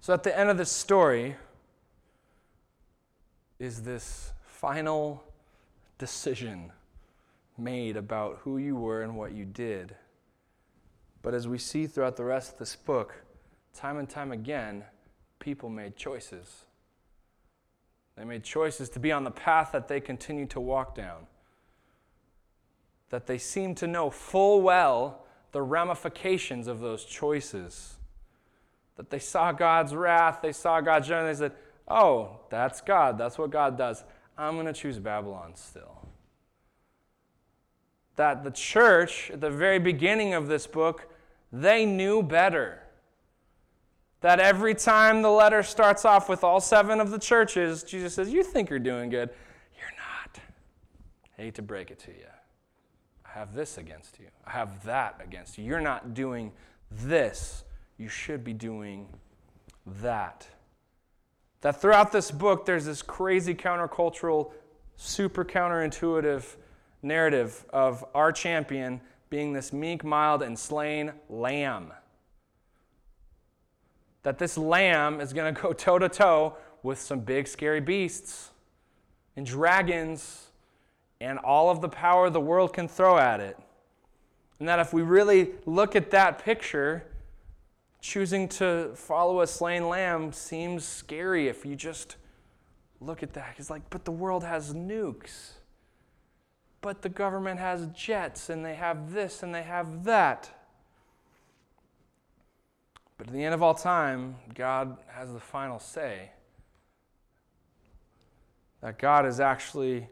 So 0.00 0.14
at 0.14 0.22
the 0.22 0.36
end 0.36 0.48
of 0.50 0.56
this 0.56 0.70
story 0.70 1.36
is 3.58 3.82
this 3.82 4.32
final 4.46 5.22
decision 5.98 6.72
made 7.58 7.96
about 7.96 8.38
who 8.42 8.58
you 8.58 8.76
were 8.76 9.02
and 9.02 9.16
what 9.16 9.32
you 9.32 9.44
did. 9.44 9.94
But 11.22 11.34
as 11.34 11.48
we 11.48 11.58
see 11.58 11.86
throughout 11.86 12.16
the 12.16 12.24
rest 12.24 12.52
of 12.52 12.58
this 12.58 12.76
book, 12.76 13.24
time 13.74 13.98
and 13.98 14.08
time 14.08 14.32
again, 14.32 14.84
people 15.40 15.68
made 15.68 15.96
choices. 15.96 16.64
They 18.16 18.24
made 18.24 18.44
choices 18.44 18.88
to 18.90 19.00
be 19.00 19.12
on 19.12 19.24
the 19.24 19.30
path 19.30 19.72
that 19.72 19.88
they 19.88 20.00
continue 20.00 20.46
to 20.46 20.60
walk 20.60 20.94
down. 20.94 21.26
That 23.10 23.26
they 23.26 23.38
seem 23.38 23.74
to 23.76 23.86
know 23.86 24.10
full 24.10 24.62
well 24.62 25.24
the 25.52 25.62
ramifications 25.62 26.66
of 26.66 26.80
those 26.80 27.04
choices. 27.04 27.97
That 28.98 29.08
they 29.08 29.18
saw 29.18 29.52
God's 29.52 29.94
wrath, 29.94 30.40
they 30.42 30.52
saw 30.52 30.82
God's 30.82 31.08
judgment, 31.08 31.38
they 31.38 31.46
said, 31.46 31.56
Oh, 31.88 32.40
that's 32.50 32.82
God, 32.82 33.16
that's 33.16 33.38
what 33.38 33.50
God 33.50 33.78
does. 33.78 34.04
I'm 34.36 34.54
going 34.54 34.66
to 34.66 34.74
choose 34.74 34.98
Babylon 34.98 35.54
still 35.54 35.98
that 38.18 38.42
the 38.44 38.50
church, 38.50 39.30
at 39.30 39.40
the 39.40 39.50
very 39.50 39.78
beginning 39.78 40.34
of 40.34 40.48
this 40.48 40.66
book, 40.66 41.08
they 41.52 41.86
knew 41.86 42.22
better. 42.22 42.82
That 44.20 44.40
every 44.40 44.74
time 44.74 45.22
the 45.22 45.30
letter 45.30 45.62
starts 45.62 46.04
off 46.04 46.28
with 46.28 46.42
all 46.42 46.60
seven 46.60 47.00
of 47.00 47.10
the 47.10 47.18
churches, 47.18 47.84
Jesus 47.84 48.14
says, 48.14 48.30
You 48.30 48.42
think 48.42 48.68
you're 48.68 48.80
doing 48.80 49.08
good. 49.08 49.30
You're 49.78 49.96
not. 49.96 50.40
I 51.38 51.42
hate 51.42 51.54
to 51.54 51.62
break 51.62 51.92
it 51.92 52.00
to 52.00 52.10
you. 52.10 52.26
I 53.24 53.38
have 53.38 53.54
this 53.54 53.78
against 53.78 54.18
you. 54.18 54.26
I 54.44 54.50
have 54.50 54.84
that 54.84 55.20
against 55.24 55.56
you. 55.56 55.64
You're 55.64 55.80
not 55.80 56.12
doing 56.14 56.50
this. 56.90 57.62
You 57.98 58.08
should 58.08 58.44
be 58.44 58.52
doing 58.52 59.08
that. 60.00 60.46
That 61.60 61.80
throughout 61.80 62.12
this 62.12 62.30
book, 62.30 62.64
there's 62.64 62.84
this 62.84 63.02
crazy 63.02 63.54
countercultural, 63.54 64.52
super 64.96 65.44
counterintuitive 65.44 66.44
narrative 67.02 67.64
of 67.72 68.04
our 68.14 68.30
champion 68.30 69.00
being 69.30 69.52
this 69.52 69.72
meek, 69.72 70.04
mild, 70.04 70.42
and 70.42 70.56
slain 70.56 71.12
lamb. 71.28 71.92
That 74.22 74.38
this 74.38 74.56
lamb 74.56 75.20
is 75.20 75.32
going 75.32 75.52
to 75.52 75.60
go 75.60 75.72
toe 75.72 75.98
to 75.98 76.08
toe 76.08 76.56
with 76.82 77.00
some 77.00 77.20
big, 77.20 77.48
scary 77.48 77.80
beasts 77.80 78.50
and 79.36 79.44
dragons 79.44 80.46
and 81.20 81.38
all 81.40 81.70
of 81.70 81.80
the 81.80 81.88
power 81.88 82.30
the 82.30 82.40
world 82.40 82.72
can 82.72 82.86
throw 82.86 83.18
at 83.18 83.40
it. 83.40 83.58
And 84.60 84.68
that 84.68 84.78
if 84.78 84.92
we 84.92 85.02
really 85.02 85.50
look 85.66 85.96
at 85.96 86.10
that 86.12 86.38
picture, 86.38 87.04
choosing 88.00 88.48
to 88.48 88.92
follow 88.94 89.40
a 89.40 89.46
slain 89.46 89.88
lamb 89.88 90.32
seems 90.32 90.84
scary 90.84 91.48
if 91.48 91.66
you 91.66 91.74
just 91.76 92.16
look 93.00 93.22
at 93.22 93.32
that. 93.34 93.54
It's 93.58 93.70
like, 93.70 93.88
but 93.90 94.04
the 94.04 94.12
world 94.12 94.44
has 94.44 94.74
nukes. 94.74 95.52
But 96.80 97.02
the 97.02 97.08
government 97.08 97.58
has 97.58 97.88
jets 97.88 98.50
and 98.50 98.64
they 98.64 98.74
have 98.74 99.12
this 99.12 99.42
and 99.42 99.54
they 99.54 99.62
have 99.62 100.04
that. 100.04 100.50
But 103.16 103.26
at 103.26 103.32
the 103.32 103.44
end 103.44 103.54
of 103.54 103.62
all 103.62 103.74
time, 103.74 104.36
God 104.54 104.96
has 105.08 105.32
the 105.32 105.40
final 105.40 105.80
say. 105.80 106.30
That 108.80 108.96
God 108.96 109.26
is 109.26 109.40
actually 109.40 110.08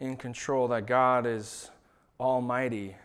in 0.00 0.16
control, 0.16 0.68
that 0.68 0.86
God 0.86 1.26
is 1.26 1.70
almighty, 2.18 2.96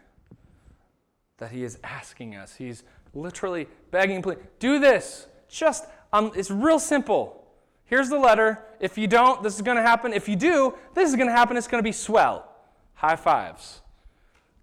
that 1.37 1.51
He 1.51 1.65
is 1.65 1.77
asking 1.83 2.35
us. 2.35 2.55
He's 2.55 2.85
literally 3.13 3.67
begging, 3.91 4.21
please, 4.21 4.37
do 4.59 4.79
this. 4.79 5.27
Just, 5.49 5.85
um, 6.13 6.31
it's 6.35 6.51
real 6.51 6.79
simple. 6.79 7.45
Here's 7.85 8.09
the 8.09 8.17
letter. 8.17 8.63
If 8.79 8.97
you 8.97 9.07
don't, 9.07 9.43
this 9.43 9.55
is 9.55 9.61
going 9.61 9.77
to 9.77 9.83
happen. 9.83 10.13
If 10.13 10.29
you 10.29 10.35
do, 10.35 10.75
this 10.93 11.09
is 11.09 11.15
going 11.15 11.27
to 11.27 11.33
happen. 11.33 11.57
It's 11.57 11.67
going 11.67 11.83
to 11.83 11.87
be 11.87 11.91
swell. 11.91 12.49
High 12.93 13.17
fives. 13.17 13.81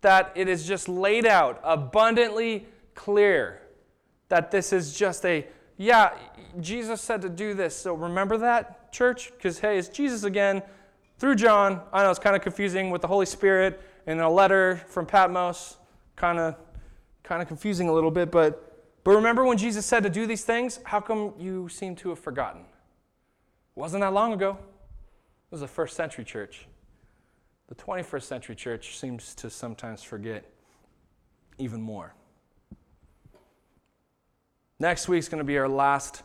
That 0.00 0.32
it 0.34 0.48
is 0.48 0.66
just 0.66 0.88
laid 0.88 1.26
out 1.26 1.60
abundantly 1.62 2.66
clear 2.94 3.60
that 4.28 4.50
this 4.50 4.72
is 4.72 4.96
just 4.96 5.24
a, 5.24 5.46
yeah, 5.76 6.14
Jesus 6.60 7.00
said 7.00 7.22
to 7.22 7.28
do 7.28 7.54
this. 7.54 7.76
So 7.76 7.94
remember 7.94 8.38
that, 8.38 8.92
church? 8.92 9.30
Because, 9.36 9.58
hey, 9.58 9.78
it's 9.78 9.88
Jesus 9.88 10.24
again 10.24 10.62
through 11.18 11.34
John. 11.34 11.82
I 11.92 12.02
know 12.02 12.10
it's 12.10 12.18
kind 12.18 12.36
of 12.36 12.42
confusing 12.42 12.90
with 12.90 13.02
the 13.02 13.08
Holy 13.08 13.26
Spirit 13.26 13.80
and 14.06 14.20
a 14.20 14.28
letter 14.28 14.82
from 14.88 15.06
Patmos. 15.06 15.76
Kind 16.16 16.38
of 16.38 16.56
kind 17.28 17.42
of 17.42 17.46
confusing 17.46 17.88
a 17.88 17.92
little 17.92 18.10
bit, 18.10 18.30
but 18.30 18.64
but 19.04 19.14
remember 19.14 19.44
when 19.44 19.58
Jesus 19.58 19.86
said 19.86 20.02
to 20.02 20.10
do 20.10 20.26
these 20.26 20.44
things? 20.44 20.80
How 20.84 21.00
come 21.00 21.34
you 21.38 21.68
seem 21.68 21.94
to 21.96 22.08
have 22.10 22.18
forgotten? 22.18 22.62
Wasn't 23.74 24.00
that 24.00 24.12
long 24.12 24.32
ago? 24.32 24.50
It 24.50 25.50
was 25.50 25.60
the 25.60 25.68
first 25.68 25.94
century 25.94 26.24
church. 26.24 26.66
The 27.68 27.74
21st 27.74 28.22
century 28.22 28.54
church 28.54 28.98
seems 28.98 29.34
to 29.36 29.50
sometimes 29.50 30.02
forget 30.02 30.44
even 31.58 31.80
more. 31.80 32.14
Next 34.80 35.08
week's 35.08 35.28
going 35.28 35.38
to 35.38 35.44
be 35.44 35.58
our 35.58 35.68
last 35.68 36.22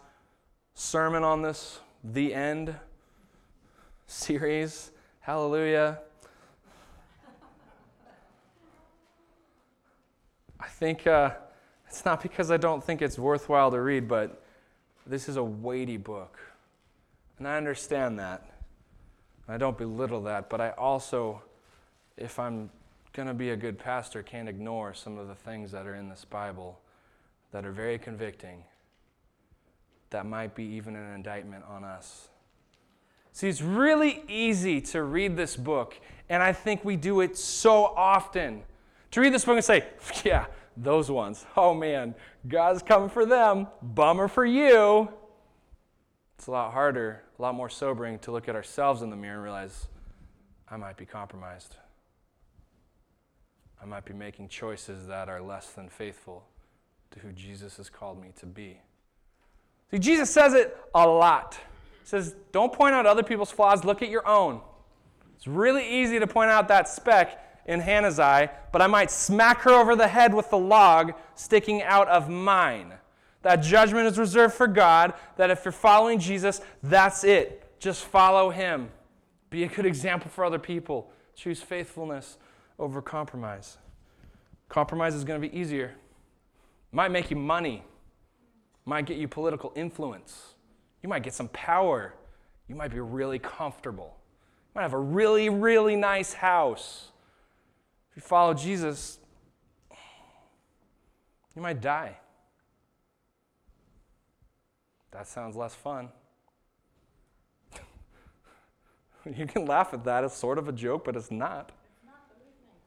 sermon 0.74 1.24
on 1.24 1.41
this, 1.41 1.80
the 2.04 2.34
end 2.34 2.76
series. 4.08 4.91
Hallelujah. 5.20 5.99
I 10.64 10.68
think 10.68 11.05
uh, 11.05 11.32
it's 11.88 12.05
not 12.05 12.24
because 12.24 12.49
I 12.49 12.55
don't 12.55 12.82
think 12.82 13.01
it's 13.01 13.20
worthwhile 13.20 13.70
to 13.72 13.82
read, 13.82 14.07
but 14.07 14.41
this 15.05 15.28
is 15.28 15.36
a 15.36 15.43
weighty 15.43 15.97
book. 15.97 16.39
And 17.38 17.47
I 17.47 17.57
understand 17.57 18.18
that. 18.20 18.49
I 19.49 19.57
don't 19.57 19.78
belittle 19.78 20.24
that, 20.24 20.49
but 20.49 20.61
I 20.61 20.70
also, 20.72 21.41
if 22.16 22.39
I'm 22.39 22.70
going 23.11 23.28
to 23.28 23.34
be 23.34 23.49
a 23.49 23.57
good 23.57 23.78
pastor, 23.78 24.24
can't 24.24 24.47
ignore 24.47 24.93
some 24.93 25.18
of 25.18 25.28
the 25.28 25.36
things 25.36 25.70
that 25.74 25.86
are 25.86 25.95
in 25.95 26.07
this 26.07 26.24
Bible 26.24 26.80
that 27.51 27.66
are 27.66 27.74
very 27.74 27.99
convicting, 27.99 28.64
that 30.11 30.26
might 30.26 30.55
be 30.55 30.64
even 30.64 30.95
an 30.95 31.14
indictment 31.14 31.66
on 31.70 31.84
us. 31.84 32.30
See, 33.34 33.49
it's 33.49 33.61
really 33.61 34.24
easy 34.30 34.80
to 34.80 35.03
read 35.03 35.36
this 35.36 35.57
book, 35.57 35.99
and 36.30 36.41
I 36.41 36.53
think 36.53 36.86
we 36.86 36.95
do 36.95 37.20
it 37.20 37.38
so 37.38 37.88
often. 37.97 38.64
To 39.14 39.22
read 39.22 39.32
this 39.32 39.45
book 39.45 39.55
and 39.55 39.64
say, 39.64 39.86
yeah, 40.24 40.47
those 40.76 41.11
ones, 41.11 41.45
oh 41.55 41.76
man, 41.76 42.16
God's 42.47 42.82
coming 42.82 43.09
for 43.09 43.28
them, 43.28 43.68
bummer 43.80 44.28
for 44.28 44.43
you. 44.43 45.07
It's 46.36 46.47
a 46.47 46.51
lot 46.51 46.74
harder, 46.74 47.22
a 47.38 47.41
lot 47.41 47.53
more 47.53 47.70
sobering 47.70 48.18
to 48.20 48.32
look 48.32 48.49
at 48.49 48.55
ourselves 48.55 49.03
in 49.03 49.11
the 49.11 49.16
mirror 49.16 49.36
and 49.36 49.43
realize, 49.43 49.88
I 50.68 50.78
might 50.78 50.97
be 50.97 51.05
compromised. 51.05 51.76
I 53.80 53.86
might 53.86 54.03
be 54.03 54.16
making 54.16 54.47
choices 54.47 55.05
that 55.05 55.30
are 55.30 55.43
less 55.43 55.70
than 55.74 55.89
faithful 55.89 56.43
to 57.11 57.20
who 57.20 57.32
Jesus 57.34 57.78
has 57.78 57.91
called 57.91 58.20
me 58.20 58.30
to 58.39 58.47
be. 58.47 58.80
See, 59.91 59.99
Jesus 59.99 60.32
says 60.32 60.55
it 60.55 60.76
a 60.95 61.07
lot. 61.07 61.53
He 62.01 62.07
says, 62.07 62.34
Don't 62.51 62.74
point 62.74 62.95
out 62.95 63.05
other 63.05 63.22
people's 63.22 63.51
flaws, 63.51 63.86
look 63.86 64.01
at 64.01 64.09
your 64.09 64.28
own. 64.28 64.59
It's 65.36 65.45
really 65.45 65.88
easy 65.88 66.18
to 66.18 66.26
point 66.26 66.49
out 66.49 66.68
that 66.70 66.89
speck 66.89 67.53
in 67.66 67.80
Hannah's 67.80 68.20
eye, 68.20 68.49
but 68.72 68.82
I 68.82 68.88
might 68.88 69.09
smack 69.09 69.61
her 69.61 69.72
over 69.72 69.95
the 69.95 70.07
head 70.07 70.34
with 70.34 70.49
the 70.49 70.57
log 70.57 71.14
sticking 71.36 71.82
out 71.82 72.07
of 72.07 72.30
mine. 72.30 72.93
That 73.41 73.57
judgment 73.57 74.07
is 74.07 74.18
reserved 74.18 74.53
for 74.53 74.68
God, 74.68 75.14
that 75.38 75.49
if 75.49 75.66
you're 75.66 75.72
following 75.72 76.20
Jesus, 76.20 76.61
that's 76.82 77.24
it. 77.24 77.64
Just 77.80 78.05
follow 78.05 78.49
him. 78.49 78.89
Be 79.49 79.64
a 79.64 79.68
good 79.68 79.86
example 79.86 80.30
for 80.30 80.45
other 80.45 80.59
people. 80.59 81.11
Choose 81.36 81.61
faithfulness 81.61 82.38
over 82.80 83.01
compromise. 83.01 83.78
Compromise 84.70 85.14
is 85.14 85.24
going 85.24 85.41
to 85.41 85.47
be 85.47 85.57
easier 85.57 85.95
might 86.93 87.11
make 87.11 87.32
you 87.32 87.36
money, 87.36 87.84
might 88.86 89.05
get 89.05 89.18
you 89.18 89.28
political 89.28 89.74
influence. 89.76 90.53
You 91.01 91.09
might 91.09 91.24
get 91.24 91.34
some 91.34 91.49
power. 91.49 92.14
You 92.68 92.76
might 92.76 92.91
be 92.91 92.99
really 92.99 93.39
comfortable. 93.39 94.16
You 94.16 94.72
might 94.76 94.84
have 94.84 94.93
a 94.93 94.99
really, 94.99 95.49
really 95.49 95.95
nice 95.95 96.34
house. 96.34 97.09
If 98.14 98.18
you 98.18 98.22
follow 98.22 98.53
Jesus, 98.53 99.18
you 101.55 101.61
might 101.64 101.82
die. 101.82 102.18
That 105.09 105.28
sounds 105.28 105.55
less 105.55 105.74
fun. 105.74 106.09
you 109.36 109.47
can 109.47 109.66
laugh 109.66 109.93
at 109.95 110.03
that. 110.03 110.24
It's 110.24 110.38
sort 110.38 110.59
of 110.59 110.68
a 110.68 110.72
joke, 110.72 111.05
but 111.05 111.16
it's 111.16 111.32
not. 111.32 111.72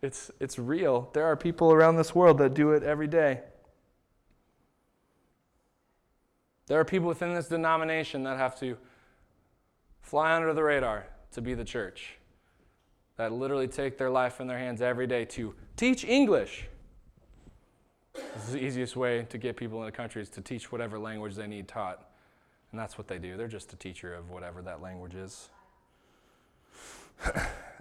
It's, 0.00 0.30
it's 0.38 0.60
real. 0.60 1.10
There 1.12 1.24
are 1.24 1.36
people 1.36 1.72
around 1.72 1.96
this 1.96 2.14
world 2.14 2.38
that 2.38 2.54
do 2.54 2.70
it 2.70 2.84
every 2.84 3.08
day. 3.08 3.40
There 6.68 6.78
are 6.78 6.84
people 6.84 7.08
within 7.08 7.34
this 7.34 7.48
denomination 7.48 8.22
that 8.24 8.36
have 8.38 8.58
to 8.60 8.76
fly 10.02 10.36
under 10.36 10.54
the 10.54 10.62
radar 10.62 11.06
to 11.32 11.40
be 11.40 11.54
the 11.54 11.64
church, 11.64 12.18
that 13.16 13.32
literally 13.32 13.68
take 13.68 13.98
their 13.98 14.10
life 14.10 14.40
in 14.40 14.46
their 14.46 14.58
hands 14.58 14.82
every 14.82 15.06
day 15.06 15.24
to 15.24 15.54
teach 15.76 16.04
English. 16.04 16.66
This 18.14 18.46
is 18.46 18.52
the 18.52 18.64
easiest 18.64 18.96
way 18.96 19.26
to 19.28 19.38
get 19.38 19.56
people 19.56 19.78
in 19.80 19.86
the 19.86 19.92
country 19.92 20.22
is 20.22 20.28
to 20.30 20.40
teach 20.40 20.72
whatever 20.72 20.98
language 20.98 21.34
they 21.34 21.46
need 21.46 21.68
taught. 21.68 22.10
And 22.70 22.80
that's 22.80 22.98
what 22.98 23.08
they 23.08 23.18
do. 23.18 23.36
They're 23.36 23.48
just 23.48 23.72
a 23.72 23.76
teacher 23.76 24.14
of 24.14 24.30
whatever 24.30 24.62
that 24.62 24.82
language 24.82 25.14
is. 25.14 25.48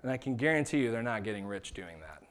and 0.02 0.12
I 0.12 0.18
can 0.18 0.36
guarantee 0.36 0.80
you 0.80 0.92
they're 0.92 1.04
not 1.04 1.24
getting 1.24 1.46
rich 1.46 1.74
doing 1.74 2.00
that. 2.02 2.24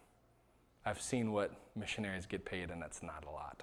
I've 0.87 1.01
seen 1.01 1.33
what 1.33 1.53
missionaries 1.75 2.27
get 2.27 2.45
paid, 2.45 2.71
and 2.71 2.81
that's 2.81 3.03
not 3.03 3.25
a 3.27 3.31
lot 3.31 3.63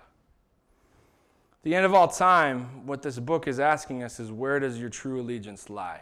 the 1.64 1.76
end 1.76 1.86
of 1.86 1.94
all 1.94 2.08
time, 2.08 2.86
what 2.88 3.02
this 3.02 3.20
book 3.20 3.48
is 3.48 3.60
asking 3.60 4.04
us 4.04 4.20
is 4.20 4.32
where 4.32 4.60
does 4.60 4.80
your 4.80 4.90
true 4.90 5.22
allegiance 5.22 5.70
lie? 5.70 6.02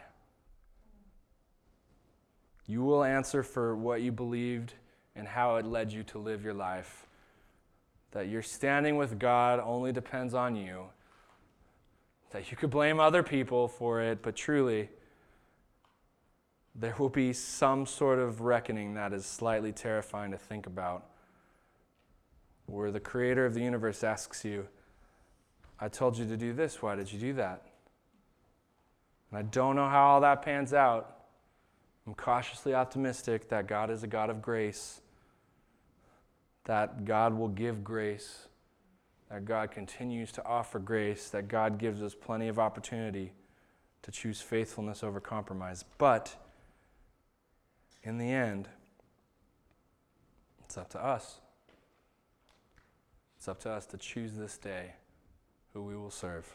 You 2.70 2.84
will 2.84 3.03
answer 3.03 3.41
for 3.41 3.76
what 3.76 4.03
you 4.03 4.11
believed 4.11 4.76
and 5.15 5.28
how 5.28 5.55
it 5.55 5.65
led 5.65 5.91
you 5.91 6.03
to 6.03 6.20
live 6.20 6.43
your 6.43 6.53
life. 6.53 7.07
That 8.11 8.28
your 8.28 8.43
standing 8.43 8.95
with 8.95 9.17
God 9.17 9.59
only 9.59 9.91
depends 9.91 10.36
on 10.36 10.55
you. 10.55 10.84
That 12.30 12.51
you 12.51 12.57
could 12.57 12.70
blame 12.70 12.99
other 12.99 13.24
people 13.24 13.67
for 13.67 14.03
it, 14.03 14.22
but 14.22 14.36
truly, 14.36 14.89
there 16.76 16.93
will 16.99 17.09
be 17.09 17.34
some 17.34 17.88
sort 17.88 18.20
of 18.20 18.41
reckoning 18.41 18.93
that 18.93 19.13
is 19.13 19.26
slightly 19.26 19.72
terrifying 19.72 20.30
to 20.30 20.38
think 20.38 20.67
about, 20.67 21.07
where 22.67 22.91
the 22.91 22.99
creator 22.99 23.47
of 23.47 23.55
the 23.55 23.61
universe 23.61 24.03
asks 24.03 24.45
you, 24.45 24.67
I 25.80 25.88
told 25.88 26.20
you 26.20 26.26
to 26.28 26.38
do 26.38 26.53
this. 26.53 26.84
Why 26.84 26.93
did 26.93 27.11
you 27.11 27.20
do 27.20 27.34
that? 27.34 27.63
And 29.32 29.39
I 29.39 29.41
don't 29.41 29.76
know 29.76 29.89
how 29.89 30.09
all 30.09 30.22
that 30.22 30.43
pans 30.43 30.72
out. 30.72 31.15
I'm 32.10 32.16
cautiously 32.16 32.74
optimistic 32.74 33.49
that 33.49 33.68
God 33.68 33.91
is 33.91 34.01
a 34.01 34.07
God 34.07 34.32
of 34.32 34.41
grace, 34.41 35.01
that 36.64 37.05
God 37.05 37.38
will 37.38 37.49
give 37.49 37.84
grace, 37.84 38.47
that 39.30 39.45
God 39.45 39.70
continues 39.70 40.32
to 40.32 40.43
offer 40.43 40.80
grace, 40.80 41.30
that 41.30 41.47
God 41.47 41.78
gives 41.78 42.01
us 42.01 42.16
plenty 42.16 42.47
of 42.47 42.57
opportunity 42.57 43.32
to 44.01 44.10
choose 44.10 44.41
faithfulness 44.41 45.03
over 45.03 45.20
compromise. 45.20 45.86
But 45.99 46.36
in 48.01 48.18
the 48.18 48.32
end, 48.32 48.68
it's 50.66 50.80
up 50.80 50.89
to 50.89 51.05
us. 51.05 51.41
It's 53.38 53.47
up 53.47 53.60
to 53.60 53.70
us 53.70 53.86
to 53.86 53.97
choose 53.97 54.34
this 54.34 54.57
day 54.57 54.93
who 55.74 55.84
we 55.84 55.95
will 55.95 56.10
serve. 56.10 56.51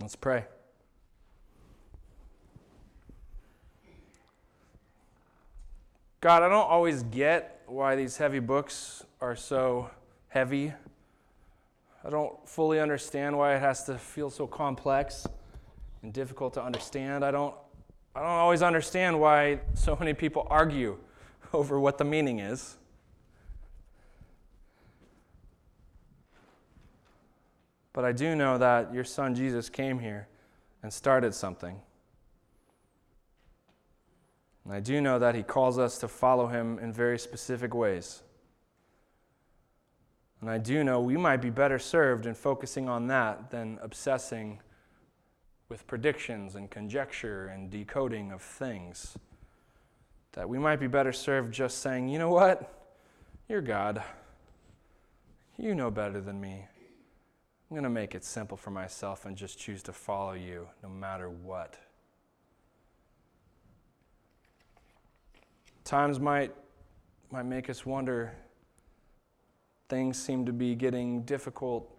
Let's 0.00 0.16
pray. 0.16 0.46
God, 6.24 6.42
I 6.42 6.48
don't 6.48 6.70
always 6.70 7.02
get 7.02 7.60
why 7.66 7.96
these 7.96 8.16
heavy 8.16 8.38
books 8.38 9.04
are 9.20 9.36
so 9.36 9.90
heavy. 10.28 10.72
I 12.02 12.08
don't 12.08 12.48
fully 12.48 12.80
understand 12.80 13.36
why 13.36 13.56
it 13.56 13.60
has 13.60 13.84
to 13.84 13.98
feel 13.98 14.30
so 14.30 14.46
complex 14.46 15.26
and 16.02 16.14
difficult 16.14 16.54
to 16.54 16.62
understand. 16.62 17.26
I 17.26 17.30
don't, 17.30 17.54
I 18.16 18.20
don't 18.20 18.30
always 18.30 18.62
understand 18.62 19.20
why 19.20 19.60
so 19.74 19.96
many 20.00 20.14
people 20.14 20.46
argue 20.48 20.96
over 21.52 21.78
what 21.78 21.98
the 21.98 22.04
meaning 22.04 22.38
is. 22.38 22.78
But 27.92 28.06
I 28.06 28.12
do 28.12 28.34
know 28.34 28.56
that 28.56 28.94
your 28.94 29.04
son 29.04 29.34
Jesus 29.34 29.68
came 29.68 29.98
here 29.98 30.26
and 30.82 30.90
started 30.90 31.34
something. 31.34 31.82
And 34.64 34.72
I 34.72 34.80
do 34.80 35.00
know 35.00 35.18
that 35.18 35.34
he 35.34 35.42
calls 35.42 35.78
us 35.78 35.98
to 35.98 36.08
follow 36.08 36.46
him 36.46 36.78
in 36.78 36.92
very 36.92 37.18
specific 37.18 37.74
ways. 37.74 38.22
And 40.40 40.50
I 40.50 40.58
do 40.58 40.84
know 40.84 41.00
we 41.00 41.16
might 41.16 41.38
be 41.38 41.50
better 41.50 41.78
served 41.78 42.26
in 42.26 42.34
focusing 42.34 42.88
on 42.88 43.06
that 43.08 43.50
than 43.50 43.78
obsessing 43.82 44.60
with 45.68 45.86
predictions 45.86 46.54
and 46.54 46.70
conjecture 46.70 47.46
and 47.46 47.70
decoding 47.70 48.32
of 48.32 48.42
things. 48.42 49.16
That 50.32 50.48
we 50.48 50.58
might 50.58 50.80
be 50.80 50.86
better 50.86 51.12
served 51.12 51.52
just 51.52 51.78
saying, 51.78 52.08
you 52.08 52.18
know 52.18 52.30
what? 52.30 52.90
You're 53.48 53.62
God. 53.62 54.02
You 55.56 55.74
know 55.74 55.90
better 55.90 56.20
than 56.20 56.40
me. 56.40 56.66
I'm 57.70 57.74
going 57.74 57.84
to 57.84 57.90
make 57.90 58.14
it 58.14 58.24
simple 58.24 58.56
for 58.56 58.70
myself 58.70 59.24
and 59.26 59.36
just 59.36 59.58
choose 59.58 59.82
to 59.84 59.92
follow 59.92 60.32
you 60.32 60.68
no 60.82 60.88
matter 60.88 61.30
what. 61.30 61.76
Times 65.84 66.18
might, 66.18 66.54
might 67.30 67.44
make 67.44 67.68
us 67.68 67.84
wonder. 67.84 68.34
Things 69.88 70.18
seem 70.18 70.46
to 70.46 70.52
be 70.52 70.74
getting 70.74 71.22
difficult. 71.22 71.90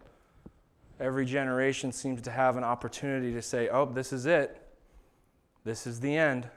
Every 0.98 1.24
generation 1.24 1.92
seems 1.92 2.20
to 2.22 2.32
have 2.32 2.56
an 2.56 2.64
opportunity 2.64 3.32
to 3.32 3.42
say, 3.42 3.68
oh, 3.68 3.84
this 3.84 4.12
is 4.12 4.26
it. 4.26 4.60
This 5.64 5.86
is 5.86 6.00
the 6.00 6.16
end. 6.16 6.48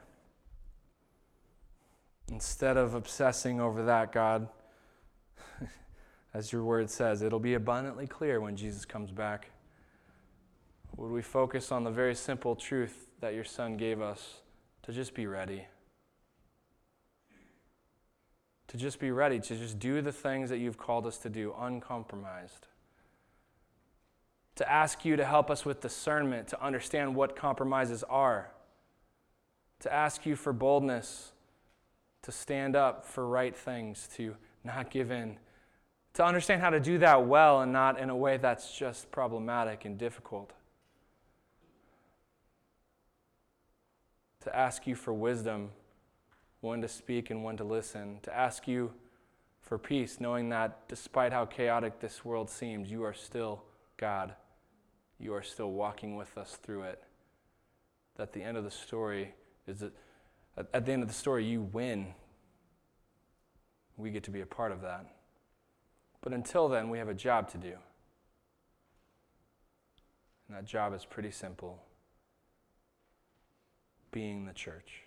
Instead 2.32 2.76
of 2.76 2.94
obsessing 2.94 3.60
over 3.60 3.84
that, 3.84 4.12
God, 4.12 4.48
as 6.34 6.52
your 6.52 6.64
word 6.64 6.90
says, 6.90 7.22
it'll 7.22 7.38
be 7.38 7.54
abundantly 7.54 8.06
clear 8.06 8.40
when 8.40 8.56
Jesus 8.56 8.84
comes 8.84 9.10
back. 9.12 9.50
Would 10.96 11.10
we 11.12 11.22
focus 11.22 11.70
on 11.70 11.84
the 11.84 11.90
very 11.90 12.14
simple 12.14 12.56
truth 12.56 13.08
that 13.20 13.34
your 13.34 13.44
son 13.44 13.76
gave 13.76 14.00
us 14.00 14.40
to 14.82 14.92
just 14.92 15.14
be 15.14 15.26
ready? 15.26 15.66
To 18.70 18.76
just 18.76 18.98
be 18.98 19.10
ready, 19.10 19.38
to 19.38 19.56
just 19.56 19.78
do 19.78 20.00
the 20.00 20.12
things 20.12 20.50
that 20.50 20.58
you've 20.58 20.78
called 20.78 21.06
us 21.06 21.18
to 21.18 21.28
do, 21.28 21.54
uncompromised. 21.58 22.66
To 24.56 24.70
ask 24.70 25.04
you 25.04 25.16
to 25.16 25.24
help 25.24 25.50
us 25.50 25.64
with 25.64 25.80
discernment, 25.80 26.48
to 26.48 26.62
understand 26.62 27.14
what 27.14 27.36
compromises 27.36 28.02
are. 28.04 28.50
To 29.80 29.92
ask 29.92 30.26
you 30.26 30.36
for 30.36 30.52
boldness, 30.52 31.32
to 32.22 32.32
stand 32.32 32.76
up 32.76 33.04
for 33.04 33.26
right 33.26 33.56
things, 33.56 34.08
to 34.16 34.36
not 34.64 34.90
give 34.90 35.10
in 35.10 35.38
to 36.14 36.24
understand 36.24 36.60
how 36.60 36.70
to 36.70 36.80
do 36.80 36.98
that 36.98 37.26
well 37.26 37.60
and 37.60 37.72
not 37.72 37.98
in 37.98 38.10
a 38.10 38.16
way 38.16 38.36
that's 38.36 38.76
just 38.76 39.10
problematic 39.10 39.84
and 39.84 39.96
difficult. 39.96 40.52
To 44.40 44.56
ask 44.56 44.86
you 44.86 44.94
for 44.94 45.12
wisdom, 45.12 45.70
when 46.60 46.80
to 46.82 46.88
speak 46.88 47.30
and 47.30 47.42
one 47.42 47.56
to 47.56 47.64
listen. 47.64 48.18
To 48.22 48.36
ask 48.36 48.68
you 48.68 48.92
for 49.60 49.78
peace, 49.78 50.20
knowing 50.20 50.48
that 50.50 50.88
despite 50.88 51.32
how 51.32 51.44
chaotic 51.44 52.00
this 52.00 52.24
world 52.24 52.50
seems, 52.50 52.90
you 52.90 53.02
are 53.04 53.14
still 53.14 53.62
God. 53.96 54.34
You 55.18 55.34
are 55.34 55.42
still 55.42 55.72
walking 55.72 56.16
with 56.16 56.36
us 56.38 56.58
through 56.62 56.82
it. 56.82 57.02
That 58.16 58.32
the 58.32 58.42
end 58.42 58.56
of 58.56 58.64
the 58.64 58.70
story 58.70 59.34
is 59.66 59.80
that 59.80 59.92
at 60.74 60.84
the 60.84 60.92
end 60.92 61.02
of 61.02 61.08
the 61.08 61.14
story, 61.14 61.44
you 61.44 61.62
win. 61.62 62.14
We 63.96 64.10
get 64.10 64.24
to 64.24 64.30
be 64.30 64.40
a 64.40 64.46
part 64.46 64.72
of 64.72 64.80
that. 64.82 65.06
But 66.22 66.32
until 66.32 66.68
then, 66.68 66.90
we 66.90 66.98
have 66.98 67.08
a 67.08 67.14
job 67.14 67.48
to 67.52 67.58
do. 67.58 67.74
And 70.48 70.56
that 70.56 70.64
job 70.64 70.94
is 70.94 71.04
pretty 71.04 71.30
simple 71.30 71.82
being 74.10 74.44
the 74.44 74.52
church. 74.52 75.04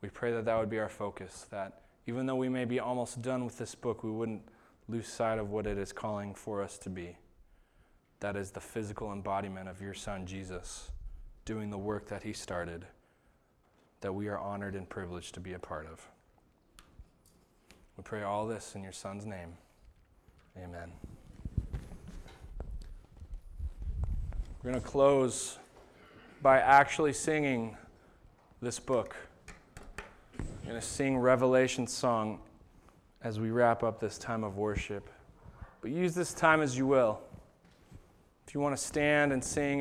We 0.00 0.08
pray 0.10 0.32
that 0.32 0.44
that 0.44 0.58
would 0.58 0.70
be 0.70 0.78
our 0.78 0.88
focus, 0.88 1.46
that 1.50 1.82
even 2.06 2.26
though 2.26 2.36
we 2.36 2.48
may 2.48 2.64
be 2.64 2.80
almost 2.80 3.20
done 3.20 3.44
with 3.44 3.58
this 3.58 3.74
book, 3.74 4.02
we 4.02 4.10
wouldn't 4.10 4.42
lose 4.88 5.08
sight 5.08 5.38
of 5.38 5.50
what 5.50 5.66
it 5.66 5.76
is 5.76 5.92
calling 5.92 6.34
for 6.34 6.62
us 6.62 6.78
to 6.78 6.90
be. 6.90 7.16
That 8.20 8.36
is 8.36 8.50
the 8.50 8.60
physical 8.60 9.12
embodiment 9.12 9.68
of 9.68 9.80
your 9.80 9.94
Son, 9.94 10.26
Jesus, 10.26 10.90
doing 11.44 11.70
the 11.70 11.78
work 11.78 12.08
that 12.08 12.22
he 12.22 12.32
started, 12.32 12.86
that 14.00 14.12
we 14.12 14.28
are 14.28 14.38
honored 14.38 14.74
and 14.74 14.88
privileged 14.88 15.34
to 15.34 15.40
be 15.40 15.52
a 15.52 15.58
part 15.58 15.86
of. 15.86 16.08
We 17.96 18.02
pray 18.02 18.22
all 18.22 18.46
this 18.46 18.74
in 18.74 18.82
your 18.82 18.92
Son's 18.92 19.26
name. 19.26 19.54
Amen. 20.56 20.92
We're 24.62 24.70
going 24.72 24.82
to 24.82 24.88
close 24.88 25.58
by 26.42 26.58
actually 26.58 27.12
singing 27.12 27.76
this 28.60 28.80
book. 28.80 29.16
We're 30.68 30.72
going 30.72 30.82
to 30.82 30.86
sing 30.86 31.16
Revelation 31.16 31.86
song 31.86 32.40
as 33.22 33.40
we 33.40 33.48
wrap 33.48 33.82
up 33.82 33.98
this 33.98 34.18
time 34.18 34.44
of 34.44 34.58
worship. 34.58 35.08
But 35.80 35.92
use 35.92 36.14
this 36.14 36.34
time 36.34 36.60
as 36.60 36.76
you 36.76 36.86
will. 36.86 37.20
If 38.46 38.52
you 38.52 38.60
want 38.60 38.76
to 38.76 38.82
stand 38.82 39.32
and 39.32 39.42
sing, 39.42 39.76